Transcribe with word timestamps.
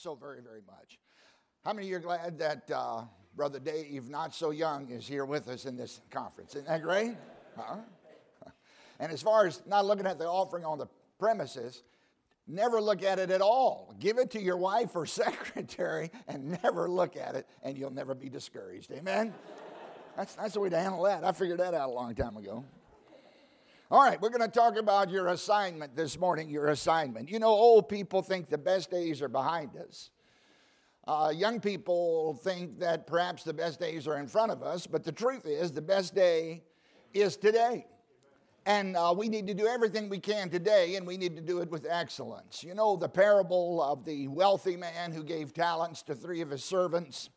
so 0.00 0.14
very, 0.14 0.40
very 0.40 0.62
much. 0.66 0.98
How 1.62 1.74
many 1.74 1.86
of 1.86 1.90
you 1.90 1.96
are 1.96 2.00
glad 2.00 2.38
that 2.38 2.70
uh, 2.74 3.02
Brother 3.36 3.58
Dave, 3.58 4.08
not 4.08 4.34
so 4.34 4.50
young, 4.50 4.90
is 4.90 5.06
here 5.06 5.26
with 5.26 5.46
us 5.48 5.66
in 5.66 5.76
this 5.76 6.00
conference? 6.10 6.54
Isn't 6.54 6.68
that 6.68 6.82
great? 6.82 7.16
Huh? 7.56 7.76
And 8.98 9.10
as 9.10 9.22
far 9.22 9.46
as 9.46 9.62
not 9.66 9.86
looking 9.86 10.06
at 10.06 10.18
the 10.18 10.26
offering 10.26 10.62
on 10.66 10.76
the 10.76 10.86
premises, 11.18 11.84
never 12.46 12.82
look 12.82 13.02
at 13.02 13.18
it 13.18 13.30
at 13.30 13.40
all. 13.40 13.94
Give 13.98 14.18
it 14.18 14.30
to 14.32 14.40
your 14.42 14.58
wife 14.58 14.94
or 14.94 15.06
secretary 15.24 16.10
and 16.28 16.58
never 16.62 16.86
look 16.86 17.16
at 17.16 17.34
it, 17.34 17.46
and 17.62 17.78
you'll 17.78 17.94
never 17.94 18.14
be 18.14 18.28
discouraged. 18.28 18.92
Amen? 18.92 19.32
That's, 20.18 20.34
that's 20.34 20.54
the 20.54 20.60
way 20.60 20.68
to 20.68 20.78
handle 20.78 21.04
that. 21.04 21.24
I 21.24 21.32
figured 21.32 21.60
that 21.60 21.72
out 21.72 21.88
a 21.88 21.92
long 21.92 22.14
time 22.14 22.36
ago. 22.36 22.62
All 23.92 24.04
right, 24.04 24.20
we're 24.20 24.28
going 24.28 24.40
to 24.40 24.46
talk 24.46 24.76
about 24.76 25.10
your 25.10 25.26
assignment 25.26 25.96
this 25.96 26.16
morning. 26.16 26.48
Your 26.48 26.68
assignment. 26.68 27.28
You 27.28 27.40
know, 27.40 27.48
old 27.48 27.88
people 27.88 28.22
think 28.22 28.48
the 28.48 28.56
best 28.56 28.88
days 28.88 29.20
are 29.20 29.28
behind 29.28 29.76
us. 29.76 30.10
Uh, 31.08 31.32
young 31.34 31.58
people 31.58 32.34
think 32.44 32.78
that 32.78 33.08
perhaps 33.08 33.42
the 33.42 33.52
best 33.52 33.80
days 33.80 34.06
are 34.06 34.18
in 34.18 34.28
front 34.28 34.52
of 34.52 34.62
us, 34.62 34.86
but 34.86 35.02
the 35.02 35.10
truth 35.10 35.44
is, 35.44 35.72
the 35.72 35.82
best 35.82 36.14
day 36.14 36.62
is 37.14 37.36
today. 37.36 37.84
And 38.64 38.96
uh, 38.96 39.12
we 39.16 39.28
need 39.28 39.48
to 39.48 39.54
do 39.54 39.66
everything 39.66 40.08
we 40.08 40.20
can 40.20 40.50
today, 40.50 40.94
and 40.94 41.04
we 41.04 41.16
need 41.16 41.34
to 41.34 41.42
do 41.42 41.58
it 41.58 41.68
with 41.68 41.84
excellence. 41.90 42.62
You 42.62 42.76
know, 42.76 42.94
the 42.94 43.08
parable 43.08 43.82
of 43.82 44.04
the 44.04 44.28
wealthy 44.28 44.76
man 44.76 45.10
who 45.10 45.24
gave 45.24 45.52
talents 45.52 46.04
to 46.04 46.14
three 46.14 46.42
of 46.42 46.50
his 46.50 46.62
servants. 46.62 47.28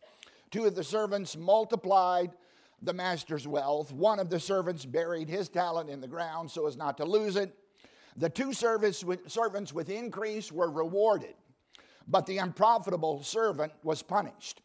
Two 0.51 0.65
of 0.65 0.75
the 0.75 0.83
servants 0.83 1.35
multiplied 1.35 2.29
the 2.83 2.93
master's 2.93 3.47
wealth. 3.47 3.91
One 3.91 4.19
of 4.19 4.29
the 4.29 4.39
servants 4.39 4.85
buried 4.85 5.29
his 5.29 5.49
talent 5.49 5.89
in 5.89 6.01
the 6.01 6.07
ground 6.07 6.51
so 6.51 6.67
as 6.67 6.77
not 6.77 6.97
to 6.97 7.05
lose 7.05 7.35
it. 7.35 7.55
The 8.17 8.29
two 8.29 8.53
servants 8.53 9.03
with 9.03 9.89
increase 9.89 10.51
were 10.51 10.69
rewarded, 10.69 11.33
but 12.07 12.25
the 12.25 12.37
unprofitable 12.37 13.23
servant 13.23 13.73
was 13.83 14.03
punished. 14.03 14.61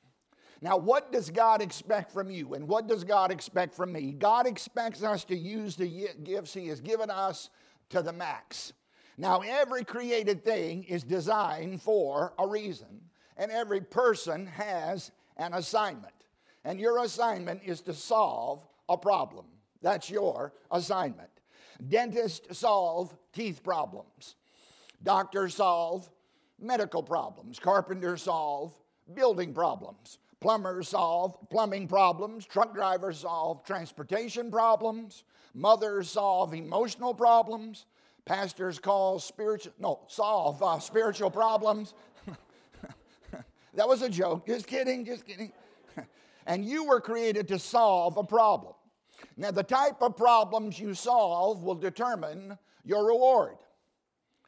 Now, 0.61 0.77
what 0.77 1.13
does 1.13 1.31
God 1.31 1.63
expect 1.63 2.11
from 2.11 2.31
you 2.31 2.55
and 2.55 2.67
what 2.67 2.89
does 2.89 3.05
God 3.05 3.31
expect 3.31 3.75
from 3.75 3.93
me? 3.93 4.13
God 4.13 4.47
expects 4.47 5.03
us 5.03 5.25
to 5.27 5.37
use 5.37 5.77
the 5.77 6.09
gifts 6.25 6.53
He 6.53 6.67
has 6.67 6.81
given 6.81 7.11
us 7.11 7.49
to 7.91 8.03
the 8.03 8.13
max. 8.13 8.73
Now, 9.17 9.41
every 9.41 9.85
created 9.85 10.45
thing 10.45 10.85
is 10.85 11.05
designed 11.05 11.81
for 11.81 12.35
a 12.39 12.47
reason, 12.47 13.03
and 13.37 13.51
every 13.51 13.81
person 13.81 14.47
has 14.47 15.13
an 15.37 15.55
assignment 15.55 16.13
and 16.69 16.79
your 16.79 17.03
assignment 17.03 17.63
is 17.65 17.81
to 17.81 17.95
solve 17.95 18.69
a 18.91 18.97
problem. 18.99 19.47
That's 19.81 20.11
your 20.11 20.53
assignment. 20.71 21.31
Dentists 21.89 22.59
solve 22.59 23.17
teeth 23.33 23.63
problems, 23.65 24.35
doctors 25.03 25.55
solve 25.55 26.11
medical 26.61 27.03
problems, 27.03 27.59
carpenters 27.59 28.25
solve 28.25 28.75
building 29.15 29.55
problems, 29.55 30.19
plumbers 30.41 30.89
solve 30.89 31.39
plumbing 31.49 31.89
problems, 31.89 32.45
truck 32.45 32.75
drivers 32.75 33.21
solve 33.21 33.65
transportation 33.65 34.51
problems, 34.51 35.25
mothers 35.55 36.11
solve 36.11 36.53
emotional 36.53 37.15
problems, 37.15 37.87
pastors 38.27 38.79
call 38.79 39.19
spiritual 39.19 39.73
no 39.79 40.01
solve 40.09 40.63
uh, 40.63 40.79
spiritual 40.79 41.31
problems. 41.31 41.95
that 43.75 43.89
was 43.89 44.03
a 44.03 44.11
joke. 44.11 44.47
Just 44.47 44.67
kidding. 44.67 45.07
Just 45.07 45.25
kidding 45.25 45.51
and 46.49 46.65
you 46.65 46.85
were 46.85 47.01
created 47.01 47.47
to 47.49 47.59
solve 47.59 48.17
a 48.17 48.25
problem. 48.25 48.73
Now, 49.37 49.53
the 49.53 49.63
type 49.63 50.01
of 50.01 50.17
problems 50.17 50.81
you 50.81 50.95
solve 50.95 51.63
will 51.63 51.75
determine 51.75 52.59
your 52.85 53.07
reward. 53.07 53.59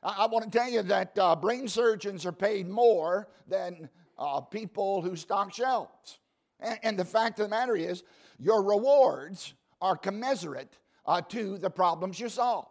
I, 0.03 0.25
I 0.25 0.27
want 0.27 0.51
to 0.51 0.59
tell 0.59 0.69
you 0.69 0.83
that 0.83 1.17
uh, 1.19 1.37
brain 1.37 1.69
surgeons 1.69 2.25
are 2.27 2.33
paid 2.33 2.69
more 2.69 3.29
than 3.47 3.89
uh, 4.19 4.41
people 4.41 5.03
who 5.03 5.15
stock 5.15 5.55
shelves. 5.55 6.19
And, 6.59 6.79
and, 6.83 6.99
the 6.99 7.05
fact 7.05 7.39
of 7.39 7.47
the 7.47 7.51
matter 7.51 7.77
is, 7.77 8.03
your 8.39 8.63
rewards 8.63 9.55
are 9.81 9.97
commensurate 9.97 10.79
uh, 11.07 11.21
to 11.23 11.59
the 11.59 11.71
problems 11.71 12.19
you 12.19 12.29
solve. 12.29 12.69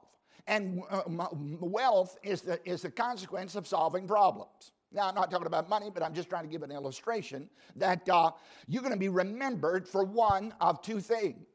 And 0.48 0.82
uh, 0.90 1.04
wealth 1.32 2.18
is 2.24 2.42
the, 2.42 2.60
is 2.68 2.82
the 2.82 2.92
consequence 2.92 3.56
of 3.56 3.68
solving 3.68 4.08
problems. 4.08 4.72
Now, 4.92 5.08
I'm 5.08 5.16
not 5.16 5.30
talking 5.30 5.48
about 5.48 5.70
money, 5.70 5.92
but 5.94 6.02
I'm 6.02 6.14
just 6.14 6.30
trying 6.30 6.44
to 6.44 6.50
give 6.50 6.64
an 6.64 6.72
illustration 6.72 7.48
that 7.76 8.08
uh, 8.10 8.32
you're 8.68 8.82
going 8.82 8.94
to 8.94 9.00
be 9.00 9.10
remembered 9.10 9.88
for 9.88 10.04
one 10.04 10.54
of 10.60 10.82
two 10.82 11.00
things. 11.00 11.46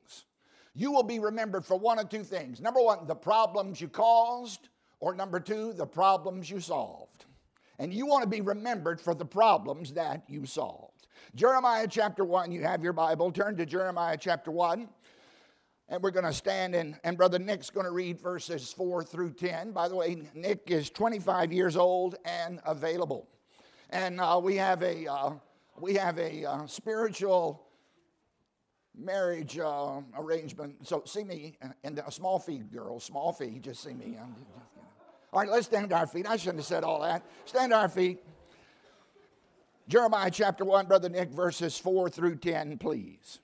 You 0.74 0.92
will 0.92 1.02
be 1.02 1.18
remembered 1.18 1.64
for 1.64 1.78
one 1.78 1.98
of 1.98 2.08
two 2.08 2.22
things. 2.22 2.60
Number 2.60 2.80
one, 2.80 3.06
the 3.06 3.14
problems 3.14 3.80
you 3.80 3.88
caused, 3.88 4.68
or 5.00 5.14
number 5.14 5.40
two, 5.40 5.72
the 5.72 5.86
problems 5.86 6.48
you 6.48 6.60
solved. 6.60 7.26
And 7.78 7.92
you 7.92 8.06
want 8.06 8.22
to 8.22 8.28
be 8.28 8.40
remembered 8.40 9.00
for 9.00 9.14
the 9.14 9.24
problems 9.24 9.92
that 9.94 10.22
you 10.28 10.46
solved. 10.46 11.08
Jeremiah 11.34 11.88
chapter 11.88 12.24
1, 12.24 12.52
you 12.52 12.62
have 12.62 12.84
your 12.84 12.92
Bible. 12.92 13.32
Turn 13.32 13.56
to 13.56 13.66
Jeremiah 13.66 14.16
chapter 14.18 14.52
1. 14.52 14.88
And 15.88 16.02
we're 16.02 16.10
going 16.10 16.24
to 16.24 16.32
stand 16.32 16.74
in, 16.74 16.96
and 17.04 17.16
Brother 17.16 17.38
Nick's 17.38 17.68
going 17.68 17.84
to 17.84 17.92
read 17.92 18.18
verses 18.18 18.72
4 18.72 19.04
through 19.04 19.32
10. 19.34 19.72
By 19.72 19.88
the 19.88 19.94
way, 19.94 20.22
Nick 20.34 20.70
is 20.70 20.88
25 20.88 21.52
years 21.52 21.76
old 21.76 22.16
and 22.24 22.60
available. 22.64 23.28
And 23.90 24.18
uh, 24.18 24.40
we 24.42 24.56
have 24.56 24.82
a, 24.82 25.06
uh, 25.06 25.32
we 25.78 25.94
have 25.94 26.18
a 26.18 26.44
uh, 26.46 26.66
spiritual 26.66 27.64
marriage 28.96 29.58
uh, 29.58 30.00
arrangement. 30.16 30.86
So 30.86 31.02
see 31.04 31.24
me, 31.24 31.58
and 31.82 31.98
a 31.98 32.10
small 32.10 32.38
fee, 32.38 32.58
girl, 32.58 32.98
small 32.98 33.32
fee, 33.32 33.58
just 33.60 33.82
see 33.82 33.92
me. 33.94 34.16
All 35.32 35.40
right, 35.40 35.50
let's 35.50 35.66
stand 35.66 35.90
to 35.90 35.96
our 35.96 36.06
feet. 36.06 36.26
I 36.28 36.36
shouldn't 36.36 36.58
have 36.58 36.66
said 36.66 36.84
all 36.84 37.02
that. 37.02 37.24
Stand 37.44 37.72
to 37.72 37.76
our 37.76 37.88
feet. 37.88 38.22
Jeremiah 39.86 40.30
chapter 40.30 40.64
1, 40.64 40.86
Brother 40.86 41.08
Nick, 41.08 41.30
verses 41.30 41.76
4 41.76 42.08
through 42.08 42.36
10, 42.36 42.78
please. 42.78 43.40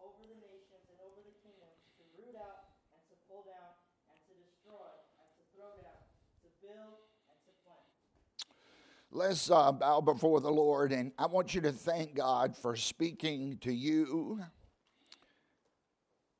over 0.00 0.22
the 0.26 0.38
nations 0.40 0.84
and 0.90 0.98
over 1.04 1.20
the 1.22 1.34
kingdoms 1.44 1.78
to 1.98 2.02
root 2.16 2.34
out 2.38 2.72
and 2.96 3.02
to 3.10 3.14
pull 3.28 3.44
down 3.46 3.72
and 4.10 4.16
to 4.26 4.32
destroy 4.40 4.88
and 5.20 5.28
to 5.38 5.42
throw 5.54 5.70
down, 5.80 6.02
to 6.42 6.48
build 6.64 6.98
and 7.30 7.38
to 7.46 7.52
plant. 7.62 7.88
Let's 9.16 9.50
uh, 9.50 9.70
bow 9.72 10.00
before 10.00 10.40
the 10.40 10.50
Lord, 10.50 10.92
and 10.92 11.12
I 11.16 11.26
want 11.26 11.54
you 11.54 11.60
to 11.62 11.72
thank 11.72 12.16
God 12.16 12.56
for 12.56 12.74
speaking 12.74 13.58
to 13.62 13.72
you 13.72 14.40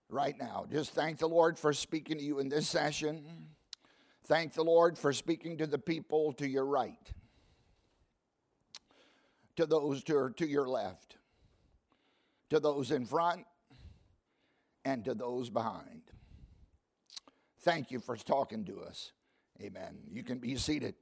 right 0.09 0.35
now. 0.39 0.67
Just 0.71 0.91
thank 0.91 1.19
the 1.19 1.29
Lord 1.29 1.59
for 1.59 1.73
speaking 1.73 2.19
to 2.19 2.25
you 2.25 2.41
in 2.41 2.49
this 2.49 2.69
session. 2.69 3.25
Thank 4.27 4.55
the 4.55 4.65
Lord 4.65 4.99
for 4.99 5.13
speaking 5.13 5.57
to 5.59 5.67
the 5.67 5.79
people 5.79 6.33
to 6.33 6.49
your 6.49 6.67
right, 6.67 7.13
to 9.57 9.67
those 9.67 10.03
to, 10.05 10.31
to 10.37 10.47
your 10.47 10.69
left 10.69 11.17
to 12.55 12.61
those 12.61 12.91
in 12.91 13.05
front 13.05 13.45
and 14.85 15.05
to 15.05 15.15
those 15.15 15.51
behind. 15.51 16.03
Thank 17.63 17.91
you 17.91 17.99
for 17.99 18.17
talking 18.17 18.65
to 18.67 18.81
us. 18.83 19.13
Amen. 19.61 19.99
You 20.11 20.23
can 20.23 20.39
be 20.39 20.57
seated. 20.57 20.95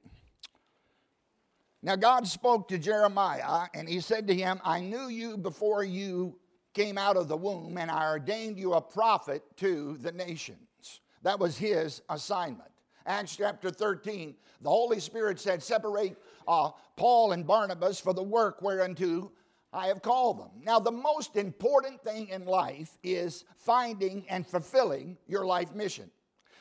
Now, 1.85 1.97
God 1.97 2.25
spoke 2.25 2.69
to 2.69 2.77
Jeremiah, 2.77 3.67
and 3.73 3.89
he 3.89 3.99
said 3.99 4.25
to 4.27 4.33
him, 4.33 4.61
I 4.63 4.79
knew 4.79 5.09
you 5.09 5.37
before 5.37 5.83
you 5.83 6.39
came 6.73 6.97
out 6.97 7.17
of 7.17 7.27
the 7.27 7.35
womb, 7.35 7.77
and 7.77 7.91
I 7.91 8.09
ordained 8.09 8.57
you 8.57 8.73
a 8.73 8.81
prophet 8.81 9.43
to 9.57 9.97
the 9.99 10.13
nations. 10.13 11.01
That 11.23 11.39
was 11.39 11.57
his 11.57 12.01
assignment. 12.09 12.71
Acts 13.05 13.35
chapter 13.35 13.69
13, 13.69 14.33
the 14.61 14.69
Holy 14.69 15.01
Spirit 15.01 15.41
said, 15.41 15.61
Separate 15.61 16.15
uh, 16.47 16.71
Paul 16.95 17.33
and 17.33 17.45
Barnabas 17.45 17.99
for 17.99 18.13
the 18.13 18.23
work 18.23 18.61
whereunto 18.61 19.33
I 19.73 19.87
have 19.87 20.01
called 20.01 20.39
them. 20.39 20.51
Now, 20.63 20.79
the 20.79 20.91
most 20.91 21.35
important 21.35 22.01
thing 22.01 22.29
in 22.29 22.45
life 22.45 22.97
is 23.03 23.43
finding 23.57 24.25
and 24.29 24.47
fulfilling 24.47 25.17
your 25.27 25.45
life 25.45 25.73
mission. 25.73 26.09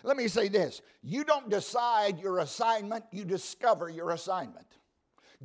Let 0.03 0.17
me 0.17 0.27
say 0.27 0.49
this 0.49 0.83
you 1.05 1.23
don't 1.23 1.49
decide 1.49 2.19
your 2.19 2.41
assignment, 2.41 3.05
you 3.13 3.25
discover 3.25 3.89
your 3.89 4.11
assignment. 4.11 4.67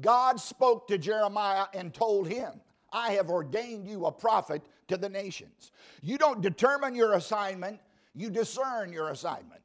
God 0.02 0.40
spoke 0.40 0.88
to 0.88 0.98
Jeremiah 0.98 1.66
and 1.74 1.94
told 1.94 2.28
him, 2.28 2.62
I 2.92 3.12
have 3.14 3.30
ordained 3.30 3.88
you 3.88 4.06
a 4.06 4.12
prophet 4.12 4.64
to 4.88 4.98
the 4.98 5.10
nations. 5.10 5.72
You 6.02 6.18
don't 6.18 6.42
determine 6.42 6.96
your 6.96 7.14
assignment, 7.14 7.80
you 8.14 8.30
discern 8.30 8.94
your 8.94 9.10
assignment. 9.10 9.62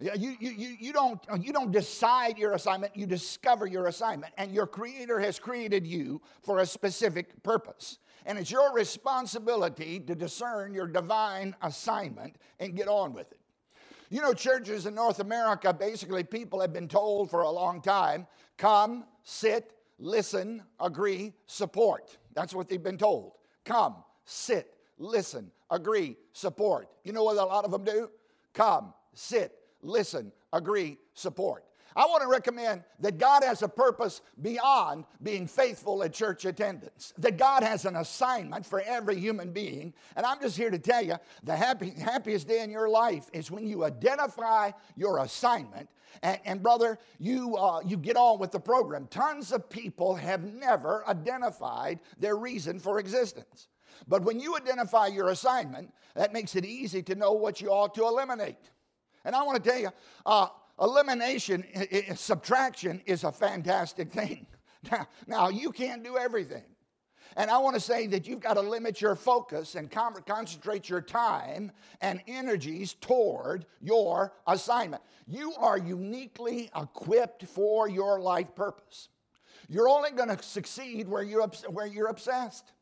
You, 0.00 0.36
you, 0.38 0.76
you, 0.78 0.92
don't, 0.92 1.18
you 1.40 1.52
don't 1.52 1.72
decide 1.72 2.36
your 2.36 2.52
assignment, 2.52 2.94
you 2.96 3.06
discover 3.06 3.66
your 3.66 3.86
assignment. 3.86 4.32
And 4.36 4.52
your 4.52 4.66
Creator 4.66 5.20
has 5.20 5.38
created 5.38 5.86
you 5.86 6.20
for 6.42 6.58
a 6.58 6.66
specific 6.66 7.42
purpose. 7.42 7.98
And 8.26 8.38
it's 8.38 8.50
your 8.50 8.74
responsibility 8.74 10.00
to 10.00 10.14
discern 10.14 10.74
your 10.74 10.86
divine 10.86 11.54
assignment 11.62 12.36
and 12.60 12.74
get 12.74 12.88
on 12.88 13.14
with 13.14 13.32
it. 13.32 13.40
You 14.10 14.20
know, 14.20 14.34
churches 14.34 14.86
in 14.86 14.94
North 14.94 15.20
America, 15.20 15.72
basically, 15.72 16.24
people 16.24 16.60
have 16.60 16.72
been 16.72 16.88
told 16.88 17.30
for 17.30 17.42
a 17.42 17.50
long 17.50 17.80
time 17.80 18.26
come, 18.58 19.04
sit, 19.26 19.72
listen, 19.98 20.62
agree, 20.80 21.34
support. 21.46 22.16
That's 22.32 22.54
what 22.54 22.68
they've 22.68 22.82
been 22.82 22.96
told. 22.96 23.32
Come, 23.64 23.96
sit, 24.24 24.72
listen, 24.98 25.50
agree, 25.68 26.16
support. 26.32 26.88
You 27.02 27.12
know 27.12 27.24
what 27.24 27.36
a 27.36 27.44
lot 27.44 27.64
of 27.64 27.72
them 27.72 27.84
do? 27.84 28.08
Come, 28.54 28.94
sit, 29.14 29.52
listen, 29.82 30.30
agree, 30.52 30.96
support. 31.12 31.64
I 31.96 32.04
want 32.04 32.22
to 32.22 32.28
recommend 32.28 32.84
that 33.00 33.16
God 33.16 33.42
has 33.42 33.62
a 33.62 33.68
purpose 33.68 34.20
beyond 34.42 35.06
being 35.22 35.46
faithful 35.46 36.02
at 36.02 36.12
church 36.12 36.44
attendance. 36.44 37.14
That 37.16 37.38
God 37.38 37.62
has 37.62 37.86
an 37.86 37.96
assignment 37.96 38.66
for 38.66 38.82
every 38.82 39.18
human 39.18 39.50
being. 39.50 39.94
And 40.14 40.26
I'm 40.26 40.38
just 40.38 40.58
here 40.58 40.70
to 40.70 40.78
tell 40.78 41.02
you 41.02 41.16
the 41.42 41.56
happy, 41.56 41.90
happiest 41.90 42.48
day 42.48 42.60
in 42.60 42.70
your 42.70 42.90
life 42.90 43.30
is 43.32 43.50
when 43.50 43.66
you 43.66 43.82
identify 43.82 44.72
your 44.94 45.20
assignment. 45.20 45.88
And, 46.22 46.38
and 46.44 46.62
brother, 46.62 46.98
you, 47.18 47.56
uh, 47.56 47.80
you 47.84 47.96
get 47.96 48.16
on 48.16 48.38
with 48.38 48.52
the 48.52 48.60
program. 48.60 49.06
Tons 49.06 49.50
of 49.50 49.70
people 49.70 50.16
have 50.16 50.44
never 50.44 51.02
identified 51.08 52.00
their 52.18 52.36
reason 52.36 52.78
for 52.78 52.98
existence. 52.98 53.68
But 54.06 54.22
when 54.22 54.38
you 54.38 54.54
identify 54.54 55.06
your 55.06 55.30
assignment, 55.30 55.94
that 56.14 56.34
makes 56.34 56.56
it 56.56 56.66
easy 56.66 57.02
to 57.04 57.14
know 57.14 57.32
what 57.32 57.62
you 57.62 57.70
ought 57.70 57.94
to 57.94 58.02
eliminate. 58.02 58.56
And 59.24 59.34
I 59.34 59.42
want 59.42 59.62
to 59.62 59.70
tell 59.70 59.80
you, 59.80 59.88
uh, 60.26 60.48
elimination, 60.80 61.64
subtraction 62.14 63.02
is 63.06 63.24
a 63.24 63.32
fantastic 63.32 64.12
thing. 64.12 64.46
Now, 64.88 65.08
now, 65.26 65.48
you 65.48 65.72
can't 65.72 66.04
do 66.04 66.16
everything. 66.16 66.62
And 67.36 67.50
I 67.50 67.58
want 67.58 67.74
to 67.74 67.80
say 67.80 68.06
that 68.08 68.28
you've 68.28 68.40
got 68.40 68.54
to 68.54 68.60
limit 68.60 69.00
your 69.00 69.16
focus 69.16 69.74
and 69.74 69.90
concentrate 69.90 70.88
your 70.88 71.00
time 71.00 71.72
and 72.00 72.22
energies 72.28 72.94
toward 72.94 73.66
your 73.80 74.32
assignment. 74.46 75.02
You 75.26 75.54
are 75.58 75.76
uniquely 75.76 76.70
equipped 76.76 77.46
for 77.46 77.88
your 77.88 78.20
life 78.20 78.54
purpose. 78.54 79.08
You're 79.68 79.88
only 79.88 80.12
going 80.12 80.28
to 80.34 80.42
succeed 80.42 81.08
where 81.08 81.22
you're, 81.22 81.48
where 81.68 81.86
you're 81.86 82.06
obsessed. 82.06 82.72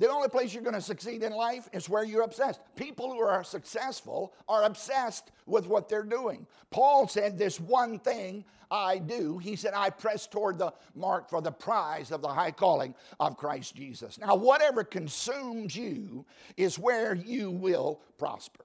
The 0.00 0.10
only 0.10 0.30
place 0.30 0.54
you're 0.54 0.62
going 0.62 0.74
to 0.74 0.80
succeed 0.80 1.22
in 1.22 1.34
life 1.34 1.68
is 1.74 1.86
where 1.86 2.02
you're 2.02 2.22
obsessed. 2.22 2.60
People 2.74 3.12
who 3.12 3.20
are 3.20 3.44
successful 3.44 4.32
are 4.48 4.64
obsessed 4.64 5.30
with 5.44 5.66
what 5.66 5.90
they're 5.90 6.02
doing. 6.02 6.46
Paul 6.70 7.06
said, 7.06 7.36
This 7.36 7.60
one 7.60 7.98
thing 7.98 8.46
I 8.70 8.96
do. 8.96 9.36
He 9.36 9.56
said, 9.56 9.74
I 9.76 9.90
press 9.90 10.26
toward 10.26 10.56
the 10.56 10.72
mark 10.94 11.28
for 11.28 11.42
the 11.42 11.52
prize 11.52 12.12
of 12.12 12.22
the 12.22 12.28
high 12.28 12.50
calling 12.50 12.94
of 13.20 13.36
Christ 13.36 13.76
Jesus. 13.76 14.18
Now, 14.18 14.36
whatever 14.36 14.84
consumes 14.84 15.76
you 15.76 16.24
is 16.56 16.78
where 16.78 17.14
you 17.14 17.50
will 17.50 18.00
prosper. 18.16 18.64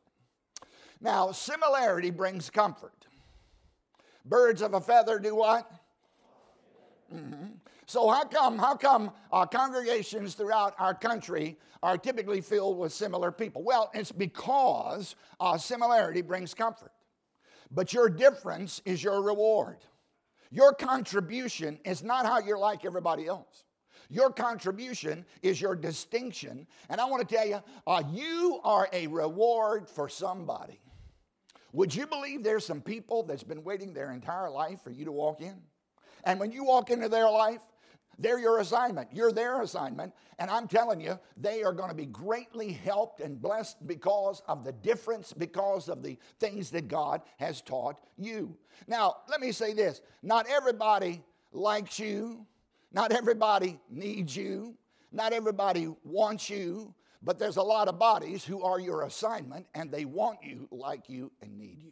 Now, 1.01 1.33
similarity 1.33 2.11
brings 2.11 2.49
comfort. 2.49 3.07
Birds 4.23 4.61
of 4.61 4.73
a 4.73 4.79
feather 4.79 5.19
do 5.19 5.35
what? 5.35 5.69
Mm-hmm. 7.13 7.47
So 7.85 8.09
how 8.09 8.25
come 8.25 8.57
how 8.57 8.75
come 8.75 9.11
uh, 9.31 9.45
congregations 9.45 10.33
throughout 10.33 10.73
our 10.79 10.93
country 10.93 11.57
are 11.83 11.97
typically 11.97 12.41
filled 12.41 12.79
with 12.79 12.91
similar 12.91 13.31
people? 13.31 13.63
Well, 13.63 13.91
it's 13.93 14.11
because 14.11 15.15
uh, 15.39 15.57
similarity 15.57 16.21
brings 16.21 16.53
comfort, 16.53 16.91
but 17.69 17.93
your 17.93 18.09
difference 18.09 18.81
is 18.85 19.03
your 19.03 19.21
reward. 19.21 19.77
Your 20.51 20.73
contribution 20.73 21.79
is 21.85 22.03
not 22.03 22.25
how 22.25 22.39
you're 22.39 22.57
like 22.57 22.85
everybody 22.85 23.27
else. 23.27 23.63
Your 24.09 24.31
contribution 24.31 25.25
is 25.41 25.59
your 25.59 25.75
distinction, 25.75 26.67
and 26.89 27.01
I 27.01 27.05
want 27.05 27.27
to 27.27 27.35
tell 27.35 27.47
you, 27.47 27.59
uh, 27.87 28.03
you 28.11 28.59
are 28.63 28.87
a 28.93 29.07
reward 29.07 29.89
for 29.89 30.07
somebody. 30.09 30.79
Would 31.73 31.93
you 31.93 32.07
believe 32.07 32.43
there's 32.43 32.65
some 32.65 32.81
people 32.81 33.23
that's 33.23 33.43
been 33.43 33.63
waiting 33.63 33.93
their 33.93 34.11
entire 34.11 34.49
life 34.49 34.81
for 34.81 34.91
you 34.91 35.05
to 35.05 35.11
walk 35.11 35.41
in? 35.41 35.55
And 36.23 36.39
when 36.39 36.51
you 36.51 36.63
walk 36.63 36.89
into 36.89 37.09
their 37.09 37.29
life, 37.29 37.61
they're 38.17 38.39
your 38.39 38.59
assignment. 38.59 39.09
You're 39.11 39.31
their 39.31 39.61
assignment. 39.61 40.13
And 40.39 40.49
I'm 40.49 40.67
telling 40.67 41.01
you, 41.01 41.19
they 41.37 41.63
are 41.63 41.73
going 41.73 41.89
to 41.89 41.95
be 41.95 42.05
greatly 42.05 42.71
helped 42.71 43.19
and 43.19 43.41
blessed 43.41 43.85
because 43.87 44.41
of 44.47 44.63
the 44.63 44.71
difference, 44.71 45.33
because 45.33 45.89
of 45.89 46.03
the 46.03 46.17
things 46.39 46.69
that 46.71 46.87
God 46.87 47.21
has 47.37 47.61
taught 47.61 47.97
you. 48.17 48.55
Now, 48.87 49.17
let 49.29 49.41
me 49.41 49.51
say 49.51 49.73
this 49.73 50.01
not 50.23 50.47
everybody 50.49 51.23
likes 51.51 51.99
you, 51.99 52.45
not 52.91 53.11
everybody 53.11 53.79
needs 53.89 54.35
you, 54.35 54.75
not 55.11 55.33
everybody 55.33 55.87
wants 56.03 56.49
you, 56.49 56.93
but 57.21 57.39
there's 57.39 57.57
a 57.57 57.63
lot 57.63 57.87
of 57.87 57.97
bodies 57.97 58.43
who 58.43 58.61
are 58.61 58.79
your 58.79 59.03
assignment 59.03 59.65
and 59.73 59.91
they 59.91 60.05
want 60.05 60.39
you, 60.43 60.67
like 60.71 61.09
you, 61.09 61.31
and 61.41 61.57
need 61.57 61.81
you. 61.81 61.91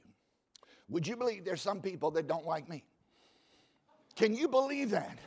Would 0.89 1.07
you 1.07 1.15
believe 1.15 1.43
there's 1.43 1.61
some 1.61 1.81
people 1.81 2.11
that 2.11 2.27
don't 2.27 2.45
like 2.45 2.69
me? 2.69 2.83
Can 4.15 4.35
you 4.35 4.47
believe 4.47 4.91
that? 4.91 5.17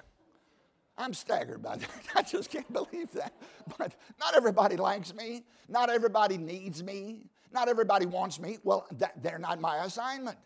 I'm 0.99 1.15
staggered 1.15 1.63
by 1.63 1.77
that. 1.77 1.91
I 2.15 2.23
just 2.23 2.51
can't 2.51 2.71
believe 2.73 3.13
that. 3.13 3.33
But 3.79 3.95
not 4.19 4.37
everybody 4.37 4.77
likes 4.77 5.15
me. 5.15 5.45
Not 5.69 5.91
everybody 5.91 6.39
needs 6.39 6.83
me. 6.83 7.27
Not 7.53 7.69
everybody 7.69 8.07
wants 8.07 8.41
me. 8.41 8.59
Well, 8.65 8.87
that, 8.99 9.23
they're 9.23 9.39
not 9.39 9.61
my 9.61 9.85
assignment. 9.85 10.39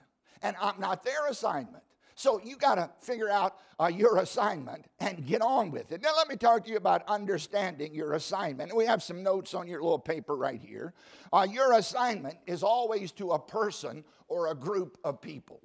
And 0.43 0.56
I'm 0.61 0.79
not 0.81 1.02
their 1.05 1.26
assignment. 1.29 1.82
So 2.14 2.38
you 2.44 2.56
got 2.56 2.75
to 2.75 2.91
figure 3.00 3.31
out 3.31 3.56
uh, 3.81 3.87
your 3.87 4.19
assignment 4.19 4.85
and 4.99 5.25
get 5.26 5.41
on 5.41 5.70
with 5.70 5.91
it. 5.91 6.02
Now, 6.02 6.11
let 6.14 6.29
me 6.29 6.37
talk 6.37 6.64
to 6.64 6.70
you 6.70 6.76
about 6.76 7.02
understanding 7.08 7.94
your 7.94 8.12
assignment. 8.12 8.76
We 8.76 8.85
have 8.85 9.02
some 9.02 9.23
notes 9.23 9.55
on 9.55 9.67
your 9.67 9.82
little 9.82 9.99
paper 9.99 10.37
right 10.37 10.61
here. 10.61 10.93
Uh, 11.32 11.47
your 11.50 11.73
assignment 11.73 12.37
is 12.47 12.62
always 12.62 13.11
to 13.12 13.31
a 13.31 13.38
person 13.38 14.05
or 14.29 14.50
a 14.50 14.55
group 14.55 14.99
of 15.02 15.23
people. 15.23 15.62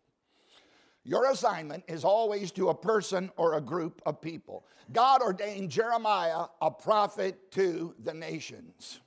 Your 1.07 1.29
assignment 1.29 1.83
is 1.87 2.03
always 2.03 2.51
to 2.53 2.69
a 2.69 2.75
person 2.75 3.31
or 3.37 3.53
a 3.53 3.61
group 3.61 4.01
of 4.07 4.21
people. 4.21 4.65
God 4.91 5.21
ordained 5.21 5.69
Jeremiah 5.69 6.47
a 6.59 6.71
prophet 6.71 7.51
to 7.51 7.93
the 8.03 8.13
nations. 8.13 8.99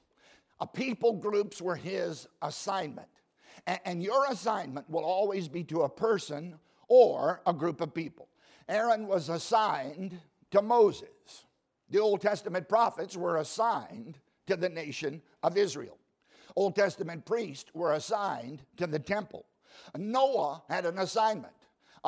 A 0.61 0.67
people 0.67 1.15
groups 1.15 1.61
were 1.61 1.75
his 1.75 2.29
assignment. 2.41 3.09
And, 3.85 4.01
your 4.03 4.25
assignment 4.31 4.89
will 4.89 5.05
always 5.05 5.49
be 5.49 5.65
to 5.65 5.83
a 5.83 5.89
person 5.89 6.55
or 6.87 7.43
a 7.47 7.53
group 7.53 7.81
of 7.81 7.93
people. 7.93 8.29
Aaron 8.69 9.09
was 9.09 9.29
assigned 9.29 10.19
to 10.53 10.63
Moses. 10.63 11.47
The 11.91 11.99
Old 11.99 12.21
Testament 12.21 12.69
prophets 12.69 13.17
were 13.17 13.39
assigned 13.39 14.19
to 14.47 14.57
the 14.57 14.69
nation 14.69 15.21
of 15.43 15.57
Israel. 15.57 15.99
Old 16.55 16.77
Testament 16.77 17.27
priests 17.27 17.71
were 17.75 17.93
assigned 17.93 18.63
to 18.77 18.87
the 18.87 18.99
temple. 19.01 19.47
Noah 19.97 20.63
had 20.69 20.87
an 20.87 20.99
assignment 20.99 21.53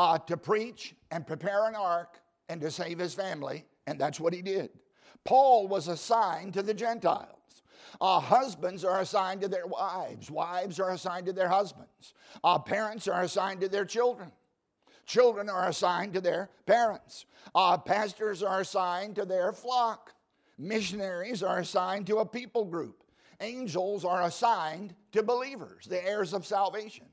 uh, 0.00 0.16
to 0.16 0.35
preach 0.35 0.95
and 1.11 1.26
prepare 1.26 1.69
an 1.69 1.75
ark 1.75 2.21
and 2.49 2.59
to 2.59 2.71
save 2.71 2.99
his 2.99 3.12
family, 3.12 3.66
and 3.87 4.00
that's 4.00 4.19
what 4.19 4.33
he 4.33 4.40
did. 4.40 4.71
Paul 5.26 5.69
was 5.69 5.88
assigned 5.88 6.54
to 6.54 6.62
the 6.62 6.73
Gentiles. 6.73 7.37
Uh, 8.00 8.19
husbands 8.19 8.83
are 8.83 9.00
assigned 9.00 9.42
to 9.42 9.49
their 9.49 9.66
wives. 9.66 10.30
Wives 10.30 10.80
are 10.80 10.92
assigned 10.92 11.26
to 11.26 11.35
their 11.35 11.50
husbands. 11.50 12.14
Uh, 12.42 12.59
parents 12.59 13.09
are 13.09 13.21
assigned 13.21 13.61
to 13.61 13.69
their 13.69 13.85
children. 13.85 14.33
Children 15.04 15.50
are 15.50 15.69
assigned 15.69 16.14
to 16.14 16.23
their 16.23 16.49
parents. 16.64 17.26
Uh, 17.54 17.76
pastors 17.76 18.42
are 18.42 18.61
assigned 18.61 19.16
to 19.16 19.26
their 19.26 19.52
flock. 19.52 20.14
Missionaries 20.57 21.42
are 21.42 21.59
assigned 21.59 22.07
to 22.07 22.21
a 22.21 22.26
people 22.26 22.64
group. 22.64 23.04
Angels 23.42 24.07
are 24.07 24.23
assigned 24.23 24.95
to 25.12 25.23
believers, 25.23 25.85
the 25.85 26.02
heirs 26.02 26.33
of 26.33 26.47
salvation. 26.47 27.04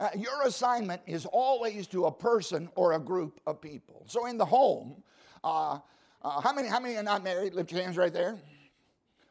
Uh, 0.00 0.08
your 0.16 0.42
assignment 0.44 1.00
is 1.06 1.26
always 1.26 1.86
to 1.88 2.06
a 2.06 2.12
person 2.12 2.68
or 2.74 2.92
a 2.92 2.98
group 2.98 3.40
of 3.46 3.60
people. 3.60 4.04
So 4.06 4.26
in 4.26 4.38
the 4.38 4.44
home, 4.44 5.02
uh, 5.42 5.78
uh, 6.22 6.40
how 6.40 6.52
many 6.52 6.68
how 6.68 6.80
many 6.80 6.96
are 6.96 7.02
not 7.02 7.22
married? 7.22 7.54
Lift 7.54 7.70
your 7.70 7.82
hands 7.82 7.96
right 7.96 8.12
there. 8.12 8.36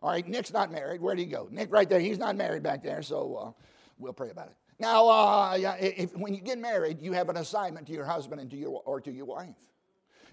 All 0.02 0.10
right, 0.10 0.28
Nick's 0.28 0.52
not 0.52 0.72
married. 0.72 1.02
Where'd 1.02 1.18
he 1.18 1.26
go? 1.26 1.48
Nick, 1.50 1.72
right 1.72 1.90
there. 1.90 2.00
He's 2.00 2.20
not 2.20 2.36
married 2.36 2.62
back 2.62 2.84
there. 2.84 3.02
So 3.02 3.36
uh, 3.36 3.64
we'll 3.98 4.14
pray 4.14 4.30
about 4.30 4.48
it. 4.48 4.56
Now, 4.80 5.08
uh, 5.08 5.56
yeah, 5.56 5.76
if, 5.76 6.16
when 6.18 6.34
you 6.34 6.42
get 6.42 6.60
married, 6.60 7.02
you 7.02 7.14
have 7.14 7.30
an 7.30 7.38
assignment 7.38 7.88
to 7.88 7.94
your 7.94 8.06
husband 8.06 8.42
and 8.42 8.50
to 8.52 8.58
your 8.58 8.82
or 8.86 9.00
to 9.02 9.12
your 9.12 9.26
wife. 9.26 9.56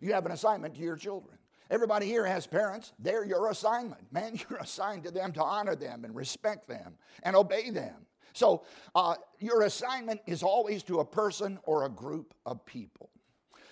You 0.00 0.12
have 0.12 0.26
an 0.26 0.32
assignment 0.32 0.74
to 0.74 0.80
your 0.80 0.96
children. 0.96 1.38
Everybody 1.70 2.06
here 2.06 2.26
has 2.26 2.46
parents. 2.46 2.92
They're 2.98 3.24
your 3.24 3.48
assignment. 3.50 4.12
Man, 4.12 4.38
you're 4.50 4.58
assigned 4.58 5.04
to 5.04 5.10
them 5.10 5.32
to 5.32 5.42
honor 5.42 5.76
them 5.76 6.04
and 6.04 6.14
respect 6.14 6.68
them 6.68 6.96
and 7.22 7.36
obey 7.36 7.70
them. 7.70 7.94
So 8.32 8.64
uh, 8.94 9.14
your 9.38 9.62
assignment 9.62 10.20
is 10.26 10.42
always 10.42 10.82
to 10.84 11.00
a 11.00 11.04
person 11.04 11.58
or 11.64 11.84
a 11.84 11.88
group 11.88 12.34
of 12.46 12.64
people. 12.64 13.10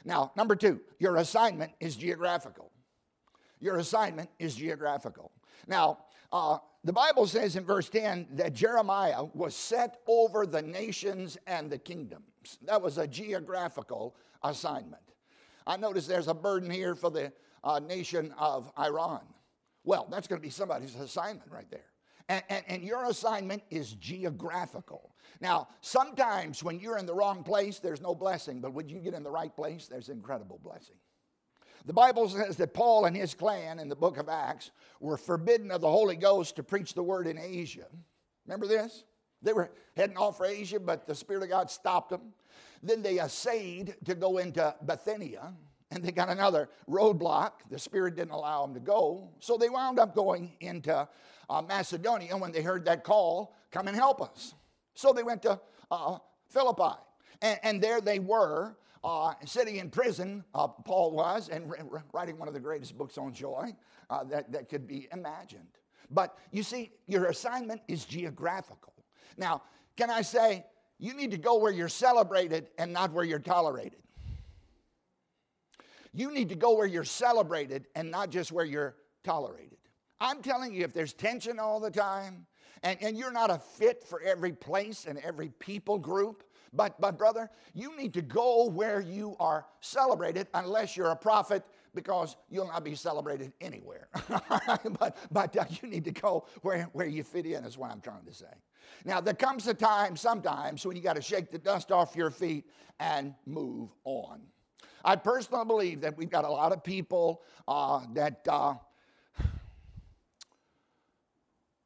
Now, 0.05 0.33
number 0.37 0.57
two, 0.57 0.81
your 0.99 1.17
assignment 1.17 1.73
is 1.81 1.97
geographical. 1.97 2.73
Your 3.61 3.79
assignment 3.79 4.31
is 4.39 4.55
geographical. 4.55 5.33
Now, 5.67 5.99
uh, 6.33 6.59
the 6.85 6.93
Bible 6.93 7.27
says 7.27 7.57
in 7.57 7.65
verse 7.65 7.89
10 7.89 8.29
that 8.33 8.53
Jeremiah 8.53 9.25
was 9.35 9.55
set 9.55 9.99
over 10.07 10.47
the 10.47 10.63
nations 10.63 11.37
and 11.47 11.71
the 11.71 11.79
kingdoms. 11.79 12.59
That 12.63 12.81
was 12.81 12.99
a 12.99 13.07
geographical 13.07 14.15
assignment. 14.43 15.03
I 15.67 15.77
notice 15.77 16.07
there's 16.07 16.29
a 16.29 16.35
burden 16.35 16.71
here 16.71 16.95
for 16.95 17.11
the 17.11 17.33
uh, 17.65 17.81
nation 17.81 18.33
of 18.39 18.71
Iran. 18.79 19.21
Well, 19.85 20.07
that's 20.11 20.29
going 20.29 20.41
to 20.41 20.47
be 20.47 20.51
somebody's 20.51 20.95
assignment 20.95 21.51
right 21.51 21.71
there. 21.71 21.91
And, 22.29 22.43
and, 22.51 22.65
and, 22.69 22.83
your 22.83 23.07
assignment 23.07 23.63
is 23.71 23.95
geographical. 23.95 25.15
Now, 25.41 25.69
sometimes 25.81 26.63
when 26.63 26.79
you're 26.79 26.99
in 26.99 27.07
the 27.07 27.15
wrong 27.15 27.43
place, 27.43 27.79
there's 27.79 28.03
no 28.03 28.15
blessing, 28.15 28.61
but 28.61 28.75
when 28.75 28.89
you 28.89 28.99
get 28.99 29.15
in 29.15 29.23
the 29.23 29.31
right 29.31 29.55
place, 29.55 29.89
there's 29.89 30.11
incredible 30.11 30.61
blessing. 30.63 30.97
The 31.87 31.95
Bible 31.95 32.29
says 32.29 32.59
that 32.59 32.75
Paul 32.75 33.07
and 33.07 33.17
his 33.17 33.33
clan 33.33 33.79
in 33.79 33.89
the 33.89 33.97
book 33.97 34.19
of 34.19 34.29
Acts 34.29 34.73
were 35.01 35.17
forbidden 35.17 35.71
of 35.71 35.81
the 35.81 35.91
Holy 35.91 36.17
Ghost 36.17 36.57
to 36.57 36.63
preach 36.63 36.93
the 36.93 37.03
word 37.03 37.27
in 37.27 37.39
Asia. 37.39 37.87
Remember 38.47 38.67
this? 38.67 39.05
They 39.41 39.53
were 39.53 39.71
heading 39.97 40.19
off 40.19 40.37
for 40.37 40.47
Asia, 40.47 40.81
but 40.81 41.07
the 41.07 41.15
Spirit 41.15 41.45
of 41.45 41.49
God 41.49 41.71
stopped 41.71 42.11
them. 42.11 42.35
Then 42.83 43.03
they 43.03 43.21
essayed 43.21 43.97
to 44.05 44.15
go 44.15 44.39
into 44.39 44.75
Bithynia, 44.85 45.55
and 45.91 46.05
they 46.05 46.13
got 46.13 46.29
another 46.29 46.69
roadblock. 46.89 47.53
The 47.71 47.79
Spirit 47.79 48.17
didn't 48.17 48.33
allow 48.33 48.63
them 48.63 48.75
to 48.75 48.81
go. 48.81 49.31
So 49.41 49.57
they 49.57 49.69
wound 49.69 49.99
up 49.99 50.15
going 50.15 50.53
into 50.61 51.09
uh, 51.49 51.63
Macedonia 51.63 52.37
when 52.37 52.53
they 52.53 52.63
heard 52.63 52.85
that 52.85 53.05
call 53.05 53.55
come 53.71 53.89
and 53.89 53.97
help 53.97 54.21
us. 54.21 54.55
So 54.95 55.13
they 55.13 55.23
went 55.23 55.43
to 55.43 55.61
uh, 55.91 56.19
Philippi. 56.51 56.99
And, 57.41 57.59
and, 57.63 57.83
there 57.83 58.01
they 58.01 58.19
were, 58.19 58.77
uh, 59.05 59.33
sitting 59.45 59.77
in 59.77 59.91
prison, 59.91 60.45
uh, 60.55 60.67
Paul 60.67 61.13
was, 61.13 61.49
and 61.49 61.73
writing 62.13 62.37
one 62.37 62.49
of 62.49 62.55
the 62.55 62.61
greatest 62.61 62.99
books 62.99 63.17
on 63.17 63.33
joy 63.33 63.75
uh, 64.11 64.25
that, 64.25 64.51
that 64.51 64.69
could 64.69 64.89
be 64.89 65.09
imagined. 65.13 65.69
But 66.11 66.37
you 66.51 66.63
see, 66.65 66.91
your 67.07 67.27
assignment 67.27 67.81
is 67.87 68.05
geographical. 68.05 68.93
Now, 69.37 69.63
can 69.97 70.11
I 70.11 70.23
say, 70.23 70.65
you 70.99 71.15
need 71.15 71.31
to 71.31 71.39
go 71.39 71.59
where 71.59 71.73
you're 71.73 71.89
celebrated 71.89 72.71
and 72.77 72.93
not 72.93 73.13
where 73.13 73.25
you're 73.25 73.39
tolerated. 73.39 74.01
You 76.13 76.33
need 76.33 76.49
to 76.51 76.55
go 76.55 76.75
where 76.77 76.87
you're 76.87 77.05
celebrated 77.05 77.87
and 77.95 78.11
not 78.11 78.31
just 78.31 78.53
where 78.53 78.65
you're 78.65 78.97
tolerated. 79.25 79.79
I'm 80.21 80.43
telling 80.43 80.75
you, 80.75 80.85
if 80.85 80.93
there's 80.93 81.13
tension 81.13 81.59
all 81.59 81.81
the 81.81 81.91
time, 81.91 82.47
and, 82.83 82.99
and 83.03 83.17
you're 83.17 83.33
not 83.33 83.51
a 83.51 83.59
fit 83.59 84.05
for 84.05 84.21
every 84.23 84.53
place 84.53 85.07
and 85.07 85.19
every 85.19 85.49
people 85.59 85.99
group, 85.99 86.45
but, 86.73 87.01
but 87.01 87.17
brother, 87.19 87.51
you 87.75 87.97
need 87.97 88.13
to 88.15 88.23
go 88.23 88.67
where 88.67 89.01
you 89.01 89.37
are 89.41 89.67
celebrated 89.81 90.49
unless 90.55 90.97
you're 90.97 91.11
a 91.11 91.17
prophet 91.17 91.65
because 91.95 92.37
you'll 92.51 92.67
not 92.67 92.85
be 92.85 92.95
celebrated 92.95 93.53
anywhere. 93.61 94.09
but 94.99 95.17
but 95.31 95.57
uh, 95.57 95.65
you 95.83 95.89
need 95.89 96.05
to 96.05 96.13
go 96.13 96.47
where, 96.63 96.85
where 96.93 97.07
you 97.07 97.25
fit 97.25 97.47
in, 97.47 97.65
is 97.65 97.79
what 97.79 97.91
I'm 97.91 98.01
trying 98.01 98.25
to 98.27 98.35
say. 98.35 98.47
Now, 99.05 99.21
there 99.21 99.35
comes 99.35 99.67
a 99.67 99.75
time 99.75 100.17
sometimes 100.17 100.85
when 100.87 100.97
you 100.97 101.03
got 101.03 101.17
to 101.17 101.23
shake 101.23 101.51
the 101.51 101.59
dust 101.59 101.91
off 101.91 102.15
your 102.15 102.31
feet 102.31 102.67
and 103.01 103.35
move 103.47 103.91
on. 104.05 104.41
I 105.05 105.17
personally 105.17 105.65
believe 105.65 106.01
that 106.03 106.17
we've 106.17 106.31
got 106.31 106.45
a 106.45 106.51
lot 106.51 106.73
of 106.73 106.83
people 106.83 107.43
uh, 107.67 108.01
that 108.15 108.47
uh, 108.49 108.75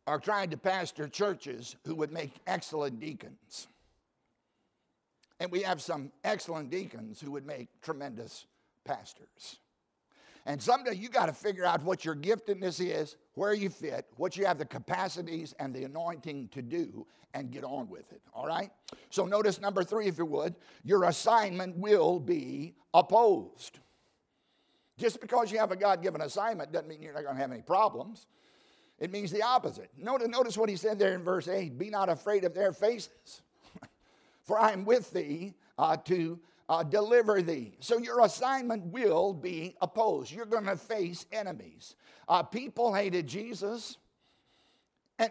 are 0.06 0.18
trying 0.18 0.50
to 0.50 0.56
pastor 0.56 1.08
churches 1.08 1.76
who 1.86 1.94
would 1.96 2.12
make 2.12 2.32
excellent 2.46 3.00
deacons. 3.00 3.68
And 5.40 5.50
we 5.50 5.62
have 5.62 5.82
some 5.82 6.12
excellent 6.24 6.70
deacons 6.70 7.20
who 7.20 7.32
would 7.32 7.46
make 7.46 7.68
tremendous 7.82 8.46
pastors. 8.84 9.58
And 10.44 10.60
someday 10.60 10.94
you 10.94 11.08
got 11.08 11.26
to 11.26 11.32
figure 11.32 11.64
out 11.64 11.82
what 11.84 12.04
your 12.04 12.16
giftedness 12.16 12.84
is, 12.84 13.16
where 13.34 13.54
you 13.54 13.70
fit, 13.70 14.06
what 14.16 14.36
you 14.36 14.44
have 14.44 14.58
the 14.58 14.64
capacities 14.64 15.54
and 15.58 15.72
the 15.72 15.84
anointing 15.84 16.48
to 16.48 16.62
do, 16.62 17.06
and 17.34 17.50
get 17.50 17.64
on 17.64 17.88
with 17.88 18.12
it. 18.12 18.20
All 18.34 18.46
right? 18.46 18.70
So 19.10 19.24
notice 19.24 19.60
number 19.60 19.84
three, 19.84 20.08
if 20.08 20.18
you 20.18 20.26
would, 20.26 20.56
your 20.84 21.04
assignment 21.04 21.76
will 21.76 22.18
be 22.18 22.74
opposed. 22.92 23.78
Just 24.98 25.20
because 25.20 25.50
you 25.50 25.58
have 25.58 25.72
a 25.72 25.76
God 25.76 26.02
given 26.02 26.20
assignment 26.20 26.72
doesn't 26.72 26.88
mean 26.88 27.02
you're 27.02 27.14
not 27.14 27.24
going 27.24 27.36
to 27.36 27.40
have 27.40 27.52
any 27.52 27.62
problems. 27.62 28.26
It 28.98 29.10
means 29.10 29.30
the 29.30 29.42
opposite. 29.42 29.90
Notice, 29.96 30.56
what 30.56 30.68
he 30.68 30.76
said 30.76 30.98
there 30.98 31.14
in 31.14 31.24
verse 31.24 31.48
8 31.48 31.78
Be 31.78 31.90
not 31.90 32.08
afraid 32.08 32.44
of 32.44 32.54
their 32.54 32.72
faces, 32.72 33.42
for 34.42 34.58
I 34.58 34.72
am 34.72 34.84
with 34.84 35.10
thee 35.12 35.54
uh, 35.78 35.96
to 36.04 36.38
uh, 36.72 36.82
deliver 36.82 37.42
thee. 37.42 37.76
So 37.80 37.98
your 37.98 38.24
assignment 38.24 38.86
will 38.86 39.34
be 39.34 39.76
opposed. 39.82 40.32
You're 40.32 40.46
going 40.46 40.64
to 40.64 40.76
face 40.76 41.26
enemies. 41.30 41.96
Uh, 42.26 42.42
people 42.42 42.94
hated 42.94 43.26
Jesus. 43.26 43.98
And 45.18 45.30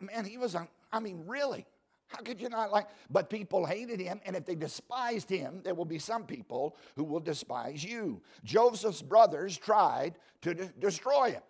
man, 0.00 0.24
he 0.24 0.38
was, 0.38 0.54
a, 0.54 0.68
I 0.92 1.00
mean, 1.00 1.24
really. 1.26 1.66
How 2.06 2.22
could 2.22 2.40
you 2.40 2.48
not 2.48 2.70
like? 2.70 2.86
But 3.10 3.28
people 3.28 3.66
hated 3.66 3.98
him, 3.98 4.20
and 4.24 4.36
if 4.36 4.44
they 4.44 4.54
despised 4.54 5.28
him, 5.28 5.62
there 5.64 5.74
will 5.74 5.84
be 5.84 5.98
some 5.98 6.26
people 6.26 6.76
who 6.94 7.02
will 7.02 7.20
despise 7.20 7.82
you. 7.82 8.22
Joseph's 8.44 9.02
brothers 9.02 9.58
tried 9.58 10.14
to 10.42 10.54
de- 10.54 10.72
destroy 10.78 11.32
him. 11.32 11.42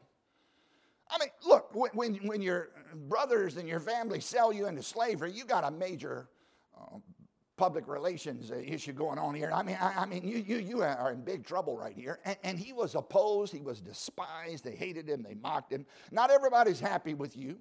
I 1.11 1.19
mean, 1.19 1.28
look, 1.47 1.75
when, 1.75 2.14
when 2.26 2.40
your 2.40 2.71
brothers 3.09 3.59
and 3.59 3.69
your 3.69 3.81
family 3.81 4.21
sell 4.21 4.54
you 4.54 4.69
into 4.69 4.83
slavery, 4.83 5.33
you 5.33 5.45
got 5.45 5.64
a 5.64 5.71
major 5.71 6.28
public 7.62 7.87
relations 7.87 8.50
issue 8.50 8.92
going 8.92 9.21
on 9.21 9.37
here. 9.37 9.52
I 9.54 9.62
mean, 9.62 9.78
I, 9.81 9.99
I, 9.99 10.07
mean, 10.07 10.26
you, 10.26 10.38
you, 10.38 10.57
you 10.57 10.83
are 10.83 11.12
in 11.12 11.21
big 11.21 11.47
trouble 11.47 11.78
right 11.78 11.95
here. 11.95 12.19
And, 12.25 12.37
and 12.42 12.59
he 12.59 12.73
was 12.73 12.97
opposed, 12.97 13.52
he 13.52 13.61
was 13.61 13.81
despised, 13.81 14.64
they 14.64 14.75
hated 14.75 15.09
him, 15.09 15.23
they 15.23 15.35
mocked 15.35 15.73
him. 15.73 15.87
Not 16.11 16.33
everybody's 16.33 16.81
happy 16.81 17.14
with 17.14 17.37
you. 17.37 17.57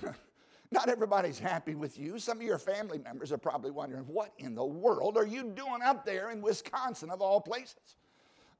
Not 0.72 0.88
everybody's 0.88 1.38
happy 1.38 1.74
with 1.74 1.98
you. 1.98 2.18
Some 2.18 2.38
of 2.38 2.44
your 2.44 2.56
family 2.56 2.96
members 2.96 3.30
are 3.30 3.36
probably 3.36 3.70
wondering, 3.70 4.04
what 4.04 4.32
in 4.38 4.54
the 4.54 4.64
world 4.64 5.18
are 5.18 5.26
you 5.26 5.42
doing 5.42 5.82
up 5.84 6.06
there 6.06 6.30
in 6.30 6.40
Wisconsin, 6.40 7.10
of 7.10 7.20
all 7.20 7.42
places? 7.42 7.96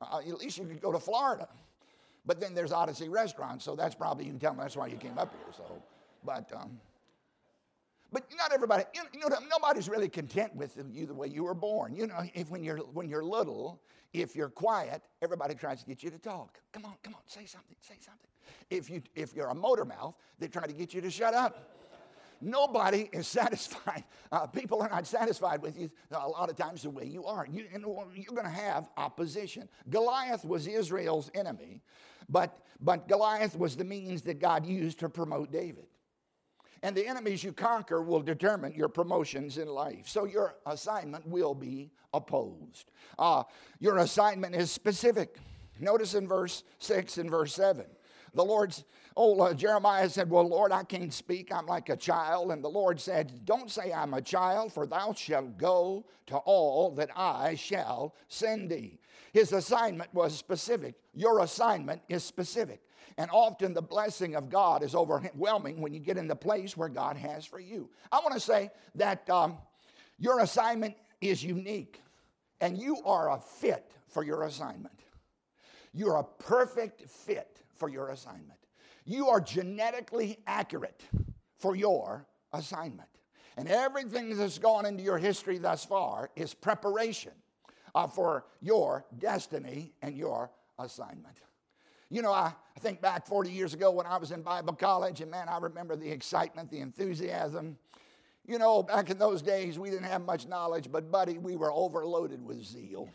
Uh, 0.02 0.18
at 0.18 0.38
least 0.40 0.58
you 0.58 0.66
could 0.66 0.82
go 0.82 0.92
to 0.92 1.00
Florida. 1.00 1.48
But 2.26 2.38
then 2.38 2.52
there's 2.52 2.70
Odyssey 2.70 3.08
Restaurant, 3.08 3.62
so 3.62 3.74
that's 3.74 3.94
probably, 3.94 4.26
you 4.26 4.32
can 4.32 4.40
tell 4.40 4.52
them 4.52 4.60
that's 4.60 4.76
why 4.76 4.88
you 4.88 4.98
came 4.98 5.16
up 5.16 5.32
here. 5.32 5.54
So, 5.56 5.82
but, 6.22 6.52
um, 6.54 6.78
but 8.12 8.24
not 8.36 8.52
everybody, 8.52 8.84
you 9.12 9.20
know, 9.20 9.36
nobody's 9.48 9.88
really 9.88 10.08
content 10.08 10.54
with 10.54 10.78
you 10.92 11.06
the 11.06 11.14
way 11.14 11.28
you 11.28 11.44
were 11.44 11.54
born. 11.54 11.94
You 11.94 12.06
know, 12.06 12.22
if 12.34 12.50
when 12.50 12.64
you're, 12.64 12.78
when 12.78 13.08
you're 13.08 13.24
little, 13.24 13.80
if 14.12 14.34
you're 14.34 14.48
quiet, 14.48 15.02
everybody 15.22 15.54
tries 15.54 15.80
to 15.80 15.86
get 15.86 16.02
you 16.02 16.10
to 16.10 16.18
talk. 16.18 16.58
Come 16.72 16.84
on, 16.84 16.94
come 17.02 17.14
on, 17.14 17.20
say 17.26 17.46
something, 17.46 17.76
say 17.80 17.94
something. 18.00 18.26
If, 18.68 18.90
you, 18.90 19.02
if 19.14 19.34
you're 19.34 19.48
a 19.48 19.54
motor 19.54 19.84
mouth, 19.84 20.14
they 20.38 20.48
try 20.48 20.66
to 20.66 20.72
get 20.72 20.92
you 20.92 21.00
to 21.00 21.10
shut 21.10 21.34
up. 21.34 21.76
Nobody 22.40 23.08
is 23.12 23.26
satisfied. 23.28 24.04
Uh, 24.32 24.46
people 24.46 24.82
are 24.82 24.88
not 24.88 25.06
satisfied 25.06 25.62
with 25.62 25.78
you 25.78 25.90
a 26.10 26.28
lot 26.28 26.50
of 26.50 26.56
times 26.56 26.82
the 26.82 26.90
way 26.90 27.04
you 27.04 27.24
are. 27.26 27.46
You, 27.50 27.66
you're 27.72 28.34
going 28.34 28.44
to 28.44 28.48
have 28.48 28.88
opposition. 28.96 29.68
Goliath 29.88 30.44
was 30.44 30.66
Israel's 30.66 31.30
enemy, 31.34 31.82
but, 32.28 32.58
but 32.80 33.08
Goliath 33.08 33.56
was 33.56 33.76
the 33.76 33.84
means 33.84 34.22
that 34.22 34.40
God 34.40 34.66
used 34.66 34.98
to 35.00 35.08
promote 35.08 35.52
David. 35.52 35.86
And 36.82 36.96
the 36.96 37.06
enemies 37.06 37.44
you 37.44 37.52
conquer 37.52 38.02
will 38.02 38.22
determine 38.22 38.72
your 38.72 38.88
promotions 38.88 39.58
in 39.58 39.68
life. 39.68 40.08
So 40.08 40.24
your 40.24 40.56
assignment 40.66 41.26
will 41.26 41.54
be 41.54 41.90
opposed. 42.14 42.90
Uh, 43.18 43.44
your 43.78 43.98
assignment 43.98 44.54
is 44.54 44.70
specific. 44.70 45.36
Notice 45.78 46.14
in 46.14 46.26
verse 46.26 46.64
6 46.78 47.18
and 47.18 47.30
verse 47.30 47.54
7. 47.54 47.84
The 48.34 48.44
Lord's, 48.44 48.84
oh, 49.16 49.40
uh, 49.40 49.54
Jeremiah 49.54 50.08
said, 50.08 50.30
Well, 50.30 50.48
Lord, 50.48 50.72
I 50.72 50.84
can't 50.84 51.12
speak. 51.12 51.52
I'm 51.52 51.66
like 51.66 51.88
a 51.88 51.96
child. 51.96 52.52
And 52.52 52.62
the 52.62 52.68
Lord 52.68 53.00
said, 53.00 53.44
Don't 53.44 53.70
say 53.70 53.92
I'm 53.92 54.14
a 54.14 54.22
child, 54.22 54.72
for 54.72 54.86
thou 54.86 55.12
shalt 55.12 55.58
go 55.58 56.06
to 56.26 56.36
all 56.36 56.92
that 56.92 57.10
I 57.16 57.56
shall 57.56 58.14
send 58.28 58.70
thee. 58.70 59.00
His 59.32 59.52
assignment 59.52 60.12
was 60.14 60.36
specific. 60.36 60.94
Your 61.14 61.40
assignment 61.40 62.02
is 62.08 62.24
specific. 62.24 62.80
And 63.20 63.30
often 63.34 63.74
the 63.74 63.82
blessing 63.82 64.34
of 64.34 64.48
God 64.48 64.82
is 64.82 64.94
overwhelming 64.94 65.82
when 65.82 65.92
you 65.92 66.00
get 66.00 66.16
in 66.16 66.26
the 66.26 66.34
place 66.34 66.74
where 66.74 66.88
God 66.88 67.18
has 67.18 67.44
for 67.44 67.60
you. 67.60 67.90
I 68.10 68.20
want 68.20 68.32
to 68.32 68.40
say 68.40 68.70
that 68.94 69.28
um, 69.28 69.58
your 70.18 70.40
assignment 70.40 70.94
is 71.20 71.44
unique, 71.44 72.00
and 72.62 72.78
you 72.78 72.96
are 73.04 73.30
a 73.32 73.38
fit 73.38 73.92
for 74.08 74.24
your 74.24 74.44
assignment. 74.44 74.98
You're 75.92 76.16
a 76.16 76.24
perfect 76.24 77.10
fit 77.10 77.60
for 77.74 77.90
your 77.90 78.08
assignment. 78.08 78.58
You 79.04 79.28
are 79.28 79.40
genetically 79.42 80.38
accurate 80.46 81.02
for 81.58 81.76
your 81.76 82.26
assignment. 82.54 83.10
And 83.58 83.68
everything 83.68 84.34
that's 84.34 84.56
gone 84.56 84.86
into 84.86 85.02
your 85.02 85.18
history 85.18 85.58
thus 85.58 85.84
far 85.84 86.30
is 86.36 86.54
preparation 86.54 87.32
uh, 87.94 88.06
for 88.06 88.46
your 88.62 89.04
destiny 89.18 89.92
and 90.00 90.16
your 90.16 90.50
assignment. 90.78 91.36
You 92.10 92.22
know, 92.22 92.32
I, 92.32 92.52
I 92.76 92.80
think 92.80 93.00
back 93.00 93.26
40 93.26 93.50
years 93.50 93.72
ago 93.72 93.92
when 93.92 94.06
I 94.06 94.16
was 94.16 94.32
in 94.32 94.42
Bible 94.42 94.74
college, 94.74 95.20
and 95.20 95.30
man, 95.30 95.48
I 95.48 95.58
remember 95.58 95.94
the 95.94 96.10
excitement, 96.10 96.70
the 96.70 96.80
enthusiasm. 96.80 97.78
You 98.44 98.58
know, 98.58 98.82
back 98.82 99.10
in 99.10 99.18
those 99.18 99.42
days, 99.42 99.78
we 99.78 99.90
didn't 99.90 100.06
have 100.06 100.22
much 100.22 100.48
knowledge, 100.48 100.90
but 100.90 101.10
buddy, 101.12 101.38
we 101.38 101.54
were 101.54 101.72
overloaded 101.72 102.44
with 102.44 102.64
zeal. 102.64 103.08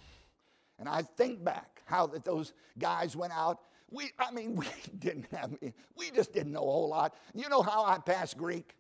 And 0.80 0.88
I 0.88 1.02
think 1.02 1.44
back 1.44 1.82
how 1.86 2.08
that 2.08 2.24
those 2.24 2.54
guys 2.80 3.16
went 3.16 3.34
out. 3.34 3.60
We, 3.92 4.12
I 4.18 4.32
mean, 4.32 4.56
we 4.56 4.68
didn't 4.98 5.28
have, 5.34 5.58
we 5.96 6.12
just 6.12 6.32
didn't 6.32 6.54
know 6.54 6.60
a 6.60 6.72
whole 6.72 6.90
lot. 6.90 7.16
You 7.34 7.50
know 7.50 7.62
how 7.62 7.86
I 7.86 7.98
passed 7.98 8.38
Greek? 8.38 8.76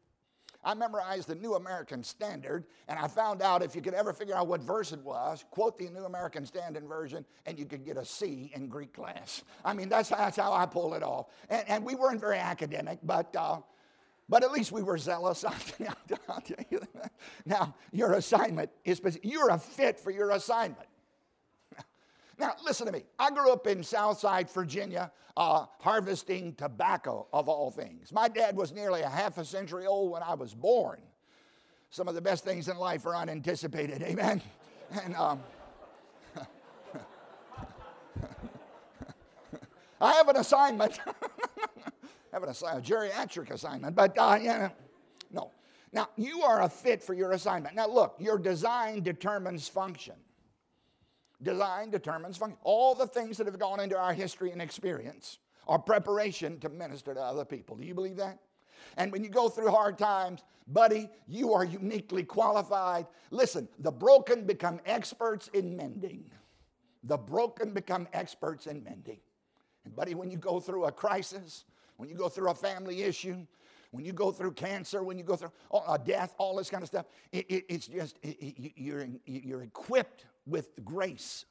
I 0.65 0.73
memorized 0.73 1.27
the 1.27 1.35
New 1.35 1.53
American 1.53 2.03
Standard, 2.03 2.65
and 2.87 2.97
I 2.97 3.07
found 3.07 3.43
out 3.43 3.61
if 3.61 3.75
you 3.75 3.81
could 3.81 3.93
ever 3.93 4.11
figure 4.11 4.35
out 4.35 4.47
what 4.47 4.61
verse 4.61 4.91
it 4.91 4.99
was, 5.01 5.45
quote 5.51 5.77
the 5.77 5.89
New 5.89 6.05
American 6.05 6.45
Standard 6.45 6.85
version, 6.85 7.23
and 7.45 7.59
you 7.59 7.65
could 7.65 7.85
get 7.85 7.97
a 7.97 8.03
C 8.03 8.51
in 8.55 8.67
Greek 8.67 8.91
class. 8.91 9.43
I 9.63 9.73
mean, 9.73 9.89
that's, 9.89 10.09
that's 10.09 10.37
how 10.37 10.51
I 10.51 10.65
pulled 10.65 10.95
it 10.95 11.03
off. 11.03 11.27
And, 11.49 11.63
and 11.69 11.85
we 11.85 11.93
weren't 11.93 12.19
very 12.19 12.39
academic, 12.39 12.97
but, 13.03 13.33
uh, 13.35 13.59
but 14.27 14.43
at 14.43 14.51
least 14.51 14.71
we 14.71 14.81
were 14.81 14.97
zealous. 14.97 15.45
Now, 17.45 17.75
your 17.91 18.13
assignment 18.13 18.71
is, 18.83 18.99
you're 19.21 19.49
a 19.49 19.59
fit 19.59 19.99
for 19.99 20.09
your 20.09 20.31
assignment. 20.31 20.87
Now, 22.37 22.53
listen 22.63 22.85
to 22.87 22.91
me. 22.91 23.03
I 23.17 23.31
grew 23.31 23.51
up 23.51 23.65
in 23.67 23.81
Southside, 23.83 24.49
Virginia, 24.49 25.11
uh, 25.37 25.65
harvesting 25.79 26.53
tobacco 26.55 27.27
of 27.31 27.47
all 27.47 27.71
things. 27.71 28.11
My 28.11 28.27
dad 28.27 28.57
was 28.57 28.73
nearly 28.73 29.01
a 29.01 29.09
half 29.09 29.37
a 29.37 29.45
century 29.45 29.85
old 29.85 30.11
when 30.11 30.23
I 30.23 30.33
was 30.33 30.53
born. 30.53 31.01
Some 31.89 32.07
of 32.07 32.15
the 32.15 32.21
best 32.21 32.43
things 32.43 32.67
in 32.67 32.77
life 32.77 33.05
are 33.05 33.15
unanticipated, 33.15 34.01
amen? 34.05 34.41
And 35.03 35.15
um, 35.15 35.41
I 40.01 40.13
have 40.13 40.27
an 40.27 40.35
assignment. 40.37 40.99
I 41.07 41.13
have 42.33 42.43
an 42.43 42.49
assignment, 42.49 42.89
a 42.89 42.91
geriatric 42.91 43.49
assignment, 43.51 43.95
but 43.95 44.17
uh, 44.17 44.37
yeah, 44.41 44.69
no. 45.31 45.51
Now, 45.93 46.09
you 46.17 46.41
are 46.41 46.63
a 46.63 46.69
fit 46.69 47.01
for 47.01 47.13
your 47.13 47.31
assignment. 47.31 47.75
Now, 47.75 47.87
look, 47.87 48.17
your 48.19 48.37
design 48.37 49.01
determines 49.01 49.69
function. 49.69 50.15
Design 51.41 51.89
determines 51.89 52.37
function. 52.37 52.57
All 52.63 52.95
the 52.95 53.07
things 53.07 53.37
that 53.37 53.47
have 53.47 53.59
gone 53.59 53.79
into 53.79 53.97
our 53.97 54.13
history 54.13 54.51
and 54.51 54.61
experience 54.61 55.39
are 55.67 55.79
preparation 55.79 56.59
to 56.59 56.69
minister 56.69 57.13
to 57.13 57.19
other 57.19 57.45
people. 57.45 57.75
Do 57.75 57.85
you 57.85 57.93
believe 57.93 58.17
that? 58.17 58.39
And 58.97 59.11
when 59.11 59.23
you 59.23 59.29
go 59.29 59.49
through 59.49 59.69
hard 59.69 59.97
times, 59.97 60.41
buddy, 60.67 61.09
you 61.27 61.53
are 61.53 61.65
uniquely 61.65 62.23
qualified. 62.23 63.07
Listen, 63.31 63.67
the 63.79 63.91
broken 63.91 64.45
become 64.45 64.79
experts 64.85 65.49
in 65.53 65.75
mending. 65.75 66.31
The 67.03 67.17
broken 67.17 67.71
become 67.73 68.07
experts 68.13 68.67
in 68.67 68.83
mending. 68.83 69.19
And, 69.83 69.95
buddy, 69.95 70.15
when 70.15 70.31
you 70.31 70.37
go 70.37 70.59
through 70.59 70.85
a 70.85 70.91
crisis, 70.91 71.65
when 71.97 72.09
you 72.09 72.15
go 72.15 72.29
through 72.29 72.49
a 72.49 72.55
family 72.55 73.03
issue, 73.03 73.45
when 73.91 74.03
you 74.03 74.13
go 74.13 74.31
through 74.31 74.53
cancer, 74.53 75.03
when 75.03 75.17
you 75.17 75.23
go 75.23 75.35
through 75.35 75.51
oh, 75.71 75.83
a 75.93 75.97
death, 75.97 76.33
all 76.37 76.55
this 76.55 76.69
kind 76.69 76.83
of 76.83 76.89
stuff, 76.89 77.05
it, 77.31 77.45
it, 77.49 77.65
it's 77.69 77.87
just, 77.87 78.17
it, 78.23 78.73
you're, 78.75 79.07
you're 79.25 79.63
equipped 79.63 80.25
with 80.45 80.83
grace 80.83 81.45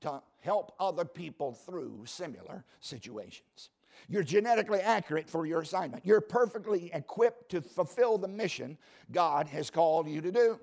to 0.00 0.22
help 0.40 0.74
other 0.78 1.04
people 1.04 1.52
through 1.52 2.02
similar 2.04 2.64
situations. 2.80 3.70
You're 4.08 4.22
genetically 4.22 4.80
accurate 4.80 5.30
for 5.30 5.46
your 5.46 5.62
assignment. 5.62 6.04
You're 6.04 6.20
perfectly 6.20 6.90
equipped 6.92 7.50
to 7.52 7.62
fulfill 7.62 8.18
the 8.18 8.28
mission 8.28 8.76
God 9.10 9.48
has 9.48 9.70
called 9.70 10.08
you 10.08 10.20
to 10.20 10.30
do. 10.30 10.60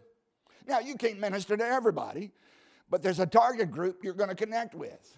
Now, 0.68 0.80
you 0.80 0.96
can't 0.96 1.20
minister 1.20 1.58
to 1.58 1.66
everybody, 1.66 2.32
but 2.90 3.02
there's 3.02 3.20
a 3.20 3.26
target 3.26 3.72
group 3.72 4.04
you're 4.04 4.14
going 4.14 4.30
to 4.30 4.36
connect 4.36 4.76
with. 4.76 5.18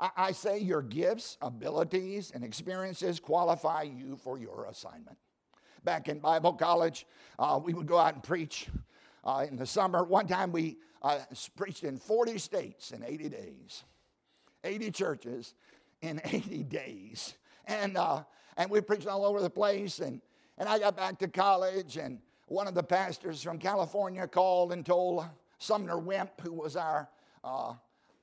I, 0.00 0.10
I 0.16 0.32
say 0.32 0.58
your 0.58 0.82
gifts, 0.82 1.36
abilities, 1.42 2.30
and 2.34 2.42
experiences 2.42 3.20
qualify 3.20 3.82
you 3.82 4.16
for 4.16 4.38
your 4.38 4.66
assignment. 4.70 5.18
Back 5.84 6.08
in 6.08 6.20
Bible 6.20 6.54
college, 6.54 7.06
uh, 7.38 7.60
we 7.62 7.74
would 7.74 7.86
go 7.86 7.98
out 7.98 8.14
and 8.14 8.22
preach 8.22 8.68
uh, 9.24 9.44
in 9.48 9.56
the 9.56 9.66
summer. 9.66 10.04
One 10.04 10.26
time 10.26 10.52
we 10.52 10.78
uh, 11.06 11.20
preached 11.54 11.84
in 11.84 11.98
40 11.98 12.38
states 12.38 12.90
in 12.90 13.04
80 13.04 13.28
days, 13.28 13.84
80 14.64 14.90
churches 14.90 15.54
in 16.02 16.20
80 16.24 16.64
days. 16.64 17.34
And, 17.66 17.96
uh, 17.96 18.24
and 18.56 18.70
we 18.70 18.80
preached 18.80 19.06
all 19.06 19.24
over 19.24 19.40
the 19.40 19.50
place. 19.50 20.00
And, 20.00 20.20
and 20.58 20.68
I 20.68 20.78
got 20.78 20.96
back 20.96 21.18
to 21.20 21.28
college, 21.28 21.96
and 21.96 22.18
one 22.48 22.66
of 22.66 22.74
the 22.74 22.82
pastors 22.82 23.42
from 23.42 23.58
California 23.58 24.26
called 24.26 24.72
and 24.72 24.84
told 24.84 25.24
Sumner 25.58 25.98
Wemp, 25.98 26.40
who 26.40 26.52
was 26.52 26.76
our 26.76 27.08
uh, 27.44 27.74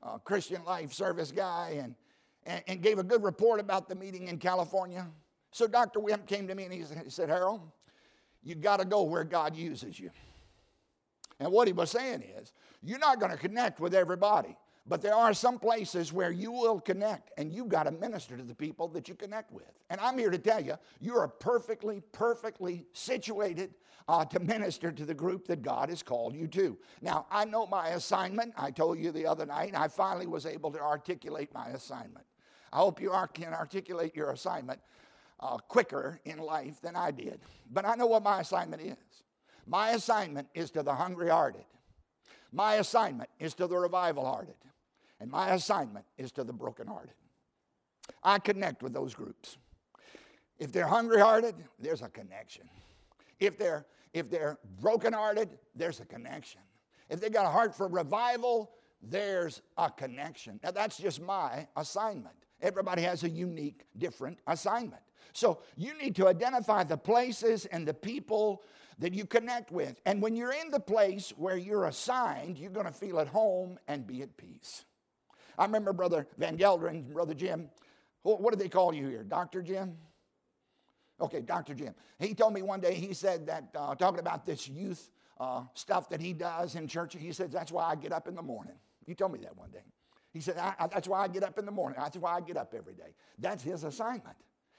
uh, 0.02 0.18
Christian 0.20 0.64
Life 0.66 0.92
Service 0.92 1.32
guy, 1.32 1.78
and, 1.82 1.96
and, 2.46 2.64
and, 2.68 2.82
gave 2.82 3.00
a 3.00 3.04
good 3.04 3.24
report 3.24 3.62
about 3.62 3.88
the 3.88 3.96
meeting 3.96 4.28
in 4.28 4.38
California. 4.38 5.08
So 5.52 5.68
Dr. 5.68 6.02
Wemp 6.02 6.28
came 6.28 6.48
to 6.48 6.56
me 6.56 6.66
and 6.66 6.74
he 6.74 6.84
said, 7.08 7.30
Harold, 7.30 7.62
you 8.44 8.56
got 8.56 8.80
to 8.82 8.86
go 8.86 9.04
where 9.04 9.24
God 9.24 9.56
uses 9.56 9.98
you. 9.98 10.10
And 11.44 11.52
what 11.52 11.68
he 11.68 11.74
was 11.74 11.92
saying 11.92 12.24
is, 12.40 12.54
you're 12.82 13.00
not 13.00 13.20
going 13.20 13.32
to 13.34 13.38
connect 13.38 13.82
with 13.82 13.94
everybody, 13.94 14.56
but 14.88 15.02
there 15.02 15.14
are 15.14 15.34
some 15.34 15.60
places 15.60 16.14
where 16.14 16.32
you 16.32 16.54
will 16.54 16.80
connect, 16.80 17.32
and 17.38 17.52
you've 17.52 17.68
got 17.68 17.84
to 17.84 17.92
minister 17.92 18.38
to 18.38 18.44
the 18.44 18.56
people 18.56 18.88
that 18.90 19.10
you 19.10 19.16
connect 19.16 19.52
with. 19.52 19.70
And 19.90 20.00
I'm 20.00 20.18
here 20.18 20.30
to 20.30 20.38
tell 20.38 20.64
you, 20.64 20.76
you 21.02 21.18
are 21.18 21.28
perfectly, 21.28 22.02
perfectly 22.14 22.86
situated 22.94 23.74
uh, 24.08 24.24
to 24.24 24.40
minister 24.40 24.90
to 24.90 25.06
the 25.06 25.14
group 25.14 25.46
that 25.48 25.62
God 25.62 25.90
has 25.90 26.02
called 26.02 26.34
you 26.34 26.48
to. 26.48 26.78
Now, 27.02 27.26
I 27.30 27.44
know 27.44 27.68
my 27.68 27.90
assignment. 27.90 28.54
I 28.56 28.72
told 28.72 28.98
you 29.00 29.12
the 29.12 29.28
other 29.28 29.46
night, 29.46 29.74
I 29.76 29.90
finally 29.90 30.28
was 30.28 30.46
able 30.46 30.72
to 30.72 30.80
articulate 30.80 31.54
my 31.54 31.72
assignment. 31.72 32.26
I 32.72 32.78
hope 32.78 33.02
you 33.02 33.12
are, 33.12 33.28
can 33.28 33.54
articulate 33.54 34.16
your 34.16 34.32
assignment 34.32 34.80
uh, 35.42 35.58
quicker 35.58 36.22
in 36.24 36.38
life 36.38 36.80
than 36.82 36.96
I 36.96 37.12
did. 37.12 37.42
But 37.70 37.86
I 37.86 37.96
know 37.96 38.08
what 38.08 38.24
my 38.24 38.40
assignment 38.40 38.82
is. 38.82 39.24
My 39.66 39.92
assignment 39.92 40.48
is 40.54 40.72
to 40.72 40.84
the 40.84 40.94
hungry 40.94 41.30
hearted. 41.30 41.66
My 42.52 42.76
assignment 42.76 43.30
is 43.40 43.54
to 43.56 43.68
the 43.68 43.78
revival 43.78 44.26
hearted. 44.26 44.56
And 45.20 45.32
my 45.32 45.52
assignment 45.52 46.06
is 46.18 46.32
to 46.34 46.44
the 46.44 46.54
broken 46.54 46.88
hearted. 46.88 47.14
I 48.24 48.40
connect 48.40 48.84
with 48.84 48.94
those 48.94 49.14
groups. 49.14 49.58
If 50.60 50.72
they're 50.72 50.88
hungry 50.88 51.20
hearted, 51.20 51.56
there's 51.80 52.02
a 52.02 52.10
connection. 52.10 52.70
If 53.40 53.58
they're 53.58 53.86
if 54.14 54.30
they're 54.30 54.60
brokenhearted, 54.80 55.50
there's 55.76 56.00
a 56.00 56.06
connection. 56.06 56.62
If 57.10 57.20
they 57.20 57.30
got 57.30 57.46
a 57.46 57.50
heart 57.50 57.76
for 57.76 57.88
revival, 57.88 58.72
there's 59.02 59.62
a 59.78 59.90
connection. 59.90 60.60
Now 60.64 60.72
that's 60.72 60.98
just 60.98 61.20
my 61.20 61.68
assignment. 61.76 62.36
Everybody 62.62 63.02
has 63.02 63.24
a 63.24 63.30
unique, 63.30 63.86
different 63.98 64.40
assignment. 64.48 65.02
So 65.34 65.62
you 65.76 65.98
need 65.98 66.16
to 66.18 66.28
identify 66.28 66.84
the 66.84 66.98
places 66.98 67.66
and 67.66 67.88
the 67.88 67.94
people 67.94 68.62
that 69.00 69.14
you 69.14 69.26
connect 69.26 69.72
with. 69.72 70.00
And 70.06 70.22
when 70.22 70.36
you're 70.36 70.54
in 70.54 70.70
the 70.70 70.80
place 70.80 71.34
where 71.38 71.58
you're 71.58 71.86
assigned, 71.86 72.58
you're 72.58 72.72
going 72.72 72.86
to 72.86 72.92
feel 72.92 73.20
at 73.20 73.28
home 73.28 73.80
and 73.88 74.06
be 74.06 74.22
at 74.22 74.36
peace. 74.38 74.86
I 75.58 75.66
remember 75.66 75.94
Brother 75.94 76.28
Van 76.38 76.58
Gelderen, 76.58 77.12
Brother 77.14 77.34
Jim. 77.34 77.70
What 78.24 78.54
do 78.54 78.58
they 78.58 78.70
call 78.70 78.94
you 78.94 79.08
here? 79.08 79.24
Dr. 79.24 79.62
Jim? 79.62 79.98
Okay, 81.20 81.42
Dr. 81.42 81.74
Jim. 81.74 81.94
He 82.20 82.34
told 82.34 82.54
me 82.54 82.62
one 82.62 82.80
day, 82.80 82.94
he 82.96 83.14
said 83.14 83.48
that, 83.48 83.70
uh, 83.76 83.96
talking 83.96 84.20
about 84.20 84.46
this 84.46 84.68
youth 84.68 85.10
uh, 85.40 85.64
stuff 85.74 86.10
that 86.10 86.22
he 86.22 86.34
does 86.34 86.76
in 86.76 86.88
church, 86.88 87.16
he 87.18 87.32
said, 87.34 87.52
that's 87.52 87.72
why 87.72 87.84
I 87.84 87.96
get 87.96 88.12
up 88.12 88.28
in 88.28 88.36
the 88.36 88.42
morning. 88.42 88.76
He 89.06 89.14
told 89.14 89.34
me 89.34 89.40
that 89.40 89.56
one 89.58 89.72
day. 89.72 89.84
He 90.32 90.42
said, 90.42 90.58
I, 90.58 90.74
I, 90.80 90.88
that's 90.88 91.08
why 91.08 91.22
I 91.22 91.28
get 91.28 91.44
up 91.44 91.60
in 91.60 91.66
the 91.66 91.72
morning. 91.72 92.00
That's 92.00 92.18
why 92.18 92.36
I 92.36 92.42
get 92.42 92.58
up 92.58 92.74
every 92.76 92.96
day. 92.96 93.14
That's 93.38 93.62
his 93.62 93.84
assignment. 93.84 94.36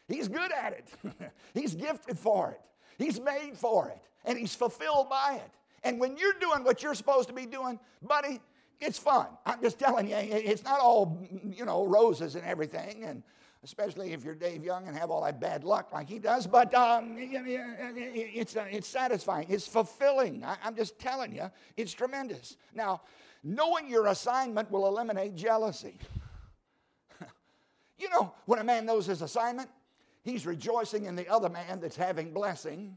He's 0.08 0.28
good 0.28 0.52
at 0.52 0.72
it, 0.72 1.32
he's 1.54 1.74
gifted 1.74 2.18
for 2.18 2.50
it, 2.50 2.60
he's 2.98 3.20
made 3.20 3.52
for 3.56 3.88
it, 3.88 4.00
and 4.24 4.38
he's 4.38 4.54
fulfilled 4.54 5.08
by 5.08 5.40
it. 5.42 5.50
And 5.82 6.00
when 6.00 6.16
you're 6.16 6.34
doing 6.40 6.64
what 6.64 6.82
you're 6.82 6.94
supposed 6.94 7.28
to 7.28 7.34
be 7.34 7.46
doing, 7.46 7.78
buddy, 8.02 8.40
it's 8.80 8.98
fun. 8.98 9.26
I'm 9.46 9.60
just 9.60 9.78
telling 9.78 10.08
you, 10.08 10.16
it's 10.16 10.64
not 10.64 10.80
all, 10.80 11.26
you 11.44 11.64
know, 11.64 11.86
roses 11.86 12.34
and 12.34 12.44
everything. 12.44 13.04
And 13.04 13.22
especially 13.62 14.12
if 14.12 14.24
you're 14.24 14.34
Dave 14.34 14.62
Young 14.62 14.86
and 14.86 14.96
have 14.96 15.10
all 15.10 15.24
that 15.24 15.40
bad 15.40 15.64
luck 15.64 15.92
like 15.92 16.08
he 16.08 16.18
does. 16.18 16.46
But 16.46 16.74
um, 16.74 17.16
it's, 17.18 18.56
uh, 18.56 18.66
it's 18.70 18.86
satisfying, 18.86 19.46
it's 19.48 19.66
fulfilling. 19.66 20.44
I'm 20.62 20.76
just 20.76 20.98
telling 20.98 21.34
you, 21.34 21.50
it's 21.76 21.92
tremendous. 21.92 22.56
Now, 22.74 23.02
knowing 23.42 23.88
your 23.88 24.06
assignment 24.08 24.70
will 24.70 24.86
eliminate 24.86 25.34
jealousy. 25.34 25.98
you 27.98 28.10
know, 28.10 28.34
when 28.44 28.58
a 28.58 28.64
man 28.64 28.84
knows 28.86 29.06
his 29.06 29.22
assignment, 29.22 29.70
he's 30.24 30.46
rejoicing 30.46 31.04
in 31.04 31.14
the 31.14 31.28
other 31.28 31.48
man 31.48 31.80
that's 31.80 31.96
having 31.96 32.32
blessing 32.32 32.96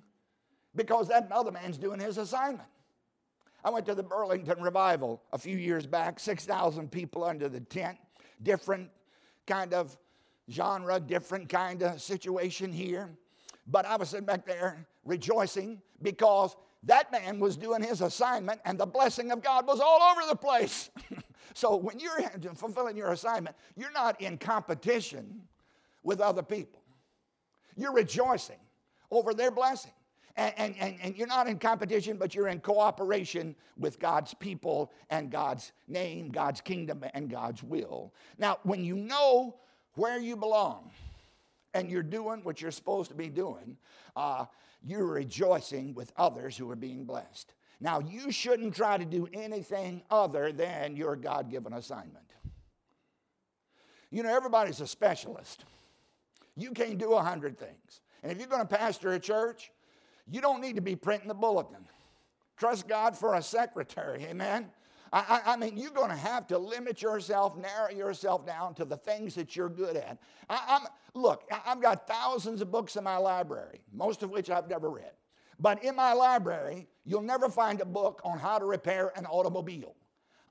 because 0.75 1.07
that 1.09 1.27
other 1.31 1.51
man's 1.51 1.77
doing 1.77 1.99
his 1.99 2.17
assignment. 2.17 2.67
I 3.63 3.69
went 3.69 3.85
to 3.87 3.95
the 3.95 4.03
Burlington 4.03 4.61
revival 4.61 5.21
a 5.33 5.37
few 5.37 5.57
years 5.57 5.85
back, 5.85 6.19
6,000 6.19 6.89
people 6.89 7.23
under 7.23 7.49
the 7.49 7.59
tent, 7.59 7.97
different 8.41 8.89
kind 9.45 9.73
of 9.73 9.97
genre, 10.49 10.99
different 10.99 11.49
kind 11.49 11.83
of 11.83 12.01
situation 12.01 12.71
here. 12.71 13.09
But 13.67 13.85
I 13.85 13.97
was 13.97 14.09
sitting 14.09 14.25
back 14.25 14.45
there 14.45 14.87
rejoicing 15.03 15.81
because 16.01 16.55
that 16.83 17.11
man 17.11 17.39
was 17.39 17.57
doing 17.57 17.81
his 17.81 18.01
assignment 18.01 18.61
and 18.63 18.79
the 18.79 18.85
blessing 18.85 19.31
of 19.31 19.41
God 19.41 19.67
was 19.67 19.79
all 19.79 20.01
over 20.01 20.21
the 20.29 20.35
place. 20.35 20.89
so 21.53 21.75
when 21.75 21.99
you're 21.99 22.21
fulfilling 22.55 22.95
your 22.95 23.11
assignment, 23.11 23.55
you're 23.75 23.91
not 23.91 24.21
in 24.21 24.37
competition 24.37 25.41
with 26.03 26.21
other 26.21 26.43
people. 26.43 26.81
You're 27.77 27.93
rejoicing 27.93 28.59
over 29.09 29.33
their 29.33 29.51
blessing. 29.51 29.91
And, 30.35 30.53
and, 30.57 30.75
and, 30.79 30.95
and, 31.01 31.17
you're 31.17 31.27
not 31.27 31.47
in 31.47 31.57
competition, 31.57 32.17
but 32.17 32.35
you're 32.35 32.47
in 32.47 32.59
cooperation 32.59 33.55
with 33.75 33.99
God's 33.99 34.35
people 34.35 34.91
and 35.09 35.31
God's 35.31 35.71
name, 35.87 36.29
God's 36.29 36.61
kingdom, 36.61 37.03
and 37.15 37.27
God's 37.27 37.63
will. 37.63 38.13
Now, 38.37 38.59
when 38.61 38.83
you 38.83 38.95
know 38.95 39.55
where 39.95 40.19
you 40.19 40.35
belong 40.35 40.91
and 41.73 41.89
you're 41.89 42.03
doing 42.03 42.41
what 42.43 42.61
you're 42.61 42.69
supposed 42.69 43.09
to 43.09 43.15
be 43.15 43.29
doing, 43.29 43.77
uh, 44.15 44.45
you're 44.83 45.07
rejoicing 45.07 45.95
with 45.95 46.13
others 46.17 46.55
who 46.55 46.69
are 46.69 46.75
being 46.75 47.03
blessed. 47.03 47.55
Now, 47.79 47.99
you 47.99 48.31
shouldn't 48.31 48.75
try 48.75 48.97
to 48.97 49.05
do 49.05 49.27
anything 49.33 50.03
other 50.11 50.51
than 50.51 50.95
your 50.95 51.15
God 51.15 51.49
given 51.49 51.73
assignment. 51.73 52.33
You 54.11 54.21
know, 54.21 54.35
everybody's 54.35 54.81
a 54.81 54.87
specialist. 54.87 55.65
You 56.57 56.71
can't 56.71 56.97
do 56.97 57.13
a 57.13 57.21
hundred 57.21 57.57
things. 57.57 58.01
And 58.23 58.31
if 58.31 58.39
you're 58.39 58.47
going 58.47 58.67
to 58.67 58.77
pastor 58.77 59.13
a 59.13 59.19
church, 59.19 59.71
you 60.29 60.41
don't 60.41 60.59
need 60.59 60.75
to 60.75 60.81
be 60.81 60.95
printing 60.95 61.27
the 61.27 61.35
bulletin. 61.35 61.85
Trust 62.57 62.87
God 62.87 63.15
for 63.15 63.35
a 63.35 63.41
secretary, 63.41 64.25
amen? 64.25 64.71
I, 65.13 65.41
I, 65.45 65.55
mean, 65.55 65.77
you're 65.77 65.91
going 65.91 66.09
to 66.09 66.17
have 66.17 66.47
to 66.47 66.57
limit 66.57 67.01
yourself, 67.01 67.55
narrow 67.55 67.91
yourself 67.91 68.45
down 68.45 68.73
to 68.75 68.85
the 68.85 68.97
things 68.97 69.35
that 69.35 69.55
you're 69.55 69.69
good 69.69 69.95
at. 69.95 70.17
I, 70.49 70.85
look, 71.13 71.43
I've 71.65 71.81
got 71.81 72.07
thousands 72.07 72.61
of 72.61 72.71
books 72.71 72.97
in 72.97 73.03
my 73.03 73.17
library, 73.17 73.79
most 73.93 74.21
of 74.23 74.31
which 74.31 74.49
I've 74.49 74.67
never 74.67 74.89
read. 74.89 75.11
But 75.59 75.83
in 75.83 75.95
my 75.95 76.13
library, 76.13 76.87
you'll 77.05 77.21
never 77.21 77.47
find 77.49 77.79
a 77.79 77.85
book 77.85 78.21
on 78.25 78.37
how 78.37 78.59
to 78.59 78.65
repair 78.65 79.13
an 79.15 79.25
automobile. 79.25 79.95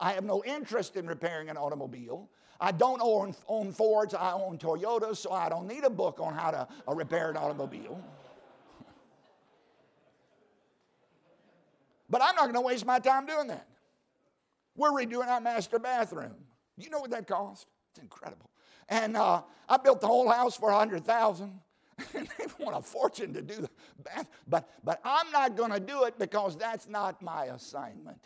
I 0.01 0.13
have 0.13 0.25
no 0.25 0.43
interest 0.45 0.97
in 0.97 1.07
repairing 1.07 1.49
an 1.49 1.57
automobile. 1.57 2.31
I 2.61 2.73
don't 2.73 3.01
own, 3.03 3.35
own 3.49 3.73
Fords, 3.73 4.15
I 4.15 4.33
own 4.33 4.59
Toyotas, 4.59 5.17
so 5.17 5.33
I 5.33 5.49
don't 5.49 5.67
need 5.67 5.85
a 5.85 5.91
book 5.91 6.19
on 6.21 6.35
how 6.35 6.51
to 6.51 6.69
uh, 6.89 6.95
repair 6.95 7.31
an 7.31 7.37
automobile. 7.37 8.03
but 12.09 12.23
I'm 12.23 12.35
not 12.35 12.45
going 12.45 12.55
to 12.55 12.61
waste 12.61 12.87
my 12.87 12.99
time 12.99 13.27
doing 13.27 13.49
that. 13.49 13.67
We're 14.77 14.91
redoing 14.91 15.29
our 15.29 15.41
master 15.41 15.79
bathroom. 15.79 16.35
You 16.77 16.91
know 16.91 17.01
what 17.01 17.11
that 17.11 17.27
cost? 17.27 17.67
It's 17.91 18.01
incredible. 18.01 18.51
And 18.89 19.17
uh, 19.17 19.43
I 19.69 19.77
built 19.79 20.01
the 20.01 20.07
whole 20.07 20.29
house 20.29 20.57
for 20.57 20.71
a 20.71 20.77
hundred 20.77 21.05
thousand. 21.05 21.61
they 22.13 22.27
want 22.59 22.77
a 22.77 22.83
fortune 22.83 23.33
to 23.33 23.41
do 23.41 23.55
the 23.55 23.71
bath, 24.03 24.29
but 24.47 24.69
but 24.85 25.01
I'm 25.03 25.31
not 25.33 25.57
going 25.57 25.73
to 25.73 25.81
do 25.81 26.05
it 26.05 26.19
because 26.19 26.55
that's 26.57 26.87
not 26.87 27.23
my 27.23 27.47
assignment. 27.47 28.21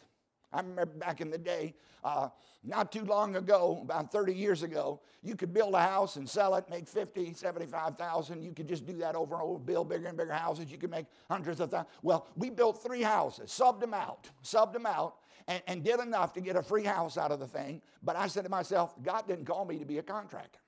I 0.53 0.61
remember 0.61 0.87
back 0.87 1.21
in 1.21 1.31
the 1.31 1.39
day, 1.39 1.75
uh, 2.03 2.29
not 2.65 2.93
too 2.93 3.05
long 3.05 3.37
ago, 3.37 3.81
about 3.83 4.11
30 4.11 4.35
years 4.35 4.63
ago, 4.63 5.01
you 5.23 5.37
could 5.37 5.53
build 5.53 5.75
a 5.75 5.81
house 5.81 6.17
and 6.17 6.29
sell 6.29 6.55
it, 6.57 6.69
make 6.69 6.89
50, 6.89 7.33
75,000. 7.35 8.43
You 8.43 8.53
could 8.53 8.69
just 8.69 8.87
do 8.87 8.95
that 8.99 9.15
over 9.15 9.35
and 9.35 9.43
over, 9.43 9.59
build 9.59 9.89
bigger 9.89 10.09
and 10.09 10.17
bigger 10.17 10.33
houses. 10.33 10.71
You 10.71 10.79
could 10.79 10.91
make 10.91 11.07
hundreds 11.29 11.61
of 11.61 11.71
thousands. 11.71 11.91
Well, 12.03 12.27
we 12.37 12.51
built 12.51 12.83
three 12.83 13.03
houses, 13.03 13.51
subbed 13.51 13.81
them 13.81 13.95
out, 13.95 14.29
subbed 14.43 14.73
them 14.73 14.87
out, 14.87 15.17
and, 15.47 15.63
and 15.67 15.85
did 15.85 16.01
enough 16.01 16.33
to 16.35 16.41
get 16.41 16.57
a 16.57 16.63
free 16.63 16.85
house 16.85 17.17
out 17.17 17.33
of 17.33 17.41
the 17.41 17.47
thing. 17.47 17.83
But 18.03 18.17
I 18.17 18.27
said 18.27 18.45
to 18.45 18.51
myself, 18.51 18.95
God 19.03 19.27
didn't 19.27 19.45
call 19.45 19.65
me 19.65 19.79
to 19.79 19.85
be 19.85 19.99
a 19.99 20.03
contractor. 20.03 20.61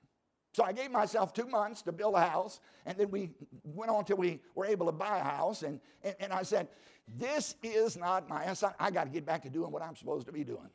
So 0.53 0.63
I 0.63 0.71
gave 0.71 0.91
myself 0.91 1.33
two 1.33 1.47
months 1.47 1.81
to 1.83 1.91
build 1.91 2.13
a 2.13 2.21
house, 2.21 2.59
and 2.85 2.95
then 2.95 3.09
we 3.09 3.31
went 3.63 3.89
on 3.89 4.05
till 4.05 4.17
we 4.17 4.39
were 4.53 4.65
able 4.65 4.85
to 4.85 4.91
buy 4.91 5.17
a 5.17 5.23
house. 5.23 5.63
And, 5.63 5.79
and, 6.03 6.15
and 6.19 6.33
I 6.33 6.43
said, 6.43 6.67
This 7.07 7.55
is 7.63 7.97
not 7.97 8.29
my 8.29 8.45
assignment. 8.45 8.77
I 8.79 8.91
got 8.91 9.05
to 9.05 9.09
get 9.09 9.25
back 9.25 9.43
to 9.43 9.49
doing 9.49 9.71
what 9.71 9.81
I'm 9.81 9.95
supposed 9.95 10.25
to 10.27 10.31
be 10.31 10.43
doing. 10.43 10.69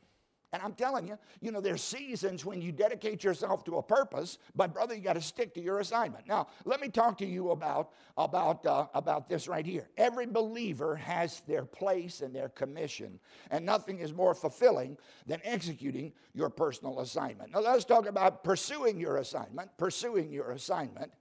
And 0.53 0.63
I'm 0.63 0.73
telling 0.73 1.07
you, 1.07 1.19
you 1.43 1.53
know, 1.53 1.61
there's 1.61 1.83
seasons 1.83 2.43
when 2.43 2.63
you 2.63 2.73
dedicate 2.73 3.23
yourself 3.23 3.65
to 3.65 3.77
a 3.77 3.83
purpose, 3.83 4.39
but 4.57 4.73
brother, 4.73 4.95
you 4.95 5.03
got 5.03 5.15
to 5.15 5.21
stick 5.21 5.53
to 5.55 5.61
your 5.61 5.81
assignment. 5.81 6.27
Now, 6.27 6.49
let 6.65 6.81
me 6.81 6.89
talk 6.89 7.19
to 7.19 7.27
you 7.27 7.51
about 7.51 7.93
about 8.17 8.65
uh, 8.65 8.87
about 8.95 9.29
this 9.29 9.47
right 9.47 9.67
here. 9.67 9.91
Every 9.99 10.25
believer 10.25 10.97
has 10.97 11.41
their 11.47 11.67
place 11.67 12.23
and 12.23 12.35
their 12.35 12.49
commission, 12.49 13.21
and 13.51 13.67
nothing 13.67 13.99
is 13.99 14.15
more 14.15 14.33
fulfilling 14.33 14.97
than 15.27 15.41
executing 15.45 16.15
your 16.33 16.49
personal 16.49 17.01
assignment. 17.01 17.53
Now, 17.53 17.61
let's 17.61 17.85
talk 17.85 18.07
about 18.07 18.43
pursuing 18.43 18.99
your 18.99 19.19
assignment. 19.19 19.77
Pursuing 19.77 20.33
your 20.33 20.53
assignment. 20.53 21.13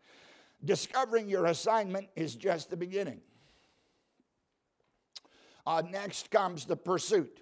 Discovering 0.63 1.27
your 1.27 1.47
assignment 1.47 2.07
is 2.15 2.33
just 2.33 2.69
the 2.69 2.77
beginning. 2.77 3.19
Uh, 5.67 5.81
next 5.91 6.31
comes 6.31 6.63
the 6.63 6.77
pursuit. 6.77 7.41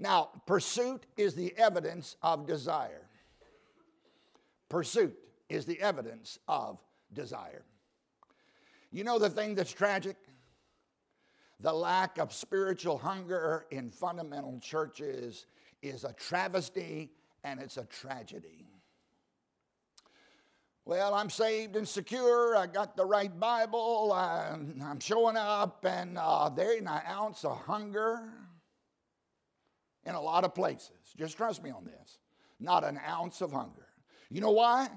Now, 0.00 0.30
pursuit 0.46 1.06
is 1.16 1.36
the 1.36 1.56
evidence 1.56 2.16
of 2.20 2.44
desire. 2.44 3.06
Pursuit 4.68 5.16
is 5.48 5.64
the 5.64 5.80
evidence 5.80 6.40
of 6.48 6.80
desire. 7.12 7.62
You 8.90 9.04
know 9.04 9.20
the 9.20 9.30
thing 9.30 9.54
that's 9.54 9.72
tragic? 9.72 10.16
The 11.60 11.72
lack 11.72 12.18
of 12.18 12.32
spiritual 12.32 12.98
hunger 12.98 13.66
in 13.70 13.90
fundamental 13.90 14.58
churches 14.58 15.46
is 15.82 16.02
a 16.02 16.14
travesty 16.14 17.12
and 17.44 17.60
it's 17.60 17.76
a 17.76 17.84
tragedy. 17.84 18.66
Well, 20.86 21.14
I'm 21.14 21.30
saved 21.30 21.74
and 21.74 21.86
secure. 21.86 22.56
I 22.56 22.68
got 22.68 22.96
the 22.96 23.04
right 23.04 23.40
Bible. 23.40 24.12
I'm, 24.12 24.80
I'm 24.80 25.00
showing 25.00 25.36
up, 25.36 25.84
and 25.84 26.16
uh, 26.16 26.48
there 26.48 26.76
ain't 26.76 26.86
an 26.86 27.00
ounce 27.08 27.44
of 27.44 27.58
hunger 27.58 28.22
in 30.04 30.14
a 30.14 30.20
lot 30.20 30.44
of 30.44 30.54
places. 30.54 30.92
Just 31.18 31.36
trust 31.36 31.60
me 31.64 31.70
on 31.70 31.84
this. 31.84 32.18
Not 32.60 32.84
an 32.84 33.00
ounce 33.04 33.40
of 33.40 33.50
hunger. 33.50 33.88
You 34.30 34.40
know 34.40 34.52
why? 34.52 34.88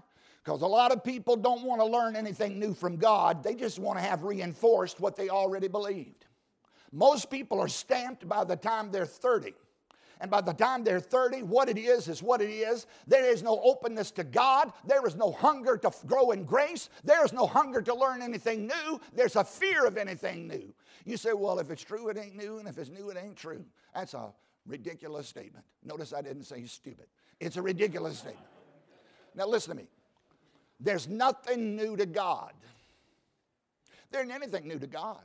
Because 0.43 0.61
a 0.61 0.67
lot 0.67 0.91
of 0.91 1.03
people 1.03 1.35
don't 1.35 1.63
want 1.63 1.81
to 1.81 1.85
learn 1.85 2.15
anything 2.15 2.59
new 2.59 2.75
from 2.75 2.97
God, 2.97 3.43
they 3.43 3.55
just 3.55 3.79
want 3.79 3.97
to 3.97 4.05
have 4.05 4.23
reinforced 4.23 4.99
what 4.99 5.15
they 5.15 5.29
already 5.29 5.67
believed. 5.67 6.27
Most 6.91 7.31
people 7.31 7.59
are 7.59 7.67
stamped 7.67 8.29
by 8.29 8.43
the 8.43 8.55
time 8.55 8.91
they're 8.91 9.07
30. 9.07 9.55
And 10.21 10.29
by 10.29 10.41
the 10.41 10.53
time 10.53 10.83
they're 10.83 10.99
30, 10.99 11.43
what 11.43 11.69
it 11.69 11.77
is 11.77 12.07
is 12.07 12.21
what 12.21 12.41
it 12.41 12.49
is. 12.49 12.87
There 13.07 13.25
is 13.25 13.41
no 13.41 13.61
openness 13.63 14.11
to 14.11 14.23
God. 14.23 14.73
There 14.85 15.05
is 15.07 15.15
no 15.15 15.31
hunger 15.31 15.77
to 15.77 15.91
grow 16.07 16.31
in 16.31 16.43
grace. 16.43 16.89
There 17.03 17.23
is 17.23 17.31
no 17.31 17.47
hunger 17.47 17.81
to 17.81 17.95
learn 17.95 18.21
anything 18.21 18.67
new. 18.67 18.99
There's 19.13 19.37
a 19.37 19.43
fear 19.43 19.85
of 19.85 19.97
anything 19.97 20.47
new. 20.47 20.73
You 21.05 21.15
say, 21.15 21.31
well, 21.33 21.59
if 21.59 21.71
it's 21.71 21.83
true, 21.83 22.09
it 22.09 22.17
ain't 22.17 22.35
new, 22.35 22.57
and 22.57 22.67
if 22.67 22.77
it's 22.77 22.89
new, 22.89 23.09
it 23.09 23.17
ain't 23.17 23.37
true. 23.37 23.63
That's 23.95 24.13
a 24.13 24.33
Ridiculous 24.69 25.27
statement. 25.27 25.65
Notice 25.83 26.13
I 26.13 26.21
didn't 26.21 26.43
say 26.43 26.63
stupid. 26.65 27.07
It's 27.39 27.57
a 27.57 27.61
ridiculous 27.61 28.19
statement. 28.19 28.45
Now, 29.33 29.47
listen 29.47 29.75
to 29.75 29.81
me. 29.81 29.89
There's 30.79 31.07
nothing 31.07 31.75
new 31.75 31.97
to 31.97 32.05
God. 32.05 32.53
There 34.11 34.21
ain't 34.21 34.31
anything 34.31 34.67
new 34.67 34.77
to 34.77 34.85
God. 34.85 35.23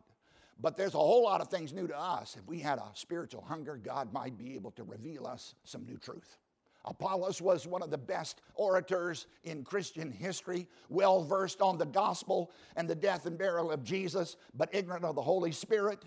But 0.61 0.77
there's 0.77 0.95
a 0.95 0.99
whole 0.99 1.25
lot 1.25 1.41
of 1.41 1.49
things 1.49 1.73
new 1.73 1.87
to 1.87 1.99
us. 1.99 2.37
If 2.39 2.47
we 2.47 2.61
had 2.61 2.79
a 2.79 2.91
spiritual 2.95 3.43
hunger, 3.43 3.77
God 3.77 4.13
might 4.13 4.39
be 4.39 4.55
able 4.55 4.71
to 4.73 4.85
reveal 4.85 5.27
us 5.27 5.55
some 5.65 5.85
new 5.85 5.99
truth. 5.99 6.39
Apollos 6.87 7.41
was 7.41 7.67
one 7.67 7.83
of 7.83 7.91
the 7.91 7.99
best 7.99 8.43
orators 8.55 9.27
in 9.45 9.65
Christian 9.65 10.11
history, 10.11 10.69
well 10.91 11.23
versed 11.23 11.63
on 11.63 11.79
the 11.79 11.87
gospel 11.87 12.51
and 12.77 12.89
the 12.89 12.95
death 12.95 13.27
and 13.27 13.39
burial 13.39 13.71
of 13.71 13.83
Jesus, 13.83 14.37
but 14.55 14.69
ignorant 14.73 15.05
of 15.05 15.15
the 15.15 15.23
Holy 15.23 15.51
Spirit. 15.51 16.05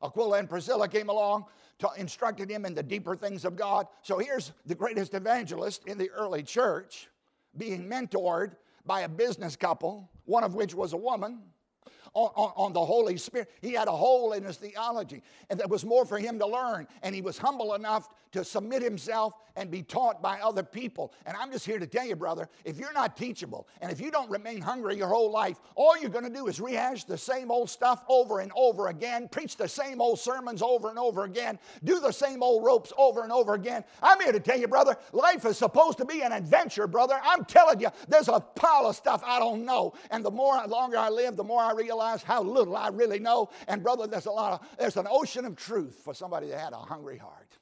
Aquila 0.00 0.38
and 0.38 0.48
Priscilla 0.48 0.86
came 0.88 1.08
along, 1.08 1.46
to, 1.80 1.88
instructed 1.96 2.48
him 2.48 2.64
in 2.64 2.74
the 2.74 2.82
deeper 2.82 3.16
things 3.16 3.44
of 3.44 3.56
God. 3.56 3.86
So 4.02 4.18
here's 4.18 4.52
the 4.64 4.76
greatest 4.76 5.14
evangelist 5.14 5.84
in 5.86 5.98
the 5.98 6.10
early 6.10 6.44
church 6.44 7.08
being 7.56 7.88
mentored 7.88 8.52
by 8.86 9.00
a 9.00 9.08
business 9.08 9.56
couple, 9.56 10.08
one 10.24 10.44
of 10.44 10.54
which 10.54 10.74
was 10.74 10.92
a 10.92 10.96
woman 10.96 11.40
on, 12.14 12.30
on, 12.34 12.52
on, 12.56 12.72
the 12.72 12.84
Holy 12.84 13.16
Spirit. 13.16 13.50
He 13.60 13.72
had 13.72 13.88
a 13.88 13.92
hole 13.92 14.32
in 14.32 14.44
his 14.44 14.56
theology, 14.56 15.22
and 15.50 15.58
there 15.58 15.68
was 15.68 15.84
more 15.84 16.04
for 16.04 16.18
him 16.18 16.38
to 16.38 16.46
learn. 16.46 16.86
And 17.02 17.14
he 17.14 17.22
was 17.22 17.38
humble 17.38 17.74
enough 17.74 18.08
to 18.32 18.44
submit 18.44 18.82
himself 18.82 19.34
and 19.56 19.70
be 19.70 19.82
taught 19.82 20.22
by 20.22 20.38
other 20.40 20.62
people. 20.62 21.12
And 21.26 21.36
I'm 21.36 21.50
just 21.50 21.66
here 21.66 21.78
to 21.78 21.86
tell 21.86 22.06
you, 22.06 22.14
brother, 22.14 22.48
if 22.64 22.78
you're 22.78 22.92
not 22.92 23.16
teachable 23.16 23.66
and 23.80 23.90
if 23.90 24.00
you 24.00 24.10
don't 24.10 24.30
remain 24.30 24.60
hungry 24.60 24.96
your 24.96 25.08
whole 25.08 25.32
life, 25.32 25.58
all 25.74 25.98
you're 25.98 26.10
going 26.10 26.24
to 26.24 26.30
do 26.30 26.46
is 26.46 26.60
rehash 26.60 27.04
the 27.04 27.18
same 27.18 27.50
old 27.50 27.68
stuff 27.68 28.04
over 28.08 28.40
and 28.40 28.52
over 28.54 28.88
again, 28.88 29.28
preach 29.28 29.56
the 29.56 29.66
same 29.66 30.00
old 30.00 30.18
sermons 30.20 30.62
over 30.62 30.90
and 30.90 30.98
over 30.98 31.24
again, 31.24 31.58
do 31.82 31.98
the 31.98 32.12
same 32.12 32.42
old 32.42 32.64
ropes 32.64 32.92
over 32.96 33.22
and 33.22 33.32
over 33.32 33.54
again. 33.54 33.82
I'm 34.02 34.20
here 34.20 34.32
to 34.32 34.40
tell 34.40 34.58
you, 34.58 34.68
brother, 34.68 34.96
life 35.12 35.44
is 35.44 35.58
supposed 35.58 35.98
to 35.98 36.04
be 36.04 36.20
an 36.20 36.32
adventure, 36.32 36.86
brother. 36.86 37.18
I'm 37.24 37.44
telling 37.44 37.80
you, 37.80 37.88
there's 38.06 38.28
a 38.28 38.38
pile 38.40 38.86
of 38.86 38.94
stuff 38.94 39.22
I 39.26 39.38
don't 39.40 39.64
know. 39.64 39.94
And 40.10 40.24
the 40.24 40.30
more 40.30 40.64
longer 40.66 40.98
I 40.98 41.08
live, 41.08 41.36
the 41.36 41.44
more 41.44 41.60
I 41.60 41.72
realize 41.72 41.97
how 42.22 42.42
little 42.42 42.76
I 42.76 42.88
really 42.88 43.18
know. 43.18 43.50
And 43.66 43.82
brother, 43.82 44.06
there's 44.06 44.26
a 44.26 44.30
lot 44.30 44.54
of 44.54 44.68
there's 44.78 44.96
an 44.96 45.06
ocean 45.08 45.44
of 45.44 45.56
truth 45.56 46.00
for 46.04 46.14
somebody 46.14 46.48
that 46.48 46.58
had 46.58 46.72
a 46.72 46.78
hungry 46.78 47.18
heart. 47.18 47.56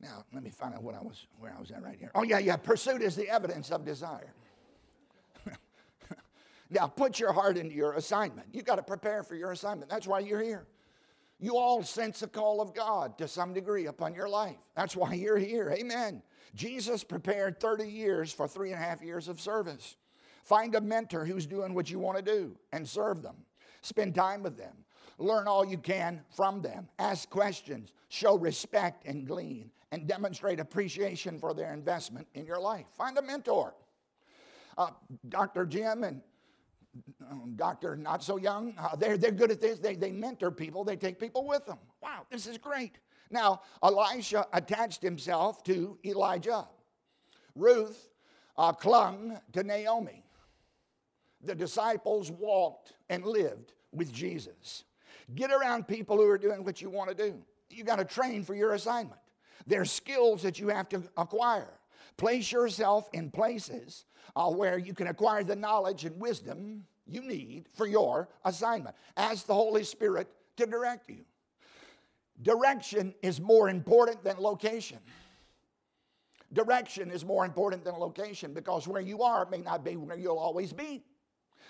Now, 0.00 0.24
let 0.32 0.42
me 0.42 0.50
find 0.50 0.74
out 0.74 0.82
what 0.82 0.94
I 0.94 1.00
was 1.00 1.26
where 1.38 1.54
I 1.56 1.60
was 1.60 1.70
at 1.70 1.82
right 1.82 1.96
here. 1.98 2.10
Oh 2.14 2.22
yeah, 2.22 2.38
yeah. 2.38 2.56
Pursuit 2.56 3.02
is 3.02 3.16
the 3.16 3.28
evidence 3.28 3.70
of 3.70 3.84
desire. 3.84 4.34
now, 6.70 6.86
put 6.86 7.18
your 7.18 7.32
heart 7.32 7.56
into 7.56 7.74
your 7.74 7.94
assignment. 7.94 8.48
You 8.52 8.62
got 8.62 8.76
to 8.76 8.82
prepare 8.82 9.22
for 9.22 9.34
your 9.34 9.52
assignment. 9.52 9.90
That's 9.90 10.06
why 10.06 10.20
you're 10.20 10.42
here. 10.42 10.66
You 11.38 11.56
all 11.56 11.82
sense 11.82 12.22
a 12.22 12.26
call 12.26 12.60
of 12.60 12.74
God 12.74 13.18
to 13.18 13.28
some 13.28 13.52
degree 13.52 13.86
upon 13.86 14.14
your 14.14 14.28
life. 14.28 14.56
That's 14.74 14.96
why 14.96 15.14
you're 15.14 15.36
here. 15.36 15.70
Amen. 15.70 16.22
Jesus 16.54 17.04
prepared 17.04 17.60
30 17.60 17.86
years 17.86 18.32
for 18.32 18.48
three 18.48 18.72
and 18.72 18.82
a 18.82 18.84
half 18.84 19.02
years 19.02 19.28
of 19.28 19.40
service. 19.40 19.96
Find 20.46 20.76
a 20.76 20.80
mentor 20.80 21.24
who's 21.24 21.44
doing 21.44 21.74
what 21.74 21.90
you 21.90 21.98
want 21.98 22.18
to 22.18 22.22
do 22.22 22.56
and 22.72 22.88
serve 22.88 23.20
them. 23.20 23.34
Spend 23.82 24.14
time 24.14 24.44
with 24.44 24.56
them. 24.56 24.76
Learn 25.18 25.48
all 25.48 25.64
you 25.64 25.76
can 25.76 26.20
from 26.30 26.62
them. 26.62 26.88
Ask 27.00 27.28
questions. 27.28 27.92
Show 28.10 28.38
respect 28.38 29.04
and 29.06 29.26
glean. 29.26 29.72
And 29.90 30.06
demonstrate 30.06 30.60
appreciation 30.60 31.40
for 31.40 31.52
their 31.52 31.72
investment 31.72 32.28
in 32.34 32.46
your 32.46 32.60
life. 32.60 32.86
Find 32.96 33.18
a 33.18 33.22
mentor. 33.22 33.74
Uh, 34.78 34.90
Dr. 35.28 35.66
Jim 35.66 36.04
and 36.04 36.20
um, 37.28 37.54
Dr. 37.56 37.96
Not 37.96 38.22
So 38.22 38.36
Young, 38.36 38.72
uh, 38.78 38.94
they're, 38.94 39.18
they're 39.18 39.32
good 39.32 39.50
at 39.50 39.60
this. 39.60 39.80
They, 39.80 39.96
they 39.96 40.12
mentor 40.12 40.52
people, 40.52 40.84
they 40.84 40.96
take 40.96 41.18
people 41.18 41.44
with 41.44 41.66
them. 41.66 41.78
Wow, 42.00 42.26
this 42.30 42.46
is 42.46 42.56
great. 42.56 42.98
Now, 43.30 43.62
Elisha 43.82 44.46
attached 44.52 45.02
himself 45.02 45.64
to 45.64 45.98
Elijah. 46.04 46.68
Ruth 47.56 48.10
uh, 48.56 48.72
clung 48.72 49.40
to 49.52 49.64
Naomi. 49.64 50.22
The 51.46 51.54
disciples 51.54 52.30
walked 52.30 52.92
and 53.08 53.24
lived 53.24 53.72
with 53.92 54.12
Jesus. 54.12 54.84
Get 55.34 55.50
around 55.50 55.88
people 55.88 56.16
who 56.16 56.28
are 56.28 56.38
doing 56.38 56.64
what 56.64 56.82
you 56.82 56.90
want 56.90 57.08
to 57.10 57.14
do. 57.14 57.42
You 57.70 57.84
got 57.84 57.96
to 57.96 58.04
train 58.04 58.42
for 58.42 58.54
your 58.54 58.74
assignment. 58.74 59.20
There's 59.66 59.90
skills 59.90 60.42
that 60.42 60.58
you 60.58 60.68
have 60.68 60.88
to 60.90 61.02
acquire. 61.16 61.72
Place 62.16 62.52
yourself 62.52 63.08
in 63.12 63.30
places 63.30 64.04
uh, 64.34 64.50
where 64.50 64.78
you 64.78 64.94
can 64.94 65.08
acquire 65.08 65.44
the 65.44 65.56
knowledge 65.56 66.04
and 66.04 66.20
wisdom 66.20 66.84
you 67.06 67.22
need 67.22 67.66
for 67.74 67.86
your 67.86 68.28
assignment. 68.44 68.96
Ask 69.16 69.46
the 69.46 69.54
Holy 69.54 69.84
Spirit 69.84 70.28
to 70.56 70.66
direct 70.66 71.08
you. 71.08 71.24
Direction 72.42 73.14
is 73.22 73.40
more 73.40 73.68
important 73.68 74.22
than 74.22 74.38
location. 74.38 74.98
Direction 76.52 77.10
is 77.10 77.24
more 77.24 77.44
important 77.44 77.84
than 77.84 77.94
location 77.94 78.52
because 78.52 78.86
where 78.86 79.00
you 79.00 79.22
are 79.22 79.48
may 79.50 79.58
not 79.58 79.84
be 79.84 79.96
where 79.96 80.16
you'll 80.16 80.38
always 80.38 80.72
be. 80.72 81.02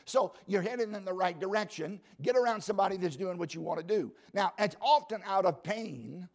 So 0.06 0.34
you're 0.46 0.62
heading 0.62 0.94
in 0.94 1.04
the 1.04 1.12
right 1.12 1.38
direction. 1.38 2.00
Get 2.22 2.36
around 2.36 2.62
somebody 2.62 2.96
that's 2.96 3.16
doing 3.16 3.38
what 3.38 3.54
you 3.54 3.60
want 3.60 3.80
to 3.80 3.84
do. 3.84 4.12
Now, 4.32 4.52
it's 4.56 4.76
often 4.80 5.20
out 5.26 5.44
of 5.44 5.62
pain 5.62 6.28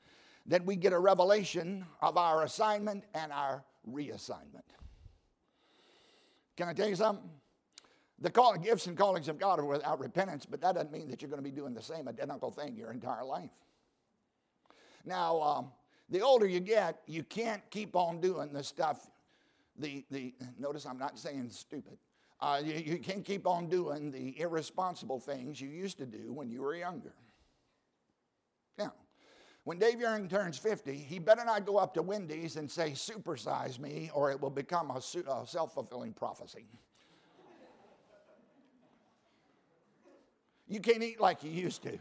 that 0.48 0.66
we 0.66 0.76
get 0.76 0.92
a 0.92 1.00
revelation 1.00 1.86
of 2.02 2.18
our 2.18 2.44
assignment 2.44 3.06
and 3.14 3.32
our 3.32 3.64
reassignment. 3.90 4.68
Can 6.58 6.68
I 6.68 6.74
tell 6.74 6.90
you 6.90 6.98
something? 6.98 7.30
The 8.20 8.30
call, 8.30 8.56
gifts 8.58 8.88
and 8.88 8.98
callings 8.98 9.30
of 9.30 9.40
God 9.40 9.58
are 9.58 9.66
without 9.66 10.00
repentance, 10.00 10.46
but 10.46 10.62
that 10.62 10.76
doesn't 10.76 10.92
mean 10.92 11.10
that 11.10 11.22
you're 11.22 11.30
going 11.30 11.42
to 11.42 11.50
be 11.50 11.56
doing 11.56 11.74
the 11.74 11.82
same 11.82 12.08
identical 12.10 12.52
thing 12.52 12.76
your 12.76 12.92
entire 12.92 13.24
life. 13.24 13.50
Now, 15.06 15.42
um, 15.42 15.72
the 16.10 16.22
older 16.22 16.46
you 16.46 16.60
get, 16.60 17.02
you 17.08 17.24
can't 17.24 17.62
keep 17.72 17.96
on 17.96 18.20
doing 18.20 18.52
the 18.52 18.64
stuff. 18.64 19.10
The, 19.80 20.06
the, 20.12 20.34
notice 20.60 20.86
I'm 20.86 21.00
not 21.00 21.18
saying 21.18 21.50
stupid. 21.50 21.98
Uh, 22.42 22.60
you, 22.64 22.74
you 22.74 22.98
can't 22.98 23.24
keep 23.24 23.46
on 23.46 23.68
doing 23.68 24.12
the 24.12 24.40
irresponsible 24.40 25.20
things 25.20 25.62
you 25.62 25.70
used 25.70 25.98
to 26.00 26.06
do 26.06 26.34
when 26.34 26.50
you 26.50 26.62
were 26.62 26.76
younger. 26.76 27.14
Now, 28.80 28.94
when 29.64 29.78
Dave 29.78 30.00
Young 30.00 30.28
turns 30.28 30.58
50, 30.58 30.96
he 30.96 31.20
better 31.20 31.46
not 31.46 31.66
go 31.68 31.78
up 31.78 31.94
to 31.94 32.02
Wendy's 32.02 32.56
and 32.56 32.70
say, 32.70 32.92
supersize 32.92 33.78
me, 33.78 34.10
or 34.14 34.32
it 34.32 34.42
will 34.42 34.50
become 34.50 34.90
a, 34.90 34.98
a 34.98 35.46
self 35.46 35.76
fulfilling 35.76 36.14
prophecy. 36.14 36.66
you 40.68 40.80
can't 40.80 41.04
eat 41.04 41.20
like 41.20 41.44
you 41.44 41.52
used 41.52 41.84
to. 41.84 42.00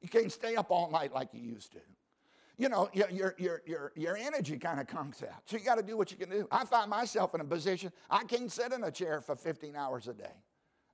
You 0.00 0.08
can't 0.08 0.32
stay 0.32 0.56
up 0.56 0.70
all 0.70 0.90
night 0.90 1.12
like 1.12 1.28
you 1.32 1.40
used 1.40 1.72
to 1.72 1.80
you 2.58 2.68
know, 2.68 2.88
your, 2.92 3.34
your, 3.38 3.62
your, 3.66 3.92
your 3.94 4.16
energy 4.16 4.58
kind 4.58 4.80
of 4.80 4.86
comes 4.86 5.22
out. 5.22 5.42
So 5.44 5.56
you 5.56 5.64
got 5.64 5.76
to 5.76 5.82
do 5.82 5.96
what 5.96 6.10
you 6.10 6.16
can 6.16 6.30
do. 6.30 6.48
I 6.50 6.64
find 6.64 6.88
myself 6.88 7.34
in 7.34 7.40
a 7.40 7.44
position, 7.44 7.92
I 8.10 8.24
can't 8.24 8.50
sit 8.50 8.72
in 8.72 8.82
a 8.84 8.90
chair 8.90 9.20
for 9.20 9.36
15 9.36 9.76
hours 9.76 10.08
a 10.08 10.14
day. 10.14 10.32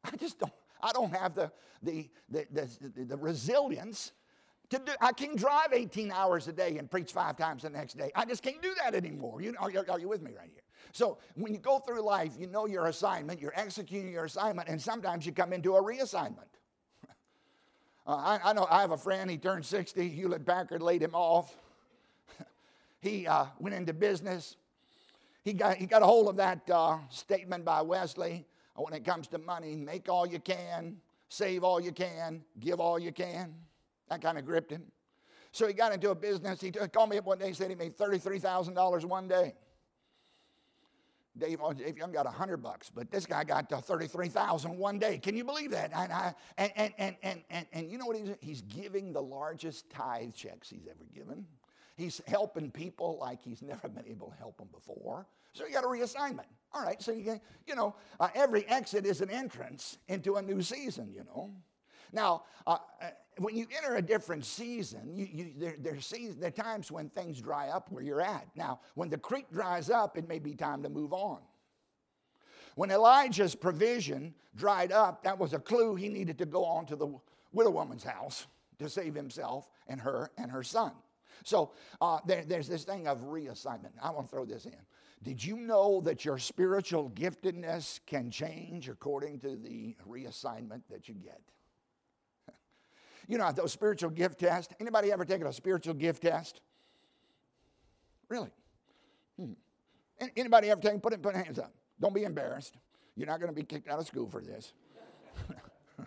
I 0.05 0.17
just 0.17 0.39
don't, 0.39 0.53
I 0.83 0.93
don't 0.93 1.15
have 1.15 1.35
the, 1.35 1.53
the, 1.83 2.09
the, 2.29 2.47
the, 2.51 3.05
the 3.05 3.17
resilience 3.17 4.13
to 4.73 4.79
do, 4.79 4.93
I 5.01 5.13
can't 5.13 5.37
drive 5.37 5.73
18 5.73 6.11
hours 6.11 6.49
a 6.49 6.53
day 6.53 6.79
and 6.79 6.91
preach 6.91 7.13
five 7.13 7.37
times 7.37 7.63
the 7.63 7.71
next 7.71 7.99
day. 7.99 8.11
I 8.15 8.25
just 8.25 8.43
can't 8.43 8.61
do 8.63 8.75
that 8.83 8.95
anymore. 8.95 9.43
You, 9.43 9.55
are, 9.59 9.71
are 9.89 10.01
you 10.01 10.09
with 10.09 10.23
me 10.23 10.33
right 10.37 10.49
here? 10.51 10.63
So 10.93 11.19
when 11.35 11.53
you 11.53 11.59
go 11.59 11.79
through 11.79 12.01
life, 12.01 12.33
you 12.39 12.47
know 12.47 12.67
your 12.67 12.87
assignment, 12.87 13.41
you're 13.41 13.53
executing 13.55 14.13
your 14.13 14.25
assignment, 14.25 14.69
and 14.69 14.81
sometimes 14.81 15.27
you 15.27 15.33
come 15.33 15.53
into 15.53 15.77
a 15.77 15.83
reassignment. 15.83 16.52
Uh, 18.07 18.17
I, 18.17 18.51
I, 18.51 18.53
know 18.53 18.67
I 18.69 18.81
have 18.81 18.91
a 18.91 18.97
friend, 18.97 19.31
he 19.31 19.39
turned 19.39 19.65
60, 19.65 20.09
Hewlett 20.09 20.45
Packard 20.45 20.83
laid 20.83 21.03
him 21.03 21.15
off. 21.15 21.55
he 23.01 23.27
uh, 23.27 23.47
went 23.61 23.77
into 23.77 23.93
business. 23.93 24.57
He 25.45 25.53
got, 25.53 25.77
he 25.77 25.87
got 25.87 26.03
a 26.03 26.07
hold 26.07 26.29
of 26.29 26.37
that 26.37 26.69
uh, 26.69 26.99
statement 27.11 27.65
by 27.65 27.81
Wesley 27.83 28.45
uh, 28.77 28.83
when 28.83 28.93
it 28.93 29.05
comes 29.05 29.29
to 29.29 29.39
money 29.39 29.77
make 29.77 30.09
all 30.09 30.27
you 30.27 30.41
can, 30.41 30.97
save 31.29 31.63
all 31.63 31.81
you 31.81 31.93
can, 31.93 32.43
give 32.59 32.81
all 32.81 32.99
you 32.99 33.13
can. 33.13 33.55
That 34.09 34.21
kind 34.21 34.37
of 34.37 34.45
gripped 34.45 34.73
him. 34.73 34.83
So 35.53 35.67
he 35.67 35.73
got 35.73 35.93
into 35.93 36.11
a 36.11 36.15
business. 36.15 36.61
He 36.61 36.71
called 36.71 37.11
me 37.11 37.19
up 37.19 37.27
one 37.27 37.39
day 37.39 37.47
and 37.47 37.57
said 37.57 37.71
he 37.71 37.77
made 37.77 37.97
$33,000 37.97 39.05
one 39.05 39.29
day. 39.29 39.55
Dave, 41.39 41.61
oh, 41.63 41.73
Dave 41.73 41.97
Young 41.97 42.13
got 42.13 42.27
100 42.27 42.59
bucks, 42.59 42.91
but 42.95 43.11
this 43.11 43.25
guy 43.25 43.43
got 43.43 43.69
to 43.71 43.79
33,000 43.79 44.77
one 44.77 44.99
day. 44.99 45.19
Can 45.19 45.37
you 45.37 45.45
believe 45.45 45.71
that? 45.71 45.91
And, 45.95 46.13
I, 46.13 46.35
and, 46.59 46.73
and, 46.77 46.93
and, 46.99 47.17
and, 47.23 47.43
and, 47.49 47.67
and 47.73 47.91
you 47.91 47.97
know 47.99 48.07
what 48.07 48.17
he's 48.17 48.29
He's 48.41 48.61
giving 48.63 49.13
the 49.13 49.23
largest 49.23 49.89
tithe 49.89 50.35
checks 50.35 50.69
he's 50.69 50.87
ever 50.87 51.05
given. 51.15 51.47
He's 51.97 52.21
helping 52.27 52.71
people 52.71 53.19
like 53.21 53.41
he's 53.43 53.63
never 53.63 53.89
been 53.89 54.07
able 54.07 54.29
to 54.29 54.37
help 54.37 54.59
them 54.59 54.69
before. 54.73 55.27
So 55.53 55.67
you 55.67 55.73
got 55.73 55.85
a 55.85 55.89
reassignment. 55.89 56.47
All 56.75 56.83
right, 56.83 57.01
so 57.01 57.13
you 57.13 57.25
can, 57.25 57.41
you 57.67 57.75
know, 57.75 57.95
uh, 58.19 58.29
every 58.35 58.67
exit 58.69 59.07
is 59.07 59.21
an 59.21 59.31
entrance 59.31 59.99
into 60.09 60.37
a 60.37 60.43
new 60.43 60.63
season, 60.63 61.13
you 61.13 61.25
know. 61.25 61.51
Now, 62.13 62.45
uh 62.67 62.79
when 63.39 63.57
you 63.57 63.67
enter 63.77 63.97
a 63.97 64.03
different 64.03 64.45
season, 64.45 65.15
you, 65.15 65.29
you, 65.33 65.53
there, 65.57 65.77
there, 65.79 65.99
there 66.39 66.49
are 66.49 66.51
times 66.51 66.91
when 66.91 67.09
things 67.11 67.41
dry 67.41 67.69
up 67.69 67.91
where 67.91 68.03
you're 68.03 68.21
at. 68.21 68.47
Now, 68.55 68.81
when 68.95 69.09
the 69.09 69.19
creek 69.19 69.47
dries 69.51 69.91
up, 69.91 70.19
it 70.19 70.29
may 70.29 70.39
be 70.39 70.55
time 70.55 70.83
to 70.83 70.89
move 70.89 71.13
on. 71.13 71.39
When 72.75 72.91
Elijah's 72.91 73.55
provision 73.55 74.35
dried 74.55 74.93
up, 74.93 75.25
that 75.25 75.39
was 75.39 75.53
a 75.53 75.59
clue 75.59 75.95
he 75.95 76.09
needed 76.09 76.39
to 76.39 76.47
go 76.47 76.65
on 76.65 76.87
to 76.87 76.97
the 76.97 77.09
widow 77.53 77.71
woman's 77.71 78.05
house 78.05 78.47
to 78.79 78.89
save 78.89 79.15
himself 79.15 79.69
and 79.89 80.01
her 80.01 80.31
and 80.39 80.51
her 80.51 80.63
son. 80.63 80.93
So 81.45 81.73
uh, 82.01 82.19
there, 82.27 82.45
there's 82.45 82.69
this 82.69 82.85
thing 82.85 83.07
of 83.09 83.19
reassignment. 83.25 83.93
I 84.03 84.11
want 84.11 84.29
to 84.29 84.31
throw 84.31 84.45
this 84.45 84.65
in. 84.65 84.77
Did 85.23 85.45
you 85.45 85.57
know 85.57 86.01
that 86.03 86.25
your 86.25 86.39
spiritual 86.39 87.11
giftedness 87.11 88.01
can 88.07 88.31
change 88.31 88.89
according 88.89 89.39
to 89.41 89.57
the 89.57 89.97
reassignment 90.09 90.83
that 90.91 91.09
you 91.09 91.15
get? 91.15 91.41
You 93.33 93.39
know, 93.39 93.51
those 93.51 93.73
spiritual 93.73 94.11
gift 94.11 94.41
tests. 94.41 94.75
Anybody 94.79 95.11
ever 95.11 95.25
taken 95.25 95.47
a 95.47 95.55
spiritual 95.55 95.95
gift 95.95 96.21
test? 96.21 96.61
Really? 98.29 98.51
Hmm. 99.41 99.53
Anybody 100.37 100.69
ever 100.69 100.83
taken, 100.83 101.01
put, 101.01 101.23
put 101.23 101.35
hands 101.35 101.59
up. 101.59 101.73
Don't 101.99 102.15
be 102.15 102.25
embarrassed. 102.25 102.77
You're 103.17 103.27
not 103.27 103.41
going 103.41 103.49
to 103.49 103.59
be 103.59 103.65
kicked 103.65 103.89
out 103.89 103.99
of 103.99 104.07
school 104.07 104.29
for 104.29 104.43
this. 104.43 104.75
I 105.99 106.05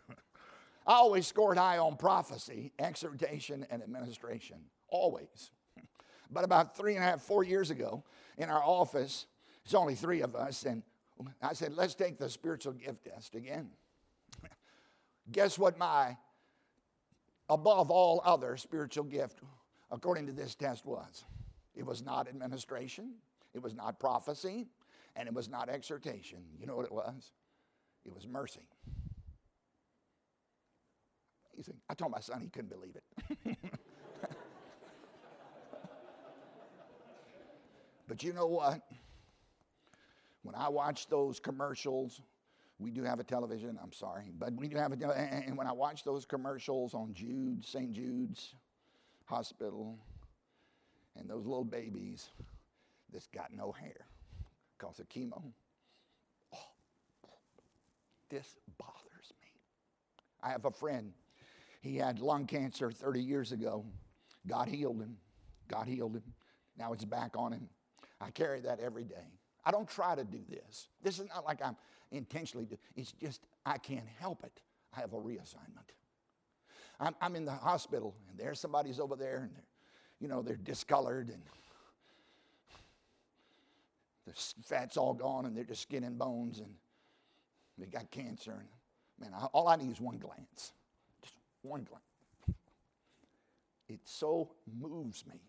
always 0.85 1.25
scored 1.25 1.57
high 1.57 1.79
on 1.79 1.95
prophecy, 1.97 2.71
exhortation, 2.77 3.65
and 3.71 3.81
administration. 3.81 4.57
Always. 4.89 5.49
But 6.29 6.43
about 6.43 6.77
three 6.77 6.93
and 6.93 7.03
a 7.03 7.07
half, 7.07 7.23
four 7.23 7.43
years 7.43 7.71
ago, 7.71 8.03
in 8.37 8.51
our 8.51 8.63
office, 8.63 9.25
it's 9.63 9.73
only 9.73 9.95
three 9.95 10.21
of 10.21 10.35
us, 10.35 10.63
and 10.63 10.83
I 11.41 11.53
said, 11.53 11.73
let's 11.73 11.95
take 11.95 12.19
the 12.19 12.29
spiritual 12.29 12.73
gift 12.73 13.03
test 13.03 13.33
again. 13.33 13.71
Guess 15.31 15.57
what 15.57 15.79
my 15.79 16.17
above 17.49 17.91
all 17.91 18.21
other 18.25 18.57
spiritual 18.57 19.03
gift, 19.03 19.39
according 19.91 20.27
to 20.27 20.33
this 20.33 20.55
test, 20.55 20.85
was. 20.85 21.25
It 21.75 21.85
was 21.85 22.01
not 22.03 22.27
administration, 22.27 23.13
it 23.53 23.61
was 23.61 23.75
not 23.75 23.99
prophecy, 23.99 24.67
and 25.15 25.27
it 25.27 25.33
was 25.33 25.49
not 25.49 25.69
exhortation. 25.69 26.39
You 26.59 26.67
know 26.67 26.75
what 26.75 26.85
it 26.85 26.91
was? 26.91 27.31
It 28.05 28.13
was 28.13 28.27
mercy. 28.27 28.67
Amazing. 31.53 31.77
I 31.89 31.93
told 31.93 32.11
my 32.11 32.19
son 32.19 32.41
he 32.41 32.49
couldn't 32.49 32.69
believe 32.69 32.95
it. 32.95 33.57
but 38.07 38.23
you 38.23 38.33
know 38.33 38.47
what? 38.47 38.81
When 40.43 40.55
I 40.55 40.69
watch 40.69 41.07
those 41.07 41.39
commercials 41.39 42.21
we 42.77 42.91
do 42.91 43.03
have 43.03 43.19
a 43.19 43.23
television, 43.23 43.79
I'm 43.81 43.93
sorry, 43.93 44.31
but 44.37 44.53
we 44.53 44.67
do 44.67 44.77
have 44.77 44.91
a 44.91 45.17
and 45.17 45.57
when 45.57 45.67
I 45.67 45.71
watch 45.71 46.03
those 46.03 46.25
commercials 46.25 46.93
on 46.93 47.13
Jude, 47.13 47.65
St. 47.65 47.93
Jude's 47.93 48.55
Hospital, 49.25 49.97
and 51.15 51.29
those 51.29 51.45
little 51.45 51.63
babies 51.63 52.29
that's 53.13 53.27
got 53.27 53.53
no 53.53 53.71
hair 53.71 54.05
because 54.77 54.99
of 54.99 55.07
chemo, 55.07 55.41
oh, 56.53 56.57
this 58.29 58.57
bothers 58.77 59.33
me. 59.41 59.47
I 60.43 60.49
have 60.49 60.65
a 60.65 60.71
friend, 60.71 61.13
He 61.81 61.95
had 61.95 62.19
lung 62.19 62.45
cancer 62.45 62.91
30 62.91 63.21
years 63.21 63.51
ago. 63.51 63.85
God 64.47 64.67
healed 64.67 65.01
him. 65.01 65.17
God 65.69 65.87
healed 65.87 66.15
him. 66.15 66.23
Now 66.77 66.93
it's 66.93 67.05
back 67.05 67.37
on 67.37 67.53
him. 67.53 67.69
I 68.19 68.31
carry 68.31 68.59
that 68.61 68.79
every 68.79 69.05
day. 69.05 69.31
I 69.65 69.71
don't 69.71 69.87
try 69.87 70.13
to 70.13 70.23
do 70.23 70.39
this. 70.49 70.89
This 71.01 71.19
is 71.19 71.27
not 71.29 71.45
like 71.45 71.59
I'm 71.63 71.75
intentionally 72.11 72.65
do. 72.65 72.77
It's 72.95 73.11
just 73.13 73.41
I 73.65 73.77
can't 73.77 74.07
help 74.19 74.43
it. 74.43 74.61
I 74.95 75.01
have 75.01 75.13
a 75.13 75.17
reassignment. 75.17 75.89
I'm, 76.99 77.15
I'm 77.21 77.35
in 77.35 77.45
the 77.45 77.51
hospital 77.51 78.15
and 78.29 78.39
there's 78.39 78.59
somebody's 78.59 78.99
over 78.99 79.15
there 79.15 79.41
and 79.43 79.53
they're, 79.53 79.65
you 80.19 80.27
know, 80.27 80.41
they're 80.41 80.55
discolored 80.55 81.29
and 81.29 81.41
the 84.25 84.33
fat's 84.63 84.97
all 84.97 85.13
gone 85.13 85.45
and 85.45 85.55
they're 85.55 85.65
just 85.65 85.81
skin 85.81 86.03
and 86.03 86.17
bones 86.17 86.59
and 86.59 86.73
they 87.77 87.85
got 87.85 88.09
cancer. 88.11 88.51
And 88.51 88.69
man, 89.19 89.39
I, 89.39 89.45
all 89.47 89.67
I 89.67 89.75
need 89.75 89.91
is 89.91 89.99
one 89.99 90.17
glance, 90.17 90.71
just 91.21 91.35
one 91.61 91.83
glance. 91.83 92.03
It 93.87 93.99
so 94.03 94.51
moves 94.79 95.25
me. 95.27 95.41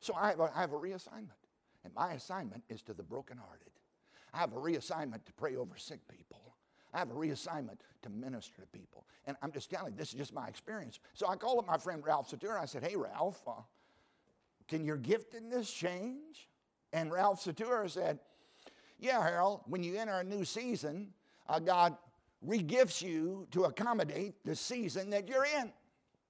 So 0.00 0.14
I 0.14 0.30
have 0.30 0.40
a, 0.40 0.50
I 0.54 0.60
have 0.60 0.72
a 0.72 0.76
reassignment. 0.76 1.30
And 1.82 1.94
my 1.94 2.12
assignment 2.12 2.62
is 2.68 2.82
to 2.82 2.92
the 2.92 3.02
brokenhearted. 3.02 3.70
I 4.32 4.38
have 4.38 4.52
a 4.52 4.56
reassignment 4.56 5.24
to 5.24 5.32
pray 5.36 5.56
over 5.56 5.76
sick 5.76 6.00
people. 6.08 6.56
I 6.92 6.98
have 6.98 7.10
a 7.10 7.14
reassignment 7.14 7.78
to 8.02 8.10
minister 8.10 8.62
to 8.62 8.66
people. 8.68 9.06
And 9.26 9.36
I'm 9.42 9.52
just 9.52 9.70
telling 9.70 9.92
you, 9.92 9.98
this 9.98 10.08
is 10.08 10.14
just 10.14 10.34
my 10.34 10.48
experience. 10.48 10.98
So 11.14 11.28
I 11.28 11.36
called 11.36 11.58
up 11.60 11.66
my 11.66 11.78
friend 11.78 12.02
Ralph 12.04 12.30
Satura. 12.30 12.60
I 12.60 12.64
said, 12.64 12.82
Hey, 12.82 12.96
Ralph, 12.96 13.40
uh, 13.46 13.62
can 14.68 14.84
your 14.84 14.98
giftedness 14.98 15.74
change? 15.74 16.48
And 16.92 17.12
Ralph 17.12 17.44
Satura 17.44 17.88
said, 17.88 18.18
Yeah, 18.98 19.22
Harold, 19.22 19.60
when 19.66 19.82
you 19.82 19.96
enter 19.96 20.18
a 20.18 20.24
new 20.24 20.44
season, 20.44 21.12
uh, 21.48 21.60
God 21.60 21.96
regifts 22.46 23.02
you 23.02 23.46
to 23.52 23.64
accommodate 23.64 24.34
the 24.44 24.56
season 24.56 25.10
that 25.10 25.28
you're 25.28 25.46
in. 25.58 25.72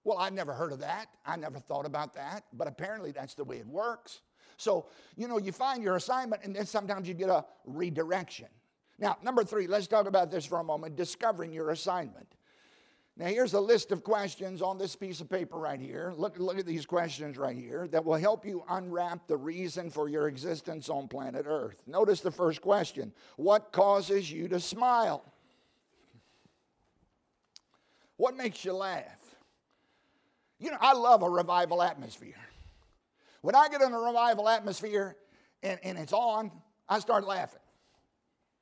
Well, 0.05 0.19
I'd 0.19 0.33
never 0.33 0.53
heard 0.53 0.73
of 0.73 0.81
that. 0.81 1.07
I 1.25 1.37
never 1.37 1.59
thought 1.59 1.87
about 1.87 2.15
that, 2.15 2.45
but 2.53 2.67
apparently 2.67 3.13
that's 3.13 3.35
the 3.35 3.45
way 3.45 3.59
it 3.59 3.67
works. 3.67 4.23
So, 4.61 4.87
you 5.17 5.27
know, 5.29 5.39
you 5.39 5.53
find 5.53 5.83
your 5.83 5.97
assignment 5.97 6.45
and 6.45 6.55
then 6.55 6.67
sometimes 6.67 7.09
you 7.09 7.15
get 7.15 7.29
a 7.29 7.45
redirection. 7.65 8.49
Now, 8.99 9.17
number 9.23 9.43
three, 9.45 9.67
let's 9.67 9.87
talk 9.87 10.07
about 10.07 10.31
this 10.31 10.45
for 10.45 10.61
a 10.61 10.65
moment 10.65 10.97
discovering 10.97 11.53
your 11.53 11.71
assignment. 11.71 12.35
Now, 13.17 13.27
here's 13.27 13.55
a 13.55 13.61
list 13.61 13.93
of 13.93 14.05
questions 14.05 14.63
on 14.63 14.79
this 14.79 14.97
piece 14.97 15.21
of 15.21 15.29
paper 15.29 15.59
right 15.59 15.81
here. 15.81 16.13
Look, 16.17 16.39
look 16.39 16.59
at 16.59 16.67
these 16.67 16.87
questions 16.87 17.37
right 17.37 17.57
here 17.57 17.89
that 17.89 18.05
will 18.05 18.15
help 18.15 18.47
you 18.47 18.63
unwrap 18.69 19.27
the 19.27 19.37
reason 19.37 19.91
for 19.91 20.09
your 20.09 20.29
existence 20.29 20.89
on 20.89 21.09
planet 21.09 21.45
Earth. 21.49 21.83
Notice 21.87 22.21
the 22.21 22.31
first 22.31 22.61
question 22.61 23.13
What 23.37 23.73
causes 23.73 24.31
you 24.31 24.49
to 24.49 24.61
smile? 24.61 25.25
What 28.17 28.37
makes 28.37 28.65
you 28.65 28.75
laugh? 28.75 29.21
You 30.59 30.71
know, 30.71 30.79
I 30.81 30.93
love 30.93 31.23
a 31.23 31.29
revival 31.29 31.83
atmosphere. 31.83 32.35
When 33.43 33.55
I 33.55 33.69
get 33.69 33.81
in 33.81 33.93
a 33.93 33.99
revival 33.99 34.49
atmosphere 34.49 35.17
and, 35.63 35.79
and 35.83 35.99
it's 35.99 36.13
on, 36.13 36.51
I 36.89 36.99
start 36.99 37.27
laughing. 37.27 37.61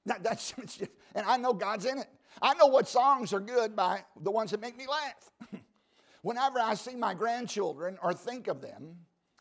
That, 0.07 0.23
that's 0.23 0.53
just, 0.79 0.83
and 1.14 1.27
I 1.27 1.37
know 1.37 1.53
God's 1.53 1.85
in 1.85 1.99
it. 1.99 2.09
I 2.41 2.55
know 2.55 2.67
what 2.67 2.88
songs 2.88 3.33
are 3.33 3.41
good 3.41 3.75
by 3.75 4.05
the 4.21 4.31
ones 4.31 4.51
that 4.53 4.61
make 4.61 4.77
me 4.77 4.87
laugh. 4.87 5.61
Whenever 6.23 6.61
I 6.61 6.75
see 6.75 6.95
my 6.95 7.14
grandchildren 7.14 7.99
or 8.03 8.12
think 8.12 8.49
of 8.49 8.61
them, 8.61 8.97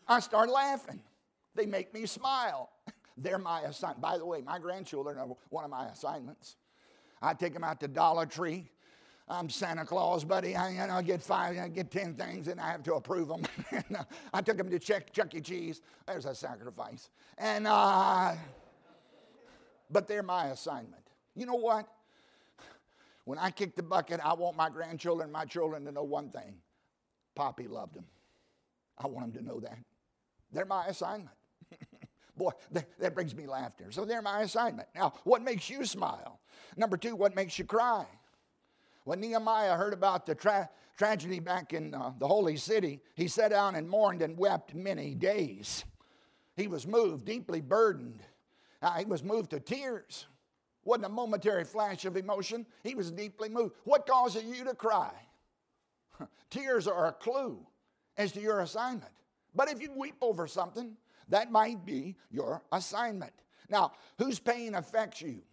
I 0.08 0.20
start 0.20 0.50
laughing. 0.50 1.02
They 1.56 1.66
make 1.66 1.94
me 1.94 2.06
smile. 2.06 2.70
They're 3.18 3.40
my 3.40 3.62
assignment. 3.62 4.02
By 4.02 4.18
the 4.18 4.26
way, 4.26 4.42
my 4.42 4.60
grandchildren 4.60 5.18
are 5.18 5.28
one 5.50 5.64
of 5.64 5.72
my 5.72 5.88
assignments. 5.88 6.56
I 7.22 7.34
take 7.34 7.54
them 7.54 7.64
out 7.64 7.80
to 7.82 7.88
Dollar 7.88 8.26
Tree. 8.26 8.70
I'm 9.30 9.50
Santa 9.50 9.84
Claus, 9.84 10.24
buddy. 10.24 10.56
I, 10.56 10.70
you 10.70 10.88
know, 10.88 11.02
get 11.02 11.22
five, 11.22 11.58
I 11.58 11.68
get 11.68 11.92
ten 11.92 12.14
things, 12.14 12.48
and 12.48 12.62
I 12.62 12.72
have 12.72 12.84
to 12.84 12.96
approve 12.96 13.28
them. 13.28 13.44
Uh, 13.98 14.04
I 14.34 14.42
took 14.42 14.58
them 14.58 14.70
to 14.70 14.80
Chuck, 14.80 15.12
Chuck 15.14 15.34
E. 15.34 15.40
Cheese. 15.40 15.82
There's 16.06 16.26
a 16.26 16.36
sacrifice. 16.36 17.10
And 17.38 17.66
uh, 17.66 18.34
but 19.90 20.08
they're 20.08 20.24
my 20.24 20.48
assignment. 20.48 21.04
You 21.36 21.46
know 21.46 21.56
what? 21.56 21.88
When 23.24 23.38
I 23.38 23.50
kick 23.52 23.76
the 23.76 23.84
bucket, 23.84 24.20
I 24.24 24.34
want 24.34 24.56
my 24.58 24.70
grandchildren, 24.70 25.32
my 25.32 25.46
children 25.46 25.86
to 25.86 25.92
know 25.92 26.04
one 26.04 26.30
thing 26.30 26.56
Poppy 27.36 27.68
loved 27.68 27.96
them. 27.96 28.06
I 28.98 29.08
want 29.08 29.34
them 29.34 29.44
to 29.44 29.48
know 29.48 29.60
that. 29.60 29.78
They're 30.52 30.66
my 30.66 30.88
assignment. 30.88 31.36
Boy, 32.38 32.52
that, 32.72 32.88
that, 33.00 33.14
brings 33.14 33.36
me 33.36 33.46
laughter. 33.46 33.92
So 33.92 34.06
they're 34.06 34.22
my 34.22 34.42
assignment. 34.42 34.88
Now, 34.96 35.14
what 35.24 35.42
makes 35.44 35.70
you 35.70 35.86
smile? 35.86 36.40
Number 36.76 36.98
two, 36.98 37.16
what 37.16 37.36
makes 37.36 37.58
you 37.60 37.66
cry? 37.66 38.06
When 39.08 39.22
Nehemiah 39.22 39.78
heard 39.78 39.94
about 39.94 40.26
the 40.26 40.36
tra- 40.36 40.70
tragedy 40.98 41.40
back 41.40 41.72
in 41.72 41.94
uh, 41.94 42.12
the 42.20 42.28
holy 42.28 42.58
city, 42.58 43.00
he 43.16 43.30
sat 43.30 43.52
down 43.52 43.76
and 43.76 43.88
mourned 43.88 44.22
and 44.22 44.38
wept 44.38 44.76
many 44.76 45.16
days. 45.16 45.86
He 46.58 46.68
was 46.68 46.86
moved, 46.86 47.24
deeply 47.24 47.62
burdened. 47.62 48.22
Uh, 48.82 48.96
he 48.96 49.06
was 49.06 49.24
moved 49.24 49.52
to 49.52 49.62
tears. 49.62 50.28
Wasn't 50.84 51.06
a 51.06 51.10
momentary 51.10 51.64
flash 51.64 52.04
of 52.04 52.18
emotion. 52.18 52.66
He 52.84 52.96
was 52.96 53.10
deeply 53.10 53.48
moved. 53.48 53.76
What 53.86 54.06
causes 54.06 54.44
you 54.44 54.66
to 54.66 54.76
cry? 54.76 55.14
Tears 56.50 56.86
are 56.86 57.08
a 57.08 57.14
clue 57.14 57.66
as 58.18 58.34
to 58.34 58.42
your 58.42 58.60
assignment. 58.60 59.14
But 59.56 59.72
if 59.72 59.82
you 59.82 59.94
weep 59.94 60.18
over 60.20 60.48
something, 60.48 60.98
that 61.30 61.50
might 61.50 61.86
be 61.86 62.18
your 62.30 62.62
assignment. 62.74 63.32
Now, 63.70 63.94
whose 64.18 64.38
pain 64.38 64.76
affects 64.76 65.22
you? 65.22 65.44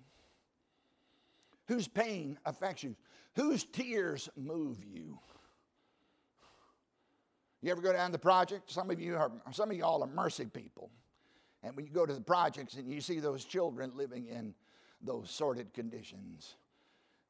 Whose 1.68 1.86
pain 1.86 2.36
affects 2.44 2.82
you? 2.82 2.96
Whose 3.36 3.64
tears 3.64 4.28
move 4.36 4.78
you? 4.84 5.18
You 7.62 7.70
ever 7.70 7.80
go 7.80 7.92
down 7.92 8.12
the 8.12 8.18
project? 8.18 8.70
Some 8.70 8.90
of 8.90 9.00
you 9.00 9.16
are, 9.16 9.32
some 9.50 9.70
of 9.70 9.76
y'all 9.76 10.02
are 10.02 10.08
mercy 10.08 10.44
people. 10.44 10.90
And 11.62 11.74
when 11.74 11.86
you 11.86 11.92
go 11.92 12.04
to 12.04 12.12
the 12.12 12.20
projects 12.20 12.74
and 12.74 12.92
you 12.92 13.00
see 13.00 13.20
those 13.20 13.44
children 13.44 13.92
living 13.94 14.26
in 14.26 14.54
those 15.00 15.30
sordid 15.30 15.72
conditions, 15.72 16.56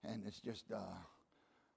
and 0.02 0.22
it's 0.26 0.40
just, 0.40 0.64
uh, 0.72 0.98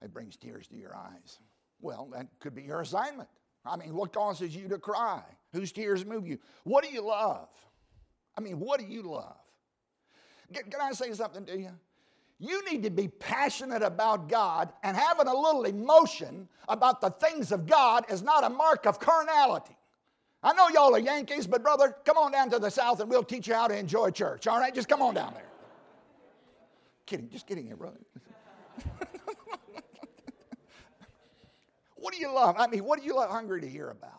it 0.01 0.11
brings 0.11 0.35
tears 0.35 0.67
to 0.67 0.75
your 0.75 0.95
eyes. 0.95 1.39
Well, 1.79 2.09
that 2.13 2.27
could 2.39 2.55
be 2.55 2.63
your 2.63 2.81
assignment. 2.81 3.29
I 3.63 3.77
mean, 3.77 3.93
what 3.93 4.11
causes 4.11 4.55
you 4.55 4.67
to 4.69 4.79
cry? 4.79 5.21
Whose 5.53 5.71
tears 5.71 6.05
move 6.05 6.27
you? 6.27 6.39
What 6.63 6.83
do 6.83 6.89
you 6.89 7.01
love? 7.01 7.49
I 8.35 8.41
mean, 8.41 8.59
what 8.59 8.79
do 8.79 8.85
you 8.87 9.03
love? 9.03 9.37
Can 10.51 10.81
I 10.81 10.93
say 10.93 11.13
something 11.13 11.45
to 11.45 11.59
you? 11.59 11.71
You 12.39 12.63
need 12.69 12.83
to 12.83 12.91
be 12.91 13.07
passionate 13.07 13.81
about 13.81 14.29
God, 14.29 14.71
and 14.83 14.95
having 14.95 15.27
a 15.27 15.35
little 15.35 15.63
emotion 15.63 16.47
about 16.67 17.01
the 17.01 17.09
things 17.09 17.51
of 17.51 17.65
God 17.65 18.05
is 18.11 18.21
not 18.21 18.43
a 18.43 18.49
mark 18.49 18.85
of 18.85 18.99
carnality. 18.99 19.75
I 20.43 20.53
know 20.53 20.69
y'all 20.69 20.95
are 20.95 20.99
Yankees, 20.99 21.47
but 21.47 21.63
brother, 21.63 21.95
come 22.05 22.17
on 22.17 22.31
down 22.31 22.51
to 22.51 22.59
the 22.59 22.69
South 22.69 22.99
and 22.99 23.09
we'll 23.09 23.23
teach 23.23 23.47
you 23.47 23.55
how 23.55 23.67
to 23.67 23.75
enjoy 23.77 24.11
church. 24.11 24.45
All 24.45 24.59
right, 24.59 24.73
just 24.73 24.87
come 24.87 25.01
on 25.01 25.15
down 25.15 25.33
there. 25.33 25.49
kidding, 27.07 27.27
just 27.29 27.47
kidding 27.47 27.65
here, 27.65 27.75
brother. 27.75 27.97
what 31.95 32.13
do 32.13 32.19
you 32.19 32.31
love? 32.31 32.55
I 32.59 32.67
mean, 32.67 32.83
what 32.83 32.99
do 32.99 33.05
you 33.05 33.15
love 33.15 33.31
hungry 33.31 33.61
to 33.61 33.67
hear 33.67 33.89
about? 33.89 34.11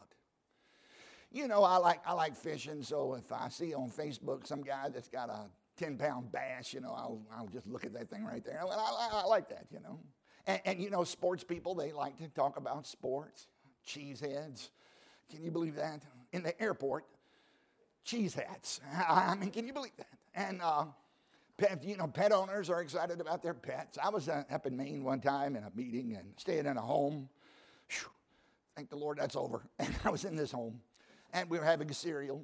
You 1.30 1.46
know, 1.46 1.62
I 1.62 1.76
like 1.76 2.00
I 2.06 2.14
like 2.14 2.34
fishing, 2.34 2.82
so 2.82 3.14
if 3.14 3.30
I 3.30 3.48
see 3.48 3.74
on 3.74 3.90
Facebook 3.90 4.46
some 4.46 4.62
guy 4.62 4.88
that's 4.88 5.08
got 5.08 5.28
a 5.28 5.46
10 5.78 5.96
pound 5.96 6.30
bass, 6.32 6.74
you 6.74 6.80
know, 6.80 6.92
I'll, 6.96 7.20
I'll 7.34 7.46
just 7.46 7.66
look 7.66 7.84
at 7.84 7.92
that 7.94 8.10
thing 8.10 8.24
right 8.24 8.44
there. 8.44 8.60
I, 8.62 8.66
I, 8.66 9.08
I 9.22 9.24
like 9.24 9.48
that, 9.48 9.66
you 9.70 9.80
know. 9.80 9.98
And, 10.46 10.60
and, 10.64 10.82
you 10.82 10.90
know, 10.90 11.04
sports 11.04 11.44
people, 11.44 11.74
they 11.74 11.92
like 11.92 12.18
to 12.18 12.28
talk 12.28 12.56
about 12.56 12.86
sports, 12.86 13.46
cheeseheads. 13.86 14.70
Can 15.30 15.44
you 15.44 15.50
believe 15.50 15.76
that? 15.76 16.02
In 16.32 16.42
the 16.42 16.60
airport, 16.60 17.04
cheese 18.04 18.34
hats. 18.34 18.80
I 19.08 19.34
mean, 19.34 19.50
can 19.50 19.66
you 19.66 19.72
believe 19.72 19.96
that? 19.98 20.06
And, 20.34 20.60
uh, 20.62 20.86
pet, 21.56 21.82
you 21.84 21.96
know, 21.96 22.06
pet 22.06 22.32
owners 22.32 22.70
are 22.70 22.80
excited 22.80 23.20
about 23.20 23.42
their 23.42 23.54
pets. 23.54 23.98
I 24.02 24.08
was 24.08 24.28
uh, 24.28 24.44
up 24.50 24.66
in 24.66 24.76
Maine 24.76 25.04
one 25.04 25.20
time 25.20 25.56
in 25.56 25.64
a 25.64 25.70
meeting 25.74 26.16
and 26.18 26.32
staying 26.36 26.66
in 26.66 26.76
a 26.76 26.82
home. 26.82 27.28
Whew, 27.90 28.10
thank 28.76 28.90
the 28.90 28.96
Lord 28.96 29.18
that's 29.18 29.36
over. 29.36 29.62
And 29.78 29.94
I 30.04 30.10
was 30.10 30.24
in 30.24 30.36
this 30.36 30.52
home 30.52 30.80
and 31.32 31.48
we 31.50 31.58
were 31.58 31.64
having 31.64 31.90
a 31.90 31.94
cereal. 31.94 32.42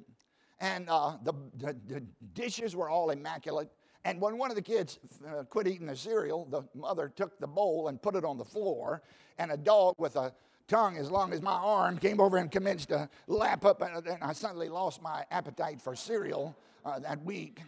And 0.59 0.89
uh, 0.89 1.17
the, 1.23 1.33
the, 1.57 1.75
the, 1.87 2.03
dishes 2.33 2.75
were 2.75 2.89
all 2.89 3.09
immaculate. 3.09 3.69
And 4.05 4.21
when 4.21 4.37
one 4.37 4.51
of 4.51 4.55
the 4.55 4.61
kids 4.61 4.99
uh, 5.27 5.43
quit 5.43 5.67
eating 5.67 5.87
the 5.87 5.95
cereal, 5.95 6.45
the 6.45 6.63
mother 6.73 7.11
took 7.13 7.39
the 7.39 7.47
bowl 7.47 7.89
and 7.89 8.01
put 8.01 8.15
it 8.15 8.23
on 8.23 8.37
the 8.37 8.45
floor. 8.45 9.01
And 9.37 9.51
a 9.51 9.57
dog 9.57 9.95
with 9.97 10.15
a 10.15 10.33
tongue 10.67 10.97
as 10.97 11.11
long 11.11 11.33
as 11.33 11.41
my 11.41 11.53
arm 11.53 11.97
came 11.97 12.19
over 12.19 12.37
and 12.37 12.49
commenced 12.49 12.89
to 12.89 13.09
lap 13.27 13.65
up, 13.65 13.81
and 13.81 14.17
I 14.21 14.33
suddenly 14.33 14.69
lost 14.69 15.01
my 15.01 15.25
appetite 15.31 15.81
for 15.81 15.95
cereal 15.95 16.55
uh, 16.85 16.99
that 16.99 17.23
week. 17.23 17.61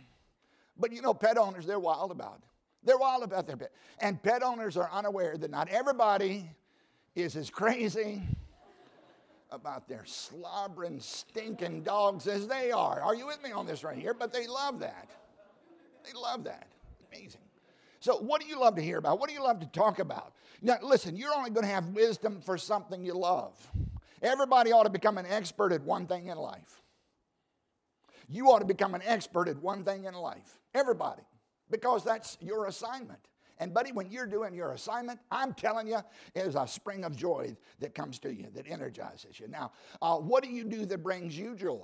But 0.77 0.91
you 0.91 1.01
know, 1.01 1.13
pet 1.13 1.37
owners, 1.37 1.65
they're 1.65 1.79
wild 1.79 2.11
about 2.11 2.37
it. 2.37 2.47
They're 2.83 2.97
wild 2.97 3.23
about 3.23 3.47
their 3.47 3.57
pet. 3.57 3.71
And 3.99 4.21
pet 4.21 4.43
owners 4.43 4.77
are 4.77 4.89
unaware 4.91 5.37
that 5.37 5.51
not 5.51 5.67
everybody 5.69 6.49
is 7.15 7.35
as 7.35 7.49
crazy 7.49 8.21
about 9.51 9.87
their 9.87 10.05
slobbering, 10.05 10.99
stinking 10.99 11.83
dogs 11.83 12.27
as 12.27 12.47
they 12.47 12.71
are. 12.71 13.01
Are 13.01 13.15
you 13.15 13.27
with 13.27 13.41
me 13.43 13.51
on 13.51 13.65
this 13.65 13.83
right 13.83 13.97
here? 13.97 14.13
But 14.13 14.33
they 14.33 14.47
love 14.47 14.79
that. 14.79 15.09
They 16.05 16.17
love 16.19 16.43
that. 16.45 16.67
Amazing. 17.11 17.41
So, 17.99 18.17
what 18.17 18.41
do 18.41 18.47
you 18.47 18.59
love 18.59 18.75
to 18.75 18.81
hear 18.81 18.97
about? 18.97 19.19
What 19.19 19.29
do 19.29 19.35
you 19.35 19.43
love 19.43 19.59
to 19.61 19.67
talk 19.67 19.99
about? 19.99 20.33
Now, 20.61 20.77
listen, 20.81 21.15
you're 21.15 21.33
only 21.33 21.49
going 21.49 21.65
to 21.65 21.71
have 21.71 21.87
wisdom 21.89 22.41
for 22.41 22.57
something 22.57 23.03
you 23.03 23.13
love. 23.13 23.53
Everybody 24.21 24.71
ought 24.71 24.83
to 24.83 24.89
become 24.89 25.17
an 25.17 25.25
expert 25.25 25.71
at 25.71 25.81
one 25.83 26.07
thing 26.07 26.27
in 26.27 26.37
life. 26.37 26.81
You 28.29 28.47
ought 28.51 28.59
to 28.59 28.65
become 28.65 28.95
an 28.95 29.01
expert 29.05 29.47
at 29.47 29.57
one 29.57 29.83
thing 29.83 30.05
in 30.05 30.13
life. 30.13 30.59
Everybody. 30.73 31.23
Because 31.69 32.03
that's 32.03 32.37
your 32.39 32.65
assignment. 32.65 33.19
And, 33.59 33.73
buddy, 33.73 33.91
when 33.91 34.11
you're 34.11 34.27
doing 34.27 34.53
your 34.53 34.71
assignment, 34.71 35.19
I'm 35.31 35.53
telling 35.53 35.87
you, 35.87 35.99
there's 36.33 36.55
a 36.55 36.67
spring 36.67 37.03
of 37.03 37.15
joy 37.15 37.55
that 37.79 37.95
comes 37.95 38.19
to 38.19 38.33
you, 38.33 38.47
that 38.53 38.67
energizes 38.69 39.39
you. 39.39 39.47
Now, 39.47 39.71
uh, 40.01 40.17
what 40.17 40.43
do 40.43 40.49
you 40.49 40.63
do 40.63 40.85
that 40.85 41.03
brings 41.03 41.37
you 41.37 41.55
joy? 41.55 41.81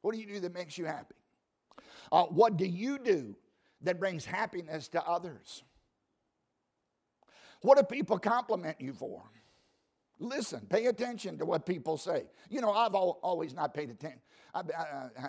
What 0.00 0.14
do 0.14 0.20
you 0.20 0.26
do 0.26 0.40
that 0.40 0.54
makes 0.54 0.78
you 0.78 0.84
happy? 0.84 1.14
Uh, 2.10 2.24
what 2.24 2.56
do 2.56 2.64
you 2.64 2.98
do 2.98 3.36
that 3.82 3.98
brings 3.98 4.24
happiness 4.24 4.88
to 4.88 5.04
others? 5.04 5.62
What 7.62 7.76
do 7.76 7.84
people 7.84 8.18
compliment 8.18 8.80
you 8.80 8.92
for? 8.92 9.22
Listen, 10.18 10.60
pay 10.70 10.86
attention 10.86 11.36
to 11.38 11.44
what 11.44 11.66
people 11.66 11.98
say. 11.98 12.24
You 12.48 12.60
know, 12.62 12.70
I've 12.70 12.94
always 12.94 13.54
not 13.54 13.74
paid 13.74 13.90
attention. 13.90 14.20
I, 14.54 14.62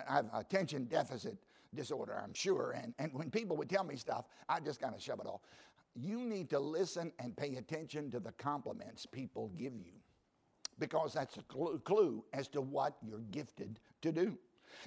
have 0.08 0.26
attention 0.32 0.84
deficit 0.84 1.36
disorder, 1.74 2.20
I'm 2.22 2.34
sure. 2.34 2.74
And, 2.82 2.94
and 2.98 3.12
when 3.12 3.30
people 3.30 3.56
would 3.56 3.68
tell 3.68 3.84
me 3.84 3.96
stuff, 3.96 4.26
I 4.48 4.60
just 4.60 4.80
kind 4.80 4.94
of 4.94 5.02
shove 5.02 5.20
it 5.20 5.26
off. 5.26 5.40
You 5.94 6.20
need 6.24 6.50
to 6.50 6.58
listen 6.58 7.12
and 7.18 7.36
pay 7.36 7.56
attention 7.56 8.10
to 8.12 8.20
the 8.20 8.32
compliments 8.32 9.06
people 9.06 9.50
give 9.56 9.74
you 9.74 9.92
because 10.78 11.12
that's 11.12 11.36
a 11.36 11.42
clue, 11.42 11.80
clue 11.84 12.24
as 12.32 12.48
to 12.48 12.60
what 12.60 12.96
you're 13.02 13.24
gifted 13.30 13.80
to 14.02 14.12
do. 14.12 14.38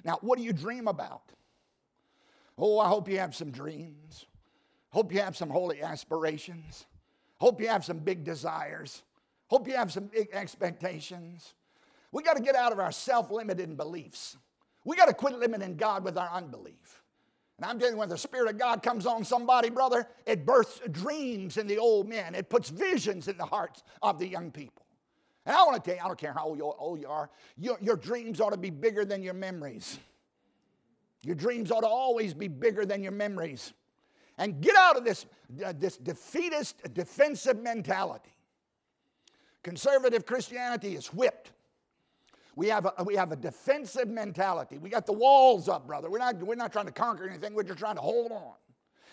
Now, 0.04 0.18
what 0.22 0.38
do 0.38 0.44
you 0.44 0.52
dream 0.52 0.88
about? 0.88 1.32
Oh, 2.56 2.78
I 2.78 2.88
hope 2.88 3.08
you 3.08 3.18
have 3.18 3.34
some 3.34 3.50
dreams. 3.50 4.26
Hope 4.90 5.12
you 5.12 5.20
have 5.20 5.36
some 5.36 5.50
holy 5.50 5.82
aspirations. 5.82 6.86
Hope 7.38 7.60
you 7.60 7.68
have 7.68 7.84
some 7.84 7.98
big 7.98 8.24
desires. 8.24 9.02
Hope 9.48 9.66
you 9.66 9.74
have 9.74 9.92
some 9.92 10.04
big 10.04 10.28
expectations. 10.32 11.54
We 12.12 12.22
got 12.22 12.36
to 12.36 12.42
get 12.42 12.54
out 12.54 12.72
of 12.72 12.78
our 12.78 12.92
self 12.92 13.30
limited 13.30 13.76
beliefs. 13.76 14.36
We 14.84 14.96
got 14.96 15.06
to 15.06 15.14
quit 15.14 15.38
limiting 15.38 15.76
God 15.76 16.04
with 16.04 16.18
our 16.18 16.30
unbelief. 16.30 17.02
And 17.58 17.70
I'm 17.70 17.78
telling 17.78 17.94
you, 17.94 18.00
when 18.00 18.08
the 18.08 18.18
Spirit 18.18 18.50
of 18.50 18.58
God 18.58 18.82
comes 18.82 19.06
on 19.06 19.24
somebody, 19.24 19.70
brother, 19.70 20.08
it 20.26 20.44
births 20.44 20.80
dreams 20.90 21.56
in 21.56 21.66
the 21.66 21.78
old 21.78 22.08
men, 22.08 22.34
it 22.34 22.48
puts 22.48 22.70
visions 22.70 23.28
in 23.28 23.36
the 23.36 23.44
hearts 23.44 23.84
of 24.02 24.18
the 24.18 24.26
young 24.26 24.50
people. 24.50 24.84
And 25.46 25.56
I 25.56 25.62
want 25.64 25.82
to 25.82 25.88
tell 25.88 25.96
you, 25.96 26.04
I 26.04 26.08
don't 26.08 26.18
care 26.18 26.32
how 26.32 26.46
old 26.46 27.00
you 27.00 27.08
are, 27.08 27.30
your, 27.56 27.78
your 27.80 27.96
dreams 27.96 28.40
ought 28.40 28.50
to 28.50 28.56
be 28.56 28.70
bigger 28.70 29.04
than 29.04 29.22
your 29.22 29.34
memories. 29.34 29.98
Your 31.22 31.36
dreams 31.36 31.70
ought 31.70 31.82
to 31.82 31.88
always 31.88 32.34
be 32.34 32.48
bigger 32.48 32.84
than 32.84 33.02
your 33.02 33.12
memories. 33.12 33.72
And 34.38 34.60
get 34.60 34.74
out 34.76 34.96
of 34.96 35.04
this, 35.04 35.26
uh, 35.64 35.72
this 35.78 35.96
defeatist, 35.96 36.82
defensive 36.94 37.62
mentality. 37.62 38.34
Conservative 39.62 40.26
Christianity 40.26 40.96
is 40.96 41.06
whipped. 41.08 41.51
We 42.54 42.68
have, 42.68 42.86
a, 42.86 43.04
we 43.04 43.16
have 43.16 43.32
a 43.32 43.36
defensive 43.36 44.08
mentality. 44.08 44.78
We 44.78 44.90
got 44.90 45.06
the 45.06 45.12
walls 45.12 45.68
up, 45.68 45.86
brother. 45.86 46.10
We're 46.10 46.18
not, 46.18 46.36
we're 46.42 46.54
not 46.54 46.72
trying 46.72 46.86
to 46.86 46.92
conquer 46.92 47.28
anything, 47.28 47.54
we're 47.54 47.62
just 47.62 47.78
trying 47.78 47.96
to 47.96 48.02
hold 48.02 48.32
on. 48.32 48.54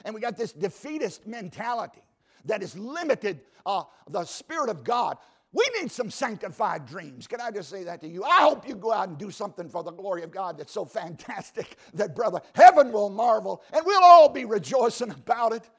And 0.06 0.16
we 0.16 0.22
got 0.22 0.38
this 0.38 0.52
defeatist 0.52 1.28
mentality 1.28 2.02
that 2.46 2.62
has 2.62 2.78
limited 2.78 3.42
uh, 3.66 3.84
the 4.10 4.26
Spirit 4.26 4.70
of 4.70 4.84
God. 4.84 5.18
We 5.52 5.68
need 5.80 5.92
some 5.92 6.12
sanctified 6.12 6.86
dreams. 6.86 7.26
Can 7.26 7.42
I 7.42 7.50
just 7.50 7.70
say 7.70 7.84
that 7.86 8.02
to 8.02 8.08
you? 8.08 8.24
I 8.24 8.42
hope 8.42 8.68
you 8.68 8.76
go 8.76 8.94
out 8.94 9.10
and 9.10 9.18
do 9.18 9.32
something 9.32 9.68
for 9.68 9.84
the 9.84 9.92
glory 9.92 10.22
of 10.24 10.32
God 10.32 10.58
that's 10.58 10.72
so 10.72 10.86
fantastic 10.86 11.78
that, 11.96 12.16
brother, 12.16 12.42
heaven 12.54 12.92
will 12.92 13.10
marvel 13.10 13.64
and 13.74 13.84
we'll 13.86 14.04
all 14.04 14.30
be 14.30 14.46
rejoicing 14.46 15.12
about 15.12 15.54
it. 15.54 15.70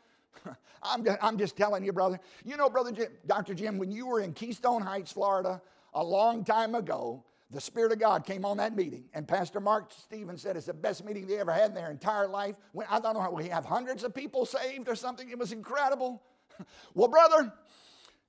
I'm, 0.82 1.06
I'm 1.22 1.38
just 1.38 1.56
telling 1.56 1.84
you, 1.84 1.92
brother. 1.92 2.18
You 2.44 2.56
know, 2.56 2.68
brother 2.68 2.90
Jim, 2.90 3.08
Dr. 3.26 3.54
Jim, 3.54 3.78
when 3.78 3.92
you 3.92 4.06
were 4.06 4.20
in 4.20 4.32
Keystone 4.32 4.82
Heights, 4.82 5.12
Florida, 5.12 5.62
a 5.94 6.02
long 6.02 6.44
time 6.44 6.74
ago, 6.74 7.22
the 7.52 7.60
Spirit 7.60 7.90
of 7.90 7.98
God 7.98 8.24
came 8.24 8.44
on 8.44 8.58
that 8.58 8.76
meeting, 8.76 9.04
and 9.12 9.26
Pastor 9.26 9.58
Mark 9.58 9.92
Stevens 9.92 10.42
said 10.42 10.56
it's 10.56 10.66
the 10.66 10.72
best 10.74 11.04
meeting 11.04 11.26
they 11.26 11.38
ever 11.38 11.52
had 11.52 11.70
in 11.70 11.74
their 11.74 11.90
entire 11.90 12.28
life. 12.28 12.54
When, 12.72 12.86
I 12.88 13.00
don't 13.00 13.14
know 13.14 13.20
how 13.20 13.32
we 13.32 13.48
have 13.48 13.64
hundreds 13.64 14.04
of 14.04 14.14
people 14.14 14.46
saved 14.46 14.88
or 14.88 14.94
something. 14.94 15.28
It 15.28 15.38
was 15.38 15.50
incredible. 15.50 16.22
well, 16.94 17.08
brother, 17.08 17.52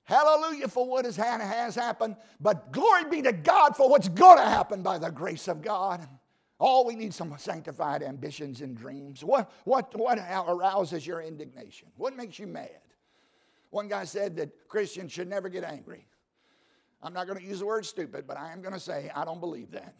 hallelujah 0.04 0.66
for 0.66 0.88
what 0.88 1.04
has, 1.04 1.16
has 1.16 1.74
happened, 1.76 2.16
but 2.40 2.72
glory 2.72 3.04
be 3.04 3.22
to 3.22 3.32
God 3.32 3.76
for 3.76 3.88
what's 3.88 4.08
going 4.08 4.38
to 4.38 4.44
happen 4.44 4.82
by 4.82 4.98
the 4.98 5.10
grace 5.10 5.46
of 5.46 5.62
God. 5.62 6.06
Oh, 6.58 6.84
we 6.84 6.96
need 6.96 7.14
some 7.14 7.34
sanctified 7.38 8.02
ambitions 8.02 8.60
and 8.60 8.76
dreams. 8.76 9.24
What, 9.24 9.52
what, 9.64 9.96
what 9.96 10.18
arouses 10.18 11.06
your 11.06 11.20
indignation? 11.20 11.88
What 11.96 12.16
makes 12.16 12.38
you 12.38 12.46
mad? 12.46 12.70
One 13.70 13.88
guy 13.88 14.04
said 14.04 14.36
that 14.36 14.68
Christians 14.68 15.12
should 15.12 15.28
never 15.28 15.48
get 15.48 15.64
angry. 15.64 16.06
I'm 17.02 17.12
not 17.12 17.26
going 17.26 17.38
to 17.38 17.44
use 17.44 17.58
the 17.60 17.66
word 17.66 17.84
stupid, 17.84 18.26
but 18.26 18.36
I 18.38 18.52
am 18.52 18.60
going 18.62 18.74
to 18.74 18.80
say 18.80 19.10
I 19.14 19.24
don't 19.24 19.40
believe 19.40 19.72
that. 19.72 19.94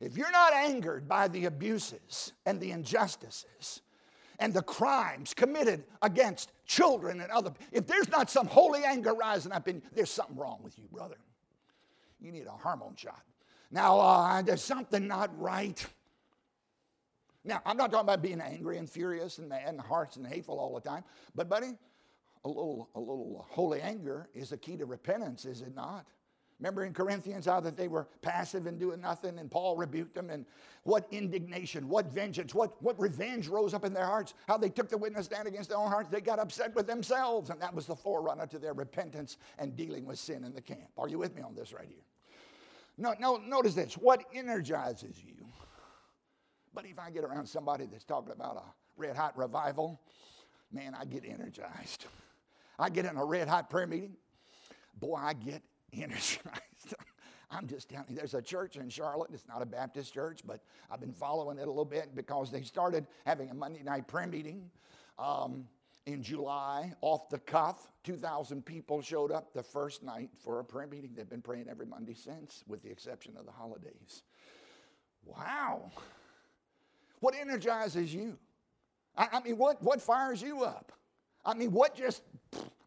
If 0.00 0.16
you're 0.16 0.30
not 0.30 0.52
angered 0.52 1.08
by 1.08 1.28
the 1.28 1.46
abuses 1.46 2.32
and 2.44 2.60
the 2.60 2.70
injustices 2.70 3.80
and 4.38 4.52
the 4.52 4.62
crimes 4.62 5.32
committed 5.32 5.84
against 6.02 6.52
children 6.66 7.20
and 7.20 7.30
other, 7.30 7.52
if 7.72 7.86
there's 7.86 8.08
not 8.08 8.30
some 8.30 8.46
holy 8.46 8.84
anger 8.84 9.14
rising 9.14 9.52
up 9.52 9.68
in 9.68 9.76
you, 9.76 9.82
there's 9.94 10.10
something 10.10 10.36
wrong 10.36 10.60
with 10.62 10.78
you, 10.78 10.84
brother. 10.92 11.16
You 12.20 12.32
need 12.32 12.46
a 12.46 12.50
hormone 12.50 12.96
shot. 12.96 13.22
Now, 13.70 13.98
uh, 13.98 14.42
there's 14.42 14.62
something 14.62 15.06
not 15.06 15.38
right. 15.40 15.84
Now, 17.44 17.60
I'm 17.64 17.76
not 17.76 17.90
talking 17.90 18.06
about 18.06 18.22
being 18.22 18.40
angry 18.40 18.78
and 18.78 18.88
furious 18.88 19.38
and 19.38 19.48
mad 19.48 19.68
and 19.68 19.80
hearts 19.80 20.16
and 20.16 20.26
hateful 20.26 20.58
all 20.58 20.74
the 20.74 20.80
time, 20.80 21.04
but, 21.34 21.48
buddy, 21.48 21.78
a 22.46 22.48
little, 22.48 22.88
a 22.94 23.00
little 23.00 23.44
holy 23.50 23.80
anger 23.80 24.28
is 24.32 24.52
a 24.52 24.56
key 24.56 24.76
to 24.76 24.86
repentance, 24.86 25.44
is 25.44 25.62
it 25.62 25.74
not? 25.74 26.06
Remember 26.60 26.84
in 26.84 26.94
Corinthians 26.94 27.44
how 27.44 27.58
that 27.60 27.76
they 27.76 27.88
were 27.88 28.06
passive 28.22 28.66
and 28.66 28.78
doing 28.78 29.00
nothing, 29.00 29.38
and 29.40 29.50
Paul 29.50 29.76
rebuked 29.76 30.14
them, 30.14 30.30
and 30.30 30.46
what 30.84 31.06
indignation, 31.10 31.88
what 31.88 32.06
vengeance, 32.06 32.54
what, 32.54 32.80
what 32.80 32.98
revenge 33.00 33.48
rose 33.48 33.74
up 33.74 33.84
in 33.84 33.92
their 33.92 34.06
hearts, 34.06 34.32
how 34.46 34.56
they 34.56 34.68
took 34.68 34.88
the 34.88 34.96
witness 34.96 35.26
stand 35.26 35.48
against 35.48 35.70
their 35.70 35.78
own 35.78 35.90
hearts. 35.90 36.08
They 36.08 36.20
got 36.20 36.38
upset 36.38 36.74
with 36.74 36.86
themselves, 36.86 37.50
and 37.50 37.60
that 37.60 37.74
was 37.74 37.86
the 37.86 37.96
forerunner 37.96 38.46
to 38.46 38.58
their 38.60 38.72
repentance 38.72 39.38
and 39.58 39.76
dealing 39.76 40.06
with 40.06 40.18
sin 40.18 40.44
in 40.44 40.54
the 40.54 40.62
camp. 40.62 40.88
Are 40.96 41.08
you 41.08 41.18
with 41.18 41.34
me 41.34 41.42
on 41.42 41.54
this 41.54 41.72
right 41.72 41.88
here? 41.88 42.04
No, 42.96 43.14
no, 43.18 43.36
notice 43.36 43.74
this 43.74 43.94
what 43.94 44.24
energizes 44.32 45.20
you? 45.22 45.46
But 46.72 46.86
if 46.86 46.98
I 46.98 47.10
get 47.10 47.24
around 47.24 47.46
somebody 47.46 47.86
that's 47.86 48.04
talking 48.04 48.32
about 48.32 48.56
a 48.56 48.62
red 48.96 49.16
hot 49.16 49.36
revival, 49.36 50.00
man, 50.72 50.96
I 50.98 51.04
get 51.06 51.24
energized. 51.26 52.06
I 52.78 52.90
get 52.90 53.04
in 53.04 53.16
a 53.16 53.24
red 53.24 53.48
hot 53.48 53.70
prayer 53.70 53.86
meeting, 53.86 54.16
boy, 54.98 55.16
I 55.16 55.32
get 55.32 55.62
energized. 55.92 56.94
I'm 57.50 57.66
just 57.68 57.88
telling 57.88 58.06
you, 58.08 58.16
there's 58.16 58.34
a 58.34 58.42
church 58.42 58.76
in 58.76 58.88
Charlotte. 58.88 59.30
It's 59.32 59.46
not 59.48 59.62
a 59.62 59.66
Baptist 59.66 60.12
church, 60.12 60.40
but 60.44 60.62
I've 60.90 61.00
been 61.00 61.12
following 61.12 61.58
it 61.58 61.62
a 61.62 61.70
little 61.70 61.84
bit 61.84 62.14
because 62.14 62.50
they 62.50 62.62
started 62.62 63.06
having 63.24 63.50
a 63.50 63.54
Monday 63.54 63.82
night 63.84 64.08
prayer 64.08 64.26
meeting 64.26 64.68
um, 65.18 65.66
in 66.06 66.22
July, 66.22 66.92
off 67.02 67.28
the 67.28 67.38
cuff. 67.38 67.92
2,000 68.04 68.64
people 68.64 69.00
showed 69.00 69.30
up 69.30 69.52
the 69.52 69.62
first 69.62 70.02
night 70.02 70.30
for 70.38 70.60
a 70.60 70.64
prayer 70.64 70.86
meeting. 70.86 71.10
They've 71.14 71.28
been 71.28 71.42
praying 71.42 71.66
every 71.68 71.86
Monday 71.86 72.14
since, 72.14 72.64
with 72.66 72.82
the 72.82 72.90
exception 72.90 73.34
of 73.38 73.46
the 73.46 73.52
holidays. 73.52 74.22
Wow. 75.24 75.90
What 77.20 77.34
energizes 77.34 78.14
you? 78.14 78.38
I, 79.16 79.28
I 79.32 79.40
mean, 79.40 79.56
what, 79.56 79.82
what 79.82 80.00
fires 80.00 80.42
you 80.42 80.62
up? 80.62 80.92
I 81.46 81.54
mean, 81.54 81.70
what 81.70 81.94
just 81.94 82.22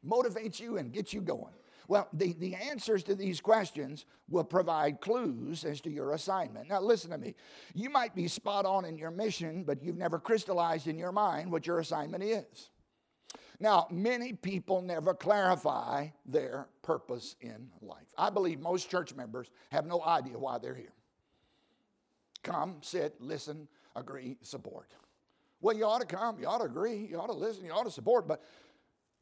motivates 0.06 0.60
you 0.60 0.78
and 0.78 0.92
gets 0.92 1.14
you 1.14 1.22
going? 1.22 1.54
Well, 1.88 2.08
the, 2.14 2.34
the 2.34 2.54
answers 2.54 3.02
to 3.06 3.16
these 3.16 3.42
questions 3.42 4.06
will 4.30 4.44
provide 4.44 5.02
clues 5.02 5.66
as 5.66 5.82
to 5.82 5.90
your 5.90 6.12
assignment. 6.14 6.70
Now, 6.70 6.82
listen 6.82 7.10
to 7.10 7.18
me. 7.18 7.34
You 7.74 7.90
might 7.90 8.14
be 8.14 8.28
spot 8.28 8.68
on 8.68 8.86
in 8.86 8.98
your 8.98 9.10
mission, 9.10 9.64
but 9.64 9.82
you've 9.82 9.98
never 9.98 10.20
crystallized 10.20 10.88
in 10.88 11.00
your 11.00 11.12
mind 11.12 11.52
what 11.52 11.66
your 11.66 11.80
assignment 11.80 12.24
is. 12.24 12.70
Now, 13.60 13.88
many 13.90 14.34
people 14.34 14.82
never 14.82 15.16
clarify 15.16 16.10
their 16.26 16.68
purpose 16.84 17.36
in 17.42 17.70
life. 17.82 18.14
I 18.18 18.30
believe 18.30 18.60
most 18.60 18.92
church 18.92 19.16
members 19.16 19.50
have 19.72 19.88
no 19.88 20.04
idea 20.04 20.38
why 20.38 20.60
they're 20.60 20.76
here. 20.76 20.94
Come, 22.44 22.78
sit, 22.82 23.20
listen, 23.20 23.68
agree, 23.96 24.38
support. 24.44 24.94
Well, 25.62 25.76
you 25.76 25.86
ought 25.86 26.02
to 26.02 26.08
come, 26.08 26.40
you 26.40 26.48
ought 26.48 26.60
to 26.60 26.66
agree, 26.66 27.08
you 27.10 27.20
ought 27.20 27.28
to 27.28 27.34
listen, 27.34 27.66
you 27.66 27.72
ought 27.72 27.84
to 27.84 27.92
support, 27.92 28.28
but 28.28 28.42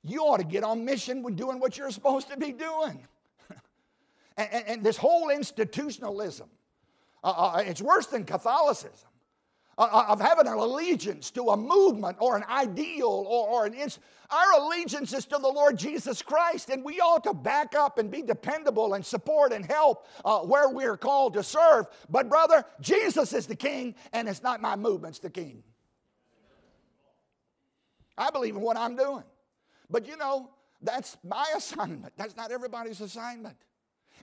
you 0.03 0.21
ought 0.21 0.37
to 0.37 0.45
get 0.45 0.63
on 0.63 0.85
mission 0.85 1.23
with 1.23 1.35
doing 1.35 1.59
what 1.59 1.77
you're 1.77 1.91
supposed 1.91 2.29
to 2.29 2.37
be 2.37 2.51
doing. 2.51 3.07
and, 4.37 4.49
and, 4.51 4.67
and, 4.67 4.83
this 4.83 4.97
whole 4.97 5.29
institutionalism, 5.29 6.49
uh, 7.23 7.27
uh, 7.27 7.63
it's 7.65 7.81
worse 7.81 8.05
than 8.07 8.23
Catholicism. 8.23 9.09
Uh, 9.79 9.87
uh, 9.91 10.05
of 10.09 10.19
having 10.19 10.47
an 10.47 10.53
allegiance 10.53 11.29
to 11.29 11.49
a 11.49 11.57
movement 11.57 12.17
or 12.19 12.35
an 12.35 12.43
ideal 12.49 13.05
or, 13.05 13.47
or 13.47 13.65
an 13.67 13.75
ins- 13.75 13.99
our 14.31 14.59
allegiance 14.59 15.13
is 15.13 15.23
to 15.23 15.37
the 15.37 15.47
lord 15.47 15.77
jesus 15.77 16.19
christ 16.23 16.71
and 16.71 16.83
we 16.83 16.99
ought 16.99 17.23
to 17.23 17.31
back 17.31 17.75
up 17.75 17.99
and 17.99 18.09
be 18.09 18.23
dependable 18.23 18.95
and 18.95 19.05
support 19.05 19.53
and 19.53 19.63
help 19.63 20.07
uh, 20.25 20.39
where 20.39 20.69
we're 20.69 20.97
called 20.97 21.35
to 21.35 21.43
serve. 21.43 21.85
But 22.09 22.27
brother 22.27 22.65
jesus 22.81 23.33
is 23.33 23.45
the 23.45 23.55
king 23.55 23.93
and 24.13 24.27
it's 24.27 24.41
not 24.41 24.61
my 24.61 24.75
movement's 24.75 25.19
the 25.19 25.29
king 25.29 25.61
I 28.17 28.29
believe 28.31 28.55
in 28.55 28.61
what 28.61 28.77
I'm 28.77 28.95
doing. 28.95 29.23
But 29.89 30.07
you 30.07 30.17
know, 30.17 30.49
that's 30.81 31.17
my 31.23 31.45
assignment. 31.55 32.13
That's 32.17 32.35
not 32.35 32.51
everybody's 32.51 33.01
assignment. 33.01 33.57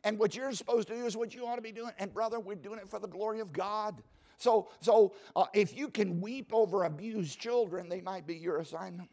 And 0.03 0.19
what 0.19 0.35
you're 0.35 0.53
supposed 0.53 0.89
to 0.89 0.95
do 0.95 1.07
is 1.07 1.17
what 1.17 1.35
you 1.35 1.47
ought 1.47 1.57
to 1.57 1.63
be 1.63 1.73
doing. 1.73 1.93
And 1.99 2.13
brother, 2.13 2.41
we're 2.41 2.57
doing 2.57 2.79
it 2.79 2.89
for 2.89 2.99
the 2.99 3.09
glory 3.09 3.41
of 3.41 3.53
God. 3.53 4.03
So, 4.37 4.69
so 4.81 5.15
uh, 5.37 5.47
if 5.55 5.77
you 5.77 5.89
can 5.89 6.21
weep 6.21 6.51
over 6.53 6.85
abused 6.85 7.39
children, 7.39 7.89
they 7.89 8.01
might 8.01 8.27
be 8.27 8.35
your 8.35 8.59
assignment. 8.59 9.11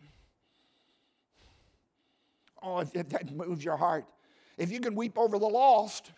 Oh, 2.64 2.80
if, 2.80 2.96
if 2.96 3.10
that 3.10 3.32
moves 3.32 3.64
your 3.64 3.78
heart. 3.78 4.06
If 4.58 4.72
you 4.72 4.80
can 4.80 4.96
weep 4.96 5.18
over 5.18 5.40
the 5.40 5.48
lost, 5.48 6.12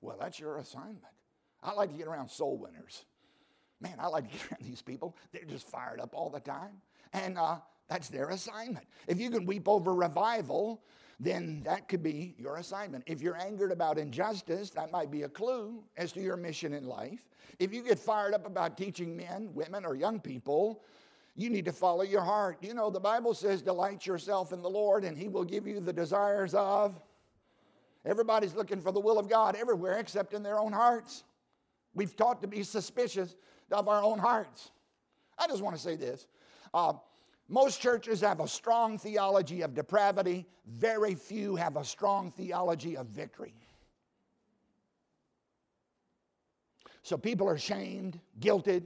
well, 0.00 0.16
that's 0.20 0.38
your 0.38 0.58
assignment. 0.58 1.00
I 1.62 1.72
like 1.72 1.90
to 1.90 1.96
get 1.96 2.06
around 2.06 2.28
soul 2.28 2.58
winners. 2.58 3.04
Man, 3.80 3.96
I 3.98 4.08
like 4.08 4.30
to 4.30 4.36
get 4.36 4.52
around 4.52 4.68
these 4.68 4.82
people. 4.82 5.16
They're 5.32 5.44
just 5.44 5.68
fired 5.68 6.00
up 6.00 6.10
all 6.14 6.30
the 6.30 6.40
time. 6.40 6.80
And 7.12 7.38
uh, 7.38 7.58
that's 7.88 8.08
their 8.08 8.30
assignment. 8.30 8.86
If 9.06 9.20
you 9.20 9.30
can 9.30 9.46
weep 9.46 9.68
over 9.68 9.94
revival, 9.94 10.82
then 11.20 11.62
that 11.64 11.88
could 11.88 12.02
be 12.02 12.34
your 12.38 12.56
assignment. 12.56 13.04
If 13.06 13.20
you're 13.20 13.36
angered 13.36 13.72
about 13.72 13.98
injustice, 13.98 14.70
that 14.70 14.90
might 14.90 15.10
be 15.10 15.22
a 15.22 15.28
clue 15.28 15.82
as 15.96 16.12
to 16.12 16.20
your 16.20 16.36
mission 16.36 16.72
in 16.72 16.86
life. 16.86 17.24
If 17.58 17.72
you 17.72 17.82
get 17.82 17.98
fired 17.98 18.34
up 18.34 18.46
about 18.46 18.76
teaching 18.76 19.16
men, 19.16 19.50
women, 19.54 19.84
or 19.84 19.94
young 19.94 20.18
people, 20.18 20.82
you 21.36 21.50
need 21.50 21.64
to 21.66 21.72
follow 21.72 22.02
your 22.02 22.22
heart. 22.22 22.58
You 22.60 22.74
know, 22.74 22.90
the 22.90 23.00
Bible 23.00 23.34
says, 23.34 23.62
delight 23.62 24.06
yourself 24.06 24.52
in 24.52 24.62
the 24.62 24.70
Lord, 24.70 25.04
and 25.04 25.16
He 25.16 25.28
will 25.28 25.44
give 25.44 25.66
you 25.66 25.80
the 25.80 25.92
desires 25.92 26.54
of. 26.54 27.00
Everybody's 28.04 28.54
looking 28.54 28.80
for 28.80 28.92
the 28.92 29.00
will 29.00 29.18
of 29.18 29.28
God 29.28 29.56
everywhere 29.56 29.98
except 29.98 30.34
in 30.34 30.42
their 30.42 30.58
own 30.58 30.72
hearts. 30.72 31.24
We've 31.94 32.14
taught 32.14 32.42
to 32.42 32.48
be 32.48 32.62
suspicious 32.62 33.36
of 33.70 33.88
our 33.88 34.02
own 34.02 34.18
hearts. 34.18 34.70
I 35.38 35.46
just 35.46 35.62
want 35.62 35.76
to 35.76 35.82
say 35.82 35.96
this. 35.96 36.26
Uh, 36.72 36.94
most 37.48 37.80
churches 37.80 38.20
have 38.22 38.40
a 38.40 38.48
strong 38.48 38.98
theology 38.98 39.62
of 39.62 39.74
depravity, 39.74 40.46
very 40.66 41.14
few 41.14 41.56
have 41.56 41.76
a 41.76 41.84
strong 41.84 42.30
theology 42.30 42.96
of 42.96 43.06
victory. 43.06 43.54
So 47.02 47.18
people 47.18 47.46
are 47.48 47.58
shamed, 47.58 48.18
guilted, 48.40 48.84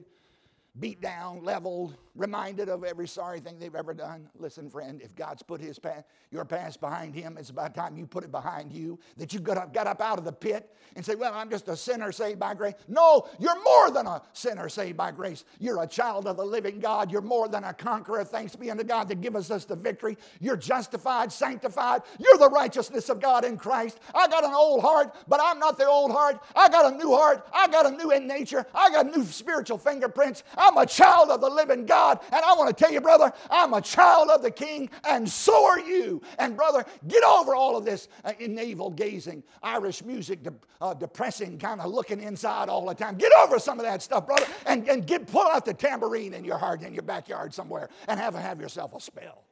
beat 0.80 1.00
down, 1.00 1.44
leveled, 1.44 1.96
reminded 2.18 2.68
of 2.68 2.84
every 2.84 3.06
sorry 3.06 3.38
thing 3.40 3.58
they've 3.58 3.74
ever 3.74 3.94
done. 3.94 4.28
Listen, 4.38 4.68
friend, 4.68 5.00
if 5.00 5.14
God's 5.14 5.42
put 5.42 5.60
his 5.60 5.78
past, 5.78 6.04
your 6.30 6.44
past 6.44 6.80
behind 6.80 7.14
him, 7.14 7.36
it's 7.38 7.50
about 7.50 7.74
time 7.74 7.96
you 7.96 8.06
put 8.06 8.24
it 8.24 8.32
behind 8.32 8.72
you, 8.72 8.98
that 9.16 9.32
you 9.32 9.38
got 9.38 9.56
up, 9.56 9.72
got 9.72 9.86
up 9.86 10.00
out 10.00 10.18
of 10.18 10.24
the 10.24 10.32
pit 10.32 10.74
and 10.96 11.04
say, 11.06 11.14
Well, 11.14 11.32
I'm 11.32 11.48
just 11.48 11.68
a 11.68 11.76
sinner 11.76 12.10
saved 12.10 12.40
by 12.40 12.54
grace. 12.54 12.74
No, 12.88 13.28
you're 13.38 13.62
more 13.62 13.90
than 13.90 14.06
a 14.06 14.20
sinner 14.32 14.68
saved 14.68 14.96
by 14.96 15.12
grace. 15.12 15.44
You're 15.60 15.82
a 15.82 15.86
child 15.86 16.26
of 16.26 16.36
the 16.36 16.44
living 16.44 16.80
God. 16.80 17.10
You're 17.12 17.22
more 17.22 17.48
than 17.48 17.62
a 17.64 17.72
conqueror. 17.72 18.24
Thanks 18.24 18.56
be 18.56 18.70
unto 18.70 18.84
God 18.84 19.08
that 19.08 19.20
gives 19.20 19.50
us 19.50 19.64
the 19.64 19.76
victory. 19.76 20.18
You're 20.40 20.56
justified, 20.56 21.30
sanctified. 21.30 22.02
You're 22.18 22.38
the 22.38 22.50
righteousness 22.50 23.08
of 23.08 23.20
God 23.20 23.44
in 23.44 23.56
Christ. 23.56 24.00
I 24.12 24.26
got 24.26 24.44
an 24.44 24.52
old 24.52 24.82
heart, 24.82 25.14
but 25.28 25.40
I'm 25.40 25.60
not 25.60 25.78
the 25.78 25.86
old 25.86 26.10
heart. 26.10 26.42
I 26.56 26.68
got 26.68 26.92
a 26.92 26.96
new 26.96 27.14
heart. 27.14 27.46
I 27.54 27.68
got 27.68 27.86
a 27.86 27.90
new 27.90 28.10
in 28.10 28.26
nature. 28.26 28.66
I 28.74 28.90
got 28.90 29.06
new 29.06 29.24
spiritual 29.24 29.78
fingerprints. 29.78 30.42
I'm 30.56 30.76
a 30.76 30.86
child 30.86 31.30
of 31.30 31.40
the 31.40 31.48
living 31.48 31.86
God. 31.86 32.07
And 32.12 32.44
I 32.44 32.54
want 32.54 32.76
to 32.76 32.84
tell 32.84 32.92
you, 32.92 33.00
brother, 33.00 33.32
I'm 33.50 33.74
a 33.74 33.80
child 33.80 34.30
of 34.30 34.42
the 34.42 34.50
king, 34.50 34.90
and 35.04 35.28
so 35.28 35.66
are 35.66 35.80
you. 35.80 36.22
And 36.38 36.56
brother, 36.56 36.84
get 37.06 37.24
over 37.24 37.54
all 37.54 37.76
of 37.76 37.84
this 37.84 38.08
uh, 38.24 38.32
navel 38.40 38.90
gazing, 38.90 39.42
Irish 39.62 40.04
music, 40.04 40.42
de- 40.42 40.54
uh, 40.80 40.94
depressing, 40.94 41.58
kind 41.58 41.80
of 41.80 41.90
looking 41.90 42.20
inside 42.20 42.68
all 42.68 42.86
the 42.86 42.94
time. 42.94 43.16
Get 43.16 43.32
over 43.40 43.58
some 43.58 43.78
of 43.78 43.84
that 43.84 44.02
stuff, 44.02 44.26
brother, 44.26 44.46
and, 44.66 44.88
and 44.88 45.06
get 45.06 45.26
pull 45.26 45.46
out 45.46 45.64
the 45.64 45.74
tambourine 45.74 46.34
in 46.34 46.44
your 46.44 46.58
heart 46.58 46.82
in 46.82 46.94
your 46.94 47.02
backyard 47.02 47.52
somewhere 47.52 47.88
and 48.06 48.18
have, 48.20 48.34
have 48.34 48.60
yourself 48.60 48.94
a 48.94 49.00
spell. 49.00 49.44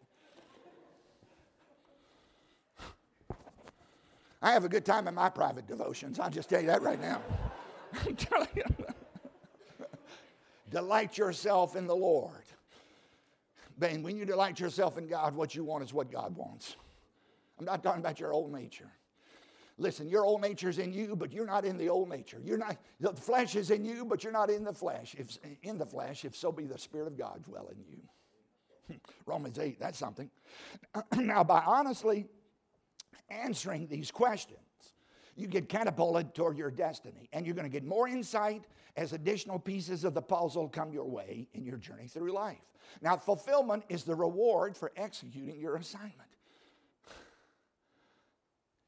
I 4.42 4.52
have 4.52 4.64
a 4.64 4.68
good 4.68 4.84
time 4.84 5.08
in 5.08 5.14
my 5.14 5.28
private 5.28 5.66
devotions. 5.66 6.20
I'll 6.20 6.30
just 6.30 6.48
tell 6.48 6.60
you 6.60 6.68
that 6.68 6.82
right 6.82 7.00
now. 7.00 7.20
I'm 8.06 8.14
telling 8.14 8.48
you. 8.54 8.64
Delight 10.70 11.16
yourself 11.16 11.74
in 11.76 11.86
the 11.86 11.96
Lord. 11.96 12.45
When 13.78 14.16
you 14.16 14.24
delight 14.24 14.58
yourself 14.58 14.96
in 14.96 15.06
God, 15.06 15.34
what 15.34 15.54
you 15.54 15.64
want 15.64 15.84
is 15.84 15.92
what 15.92 16.10
God 16.10 16.36
wants. 16.36 16.76
I'm 17.58 17.64
not 17.64 17.82
talking 17.82 18.00
about 18.00 18.20
your 18.20 18.32
old 18.32 18.52
nature. 18.52 18.90
Listen, 19.78 20.08
your 20.08 20.24
old 20.24 20.40
nature's 20.40 20.78
in 20.78 20.92
you, 20.92 21.14
but 21.14 21.32
you're 21.32 21.46
not 21.46 21.66
in 21.66 21.76
the 21.76 21.90
old 21.90 22.08
nature. 22.08 22.40
You're 22.42 22.56
not 22.56 22.76
the 22.98 23.12
flesh 23.12 23.56
is 23.56 23.70
in 23.70 23.84
you, 23.84 24.06
but 24.06 24.24
you're 24.24 24.32
not 24.32 24.48
in 24.48 24.64
the 24.64 24.72
flesh. 24.72 25.14
If 25.18 25.36
in 25.62 25.76
the 25.76 25.84
flesh, 25.84 26.24
if 26.24 26.34
so 26.34 26.50
be 26.50 26.64
the 26.64 26.78
Spirit 26.78 27.08
of 27.08 27.18
God 27.18 27.42
dwell 27.42 27.68
in 27.68 27.84
you. 27.86 28.98
Romans 29.26 29.58
8, 29.58 29.78
that's 29.78 29.98
something. 29.98 30.30
now, 31.16 31.44
by 31.44 31.62
honestly 31.66 32.26
answering 33.28 33.86
these 33.88 34.10
questions, 34.10 34.60
you 35.36 35.46
get 35.46 35.68
catapulted 35.68 36.34
toward 36.34 36.56
your 36.56 36.70
destiny, 36.70 37.28
and 37.34 37.44
you're 37.44 37.54
going 37.54 37.70
to 37.70 37.72
get 37.72 37.84
more 37.84 38.08
insight 38.08 38.64
as 38.96 39.12
additional 39.12 39.58
pieces 39.58 40.04
of 40.04 40.14
the 40.14 40.22
puzzle 40.22 40.68
come 40.68 40.92
your 40.92 41.04
way 41.04 41.48
in 41.52 41.64
your 41.64 41.76
journey 41.76 42.08
through 42.08 42.32
life. 42.32 42.58
Now, 43.02 43.16
fulfillment 43.16 43.84
is 43.88 44.04
the 44.04 44.14
reward 44.14 44.76
for 44.76 44.92
executing 44.96 45.60
your 45.60 45.76
assignment. 45.76 46.14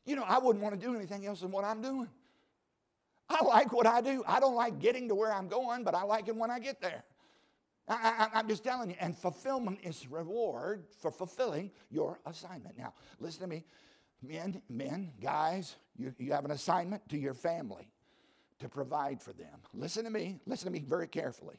You 0.06 0.16
know, 0.16 0.24
I 0.26 0.38
wouldn't 0.38 0.62
want 0.62 0.80
to 0.80 0.80
do 0.80 0.94
anything 0.94 1.26
else 1.26 1.40
than 1.40 1.50
what 1.50 1.64
I'm 1.64 1.82
doing. 1.82 2.08
I 3.28 3.44
like 3.44 3.72
what 3.74 3.86
I 3.86 4.00
do. 4.00 4.24
I 4.26 4.40
don't 4.40 4.54
like 4.54 4.78
getting 4.78 5.08
to 5.08 5.14
where 5.14 5.32
I'm 5.32 5.48
going, 5.48 5.84
but 5.84 5.94
I 5.94 6.02
like 6.04 6.28
it 6.28 6.36
when 6.36 6.50
I 6.50 6.58
get 6.58 6.80
there. 6.80 7.04
I, 7.86 8.28
am 8.34 8.48
just 8.48 8.64
telling 8.64 8.90
you, 8.90 8.96
and 9.00 9.16
fulfillment 9.16 9.80
is 9.82 10.06
reward 10.10 10.84
for 11.00 11.10
fulfilling 11.10 11.70
your 11.90 12.20
assignment. 12.26 12.76
Now, 12.76 12.92
listen 13.18 13.40
to 13.40 13.46
me, 13.46 13.64
men, 14.22 14.62
men, 14.68 15.12
guys, 15.20 15.76
you, 15.96 16.14
you 16.18 16.32
have 16.32 16.44
an 16.44 16.50
assignment 16.50 17.06
to 17.10 17.18
your 17.18 17.34
family 17.34 17.88
to 18.60 18.68
provide 18.68 19.22
for 19.22 19.32
them. 19.32 19.60
Listen 19.72 20.04
to 20.04 20.10
me, 20.10 20.40
listen 20.46 20.66
to 20.66 20.72
me 20.72 20.84
very 20.86 21.06
carefully. 21.06 21.56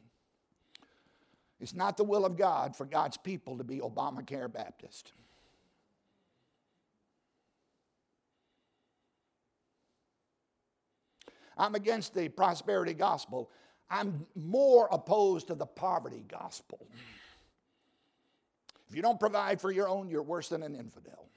It's 1.60 1.74
not 1.74 1.98
the 1.98 2.04
will 2.04 2.26
of 2.26 2.38
God 2.38 2.76
for 2.76 2.86
God's 2.86 3.18
people 3.18 3.58
to 3.58 3.64
be 3.64 3.80
Obamacare 3.80 4.52
Baptist. 4.52 5.12
I'm 11.58 11.76
against 11.76 12.16
the 12.16 12.30
prosperity 12.30 12.94
gospel. 12.94 13.52
I'm 13.90 14.26
more 14.36 14.88
opposed 14.92 15.48
to 15.48 15.56
the 15.56 15.66
poverty 15.66 16.24
gospel. 16.28 16.88
If 18.90 18.96
you 18.96 19.02
don't 19.02 19.20
provide 19.20 19.60
for 19.60 19.72
your 19.72 19.90
own, 19.90 20.10
you're 20.10 20.24
worse 20.24 20.50
than 20.50 20.64
an 20.64 20.76
infidel. 20.76 21.29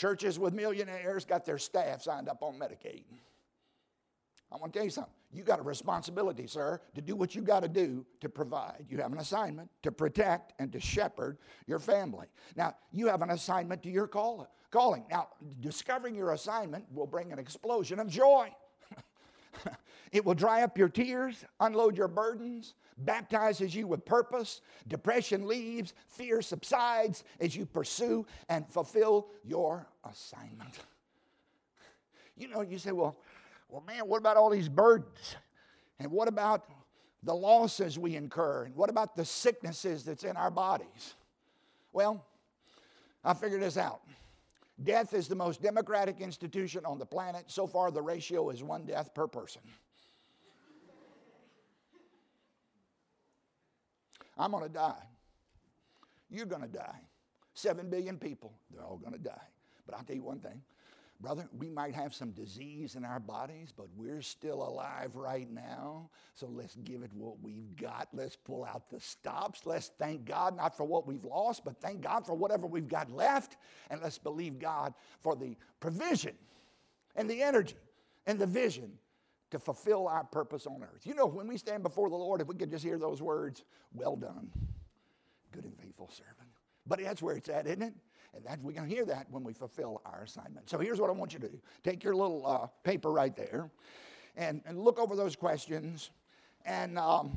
Churches 0.00 0.38
with 0.38 0.54
millionaires 0.54 1.26
got 1.26 1.44
their 1.44 1.58
staff 1.58 2.00
signed 2.00 2.30
up 2.30 2.42
on 2.42 2.54
Medicaid. 2.54 3.04
I 4.50 4.56
want 4.56 4.72
to 4.72 4.78
tell 4.78 4.84
you 4.84 4.90
something. 4.90 5.12
You 5.30 5.42
got 5.42 5.58
a 5.58 5.62
responsibility, 5.62 6.46
sir, 6.46 6.80
to 6.94 7.02
do 7.02 7.14
what 7.14 7.34
you 7.34 7.42
got 7.42 7.64
to 7.64 7.68
do 7.68 8.06
to 8.22 8.30
provide. 8.30 8.86
You 8.88 8.96
have 8.96 9.12
an 9.12 9.18
assignment 9.18 9.68
to 9.82 9.92
protect 9.92 10.54
and 10.58 10.72
to 10.72 10.80
shepherd 10.80 11.36
your 11.66 11.78
family. 11.78 12.28
Now, 12.56 12.76
you 12.92 13.08
have 13.08 13.20
an 13.20 13.28
assignment 13.28 13.82
to 13.82 13.90
your 13.90 14.06
call, 14.06 14.48
calling. 14.70 15.04
Now, 15.10 15.28
discovering 15.60 16.14
your 16.14 16.32
assignment 16.32 16.86
will 16.90 17.06
bring 17.06 17.30
an 17.30 17.38
explosion 17.38 18.00
of 18.00 18.08
joy. 18.08 18.48
it 20.12 20.24
will 20.24 20.32
dry 20.32 20.62
up 20.62 20.78
your 20.78 20.88
tears, 20.88 21.44
unload 21.60 21.98
your 21.98 22.08
burdens, 22.08 22.72
baptizes 22.96 23.74
you 23.74 23.86
with 23.86 24.06
purpose. 24.06 24.62
Depression 24.88 25.46
leaves, 25.46 25.92
fear 26.08 26.40
subsides 26.40 27.22
as 27.38 27.54
you 27.54 27.66
pursue 27.66 28.24
and 28.48 28.66
fulfill 28.66 29.28
your 29.44 29.86
assignment. 30.08 30.78
You 32.36 32.48
know, 32.48 32.62
you 32.62 32.78
say, 32.78 32.92
well, 32.92 33.16
well, 33.68 33.82
man, 33.86 34.08
what 34.08 34.18
about 34.18 34.36
all 34.36 34.50
these 34.50 34.68
burdens? 34.68 35.36
And 35.98 36.10
what 36.10 36.28
about 36.28 36.64
the 37.22 37.34
losses 37.34 37.98
we 37.98 38.16
incur? 38.16 38.64
And 38.64 38.74
what 38.74 38.90
about 38.90 39.14
the 39.14 39.24
sicknesses 39.24 40.04
that's 40.04 40.24
in 40.24 40.36
our 40.36 40.50
bodies? 40.50 41.14
Well, 41.92 42.24
I 43.22 43.34
figured 43.34 43.62
this 43.62 43.76
out. 43.76 44.00
Death 44.82 45.12
is 45.12 45.28
the 45.28 45.34
most 45.34 45.60
democratic 45.60 46.20
institution 46.20 46.86
on 46.86 46.98
the 46.98 47.04
planet. 47.04 47.44
So 47.48 47.66
far, 47.66 47.90
the 47.90 48.00
ratio 48.00 48.48
is 48.48 48.62
one 48.62 48.86
death 48.86 49.14
per 49.14 49.26
person. 49.26 49.60
I'm 54.38 54.52
going 54.52 54.62
to 54.62 54.70
die. 54.70 55.02
You're 56.30 56.46
going 56.46 56.62
to 56.62 56.68
die. 56.68 56.98
Seven 57.52 57.90
billion 57.90 58.16
people, 58.16 58.54
they're 58.70 58.84
all 58.84 58.96
going 58.96 59.12
to 59.12 59.18
die. 59.18 59.42
But 59.90 59.98
I'll 59.98 60.04
tell 60.04 60.16
you 60.16 60.22
one 60.22 60.38
thing 60.38 60.62
brother, 61.20 61.46
we 61.58 61.68
might 61.68 61.94
have 61.94 62.14
some 62.14 62.30
disease 62.30 62.94
in 62.94 63.04
our 63.04 63.20
bodies, 63.20 63.72
but 63.76 63.86
we're 63.96 64.22
still 64.22 64.62
alive 64.62 65.14
right 65.16 65.50
now. 65.50 66.08
So 66.34 66.48
let's 66.50 66.76
give 66.76 67.02
it 67.02 67.10
what 67.12 67.40
we've 67.42 67.76
got. 67.76 68.08
Let's 68.12 68.36
pull 68.36 68.64
out 68.64 68.88
the 68.88 69.00
stops. 69.00 69.66
Let's 69.66 69.90
thank 69.98 70.24
God 70.24 70.56
not 70.56 70.76
for 70.76 70.84
what 70.84 71.06
we've 71.06 71.24
lost, 71.24 71.64
but 71.64 71.76
thank 71.80 72.00
God 72.00 72.24
for 72.24 72.34
whatever 72.34 72.66
we've 72.66 72.88
got 72.88 73.10
left. 73.10 73.58
And 73.90 74.00
let's 74.00 74.18
believe 74.18 74.58
God 74.58 74.94
for 75.20 75.36
the 75.36 75.56
provision 75.78 76.34
and 77.14 77.28
the 77.28 77.42
energy 77.42 77.76
and 78.26 78.38
the 78.38 78.46
vision 78.46 78.92
to 79.50 79.58
fulfill 79.58 80.08
our 80.08 80.24
purpose 80.24 80.66
on 80.66 80.82
earth. 80.82 81.04
You 81.04 81.14
know, 81.14 81.26
when 81.26 81.46
we 81.46 81.58
stand 81.58 81.82
before 81.82 82.08
the 82.08 82.16
Lord, 82.16 82.40
if 82.40 82.46
we 82.46 82.54
could 82.54 82.70
just 82.70 82.84
hear 82.84 82.98
those 82.98 83.20
words, 83.20 83.64
well 83.92 84.16
done, 84.16 84.50
good 85.52 85.64
and 85.64 85.76
faithful 85.76 86.08
servant. 86.08 86.48
But 86.86 87.02
that's 87.02 87.20
where 87.20 87.36
it's 87.36 87.48
at, 87.48 87.66
isn't 87.66 87.82
it? 87.82 87.94
And 88.34 88.44
that 88.44 88.62
we 88.62 88.74
can 88.74 88.86
hear 88.86 89.04
that 89.06 89.26
when 89.30 89.42
we 89.42 89.52
fulfill 89.52 90.02
our 90.04 90.22
assignment. 90.22 90.70
So 90.70 90.78
here's 90.78 91.00
what 91.00 91.10
I 91.10 91.12
want 91.12 91.32
you 91.32 91.40
to 91.40 91.48
do 91.48 91.60
take 91.82 92.04
your 92.04 92.14
little 92.14 92.46
uh, 92.46 92.66
paper 92.84 93.10
right 93.10 93.34
there 93.34 93.70
and, 94.36 94.62
and 94.66 94.78
look 94.78 94.98
over 94.98 95.16
those 95.16 95.36
questions. 95.36 96.10
And 96.64 96.98
um, 96.98 97.36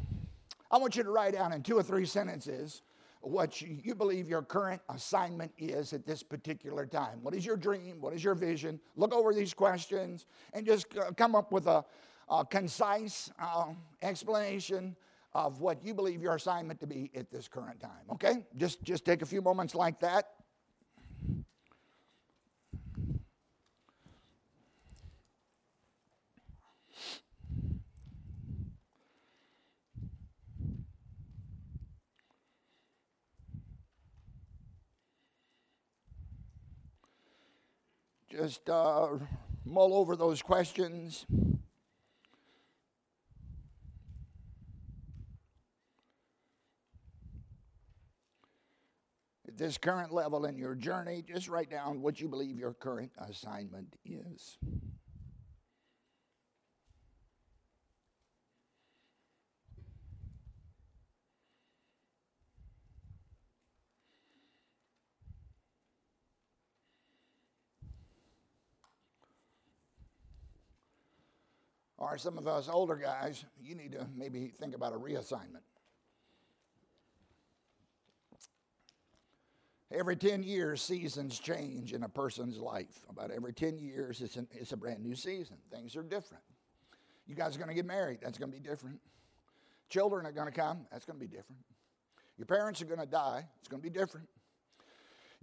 I 0.70 0.78
want 0.78 0.96
you 0.96 1.04
to 1.04 1.10
write 1.10 1.34
down 1.34 1.54
in 1.54 1.64
two 1.64 1.78
or 1.78 1.84
three 1.84 2.06
sentences 2.06 2.82
what 3.22 3.62
you, 3.62 3.78
you, 3.82 3.96
believe 3.96 4.28
your 4.28 4.42
current 4.42 4.82
assignment 4.90 5.52
is 5.58 5.94
at 5.94 6.06
this 6.06 6.22
particular 6.22 6.86
time. 6.86 7.20
What 7.22 7.34
is 7.34 7.46
your 7.46 7.56
dream? 7.56 8.02
What 8.02 8.14
is 8.14 8.22
your 8.22 8.36
vision? 8.36 8.82
Look 8.98 9.14
over 9.14 9.34
these 9.34 9.54
questions 9.54 10.26
and 10.52 10.66
just 10.66 10.88
uh, 10.98 11.12
come 11.16 11.34
up 11.34 11.52
with 11.52 11.68
a, 11.68 11.86
a 12.30 12.46
concise 12.46 13.32
uh, 13.40 13.68
explanation 14.02 14.96
of 15.34 15.62
what 15.62 15.84
you 15.84 15.94
believe 15.94 16.22
your 16.22 16.36
assignment 16.36 16.80
to 16.82 16.88
be 16.88 17.10
at 17.16 17.32
this 17.32 17.48
current 17.48 17.80
time. 17.80 17.92
Okay? 18.12 18.46
Just, 18.58 18.84
just 18.84 19.06
take 19.06 19.22
a 19.22 19.26
few 19.26 19.42
moments 19.42 19.74
like 19.74 20.00
that. 20.02 20.33
Just 38.36 38.68
uh, 38.68 39.10
mull 39.64 39.94
over 39.94 40.16
those 40.16 40.42
questions. 40.42 41.28
At 49.48 49.56
this 49.56 49.78
current 49.78 50.12
level 50.12 50.46
in 50.46 50.58
your 50.58 50.74
journey, 50.74 51.24
just 51.28 51.48
write 51.48 51.70
down 51.70 52.02
what 52.02 52.20
you 52.20 52.28
believe 52.28 52.58
your 52.58 52.74
current 52.74 53.12
assignment 53.20 53.96
is. 54.04 54.58
Or 72.12 72.18
some 72.18 72.38
of 72.38 72.48
us 72.48 72.68
older 72.70 72.96
guys, 72.96 73.46
you 73.62 73.76
need 73.76 73.94
to 73.94 74.06
maybe 74.16 74.48
think 74.60 74.76
about 74.76 74.94
a 74.94 74.98
reassignment. 74.98 75.64
Every 79.90 80.16
10 80.16 80.44
years, 80.44 80.82
seasons 80.82 81.40
change 81.40 81.94
in 81.94 82.04
a 82.04 82.10
person's 82.10 82.58
life. 82.58 83.06
About 83.10 83.32
every 83.32 83.54
10 83.54 83.78
years, 83.78 84.22
it's, 84.22 84.36
an, 84.36 84.48
it's 84.52 84.74
a 84.74 84.78
brand 84.78 85.02
new 85.02 85.16
season. 85.16 85.58
Things 85.72 85.96
are 85.96 86.04
different. 86.04 86.44
You 87.26 87.36
guys 87.36 87.56
are 87.56 87.60
going 87.60 87.70
to 87.70 87.76
get 87.76 87.86
married, 87.86 88.20
that's 88.22 88.38
going 88.38 88.52
to 88.52 88.58
be 88.58 88.68
different. 88.68 89.00
Children 89.90 90.26
are 90.26 90.32
going 90.32 90.52
to 90.52 90.60
come, 90.60 90.86
that's 90.92 91.06
going 91.06 91.18
to 91.18 91.26
be 91.26 91.34
different. 91.34 91.62
Your 92.38 92.48
parents 92.48 92.82
are 92.82 92.86
going 92.86 93.00
to 93.00 93.06
die, 93.06 93.46
it's 93.60 93.70
going 93.70 93.82
to 93.82 93.90
be 93.90 93.98
different. 93.98 94.28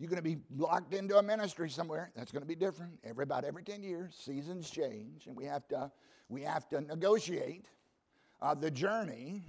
You're 0.00 0.08
going 0.08 0.16
to 0.16 0.22
be 0.22 0.38
locked 0.56 0.94
into 0.94 1.18
a 1.18 1.22
ministry 1.22 1.68
somewhere, 1.68 2.10
that's 2.16 2.32
going 2.32 2.40
to 2.40 2.48
be 2.48 2.54
different. 2.54 2.94
Every, 3.04 3.22
about 3.22 3.44
every 3.44 3.62
10 3.62 3.82
years, 3.82 4.16
seasons 4.18 4.70
change, 4.70 5.26
and 5.26 5.36
we 5.36 5.44
have 5.44 5.68
to 5.68 5.92
we 6.30 6.42
have 6.42 6.66
to 6.70 6.80
negotiate 6.80 7.66
uh, 8.40 8.54
the 8.54 8.70
journey 8.70 9.42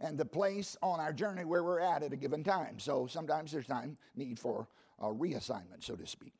and 0.00 0.16
the 0.16 0.24
place 0.24 0.76
on 0.82 0.98
our 0.98 1.12
journey 1.12 1.44
where 1.44 1.62
we're 1.62 1.80
at 1.80 2.02
at 2.02 2.12
a 2.12 2.16
given 2.16 2.42
time. 2.42 2.78
So 2.78 3.06
sometimes 3.06 3.52
there's 3.52 3.66
time 3.66 3.98
need 4.16 4.38
for 4.38 4.66
a 5.00 5.08
reassignment, 5.08 5.82
so 5.82 5.94
to 5.94 6.06
speak. 6.06 6.32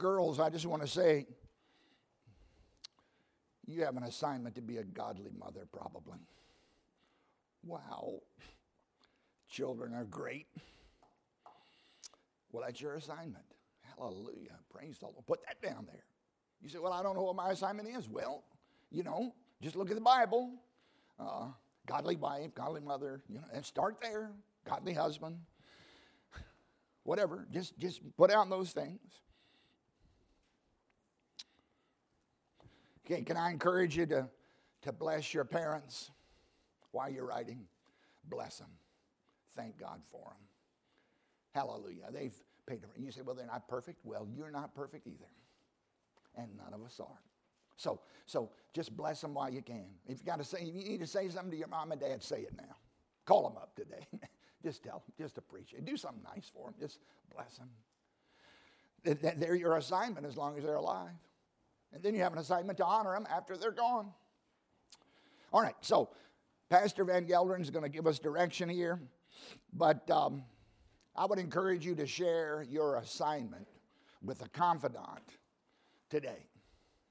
Girls, 0.00 0.40
I 0.40 0.48
just 0.48 0.66
want 0.66 0.82
to 0.82 0.88
say, 0.88 1.26
you 3.66 3.84
have 3.84 3.96
an 3.96 4.02
assignment 4.02 4.56
to 4.56 4.62
be 4.62 4.78
a 4.78 4.82
godly 4.82 5.30
mother, 5.38 5.66
probably. 5.70 6.18
Wow. 7.62 8.20
Children 9.48 9.94
are 9.94 10.04
great. 10.04 10.46
Well, 12.50 12.64
that's 12.66 12.80
your 12.80 12.94
assignment. 12.94 13.44
Hallelujah. 13.96 14.58
Praise 14.74 14.98
the 14.98 15.06
Lord. 15.06 15.26
Put 15.26 15.40
that 15.46 15.62
down 15.62 15.86
there. 15.86 16.04
You 16.62 16.68
say, 16.68 16.78
Well, 16.78 16.92
I 16.92 17.02
don't 17.02 17.14
know 17.14 17.22
what 17.22 17.36
my 17.36 17.50
assignment 17.50 17.88
is. 17.88 18.08
Well, 18.08 18.42
you 18.90 19.02
know, 19.04 19.34
just 19.62 19.76
look 19.76 19.90
at 19.90 19.94
the 19.94 20.00
Bible. 20.00 20.54
Uh, 21.18 21.48
godly 21.86 22.16
wife, 22.16 22.54
godly 22.54 22.80
mother, 22.80 23.22
you 23.28 23.36
know, 23.36 23.44
and 23.52 23.64
start 23.64 23.98
there. 24.02 24.30
Godly 24.68 24.94
husband. 24.94 25.38
Whatever. 27.04 27.46
Just 27.52 27.78
just 27.78 28.00
put 28.16 28.30
down 28.30 28.50
those 28.50 28.72
things. 28.72 29.00
Okay, 33.10 33.22
can 33.22 33.36
I 33.36 33.50
encourage 33.50 33.96
you 33.96 34.06
to, 34.06 34.28
to 34.82 34.92
bless 34.92 35.34
your 35.34 35.44
parents 35.44 36.10
while 36.92 37.10
you're 37.10 37.26
writing? 37.26 37.66
Bless 38.28 38.58
them. 38.58 38.68
Thank 39.56 39.78
God 39.78 40.00
for 40.12 40.20
them. 40.20 40.36
Hallelujah. 41.52 42.04
They've 42.12 42.34
paid. 42.66 42.82
for 42.82 43.00
You 43.00 43.10
say, 43.10 43.22
well, 43.22 43.34
they're 43.34 43.46
not 43.46 43.66
perfect. 43.66 43.98
Well, 44.04 44.28
you're 44.32 44.52
not 44.52 44.76
perfect 44.76 45.08
either. 45.08 45.26
And 46.36 46.56
none 46.56 46.72
of 46.72 46.84
us 46.84 47.00
are. 47.00 47.20
So, 47.76 48.00
so 48.26 48.50
just 48.74 48.96
bless 48.96 49.20
them 49.20 49.34
while 49.34 49.50
you 49.50 49.62
can. 49.62 49.86
If 50.06 50.20
you 50.20 50.26
got 50.26 50.38
to 50.38 50.44
say, 50.44 50.58
if 50.60 50.74
you 50.74 50.88
need 50.88 51.00
to 51.00 51.06
say 51.06 51.28
something 51.30 51.50
to 51.50 51.56
your 51.56 51.66
mom 51.66 51.90
and 51.90 52.00
dad, 52.00 52.22
say 52.22 52.42
it 52.42 52.54
now. 52.56 52.76
Call 53.24 53.48
them 53.48 53.56
up 53.56 53.74
today. 53.74 54.06
just 54.62 54.84
tell 54.84 55.02
them, 55.04 55.14
just 55.18 55.36
appreciate. 55.36 55.84
Do 55.84 55.96
something 55.96 56.22
nice 56.32 56.48
for 56.54 56.66
them. 56.66 56.74
Just 56.78 57.00
bless 57.34 57.58
them. 57.58 57.70
They're 59.38 59.56
your 59.56 59.76
assignment 59.76 60.26
as 60.26 60.36
long 60.36 60.56
as 60.58 60.62
they're 60.62 60.74
alive. 60.74 61.08
And 61.92 62.02
then 62.02 62.14
you 62.14 62.20
have 62.20 62.32
an 62.32 62.38
assignment 62.38 62.78
to 62.78 62.84
honor 62.84 63.14
them 63.14 63.26
after 63.30 63.56
they're 63.56 63.72
gone. 63.72 64.12
All 65.52 65.60
right, 65.60 65.74
so 65.80 66.10
Pastor 66.68 67.04
Van 67.04 67.26
Gelderen 67.26 67.60
is 67.60 67.70
going 67.70 67.82
to 67.82 67.88
give 67.88 68.06
us 68.06 68.18
direction 68.20 68.68
here, 68.68 69.00
but 69.72 70.08
um, 70.10 70.44
I 71.16 71.26
would 71.26 71.40
encourage 71.40 71.84
you 71.84 71.96
to 71.96 72.06
share 72.06 72.64
your 72.68 72.96
assignment 72.96 73.66
with 74.22 74.44
a 74.44 74.48
confidant 74.50 75.24
today. 76.08 76.46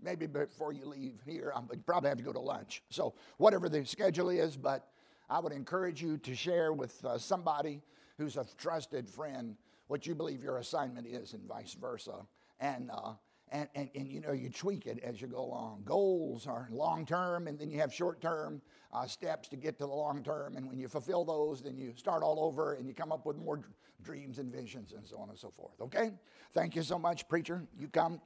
Maybe 0.01 0.27
before 0.27 0.71
you 0.71 0.85
leave 0.85 1.19
here, 1.25 1.53
you 1.73 1.79
probably 1.85 2.07
have 2.07 2.17
to 2.17 2.23
go 2.23 2.31
to 2.31 2.39
lunch. 2.39 2.81
So, 2.89 3.15
whatever 3.37 3.67
the 3.67 3.85
schedule 3.85 4.29
is, 4.29 4.55
but 4.55 4.87
I 5.29 5.39
would 5.39 5.51
encourage 5.51 6.01
you 6.01 6.17
to 6.19 6.33
share 6.33 6.71
with 6.71 7.03
uh, 7.03 7.17
somebody 7.17 7.81
who's 8.17 8.37
a 8.37 8.45
trusted 8.57 9.09
friend 9.09 9.57
what 9.87 10.07
you 10.07 10.15
believe 10.15 10.41
your 10.41 10.57
assignment 10.57 11.07
is, 11.07 11.33
and 11.33 11.43
vice 11.43 11.73
versa. 11.73 12.25
And 12.61 12.89
uh, 12.91 13.13
and, 13.51 13.67
and, 13.75 13.89
and 13.95 14.07
you 14.07 14.21
know 14.21 14.31
you 14.31 14.49
tweak 14.49 14.85
it 14.85 14.99
as 15.03 15.21
you 15.21 15.27
go 15.27 15.39
along. 15.39 15.83
Goals 15.85 16.47
are 16.47 16.67
long 16.71 17.05
term 17.05 17.47
and 17.47 17.57
then 17.57 17.69
you 17.69 17.79
have 17.79 17.93
short 17.93 18.21
term 18.21 18.61
uh, 18.93 19.05
steps 19.05 19.47
to 19.49 19.55
get 19.55 19.77
to 19.79 19.85
the 19.85 19.93
long 19.93 20.23
term 20.23 20.55
and 20.55 20.67
when 20.67 20.79
you 20.79 20.87
fulfill 20.87 21.25
those 21.25 21.61
then 21.61 21.77
you 21.77 21.93
start 21.95 22.23
all 22.23 22.39
over 22.39 22.73
and 22.73 22.87
you 22.87 22.93
come 22.93 23.11
up 23.11 23.25
with 23.25 23.37
more 23.37 23.61
dreams 24.01 24.39
and 24.39 24.51
visions 24.51 24.93
and 24.93 25.05
so 25.05 25.17
on 25.17 25.29
and 25.29 25.37
so 25.37 25.49
forth 25.49 25.79
okay? 25.81 26.11
Thank 26.53 26.75
you 26.75 26.83
so 26.83 26.97
much 26.97 27.27
preacher. 27.27 27.67
You 27.77 27.87
come 27.87 28.21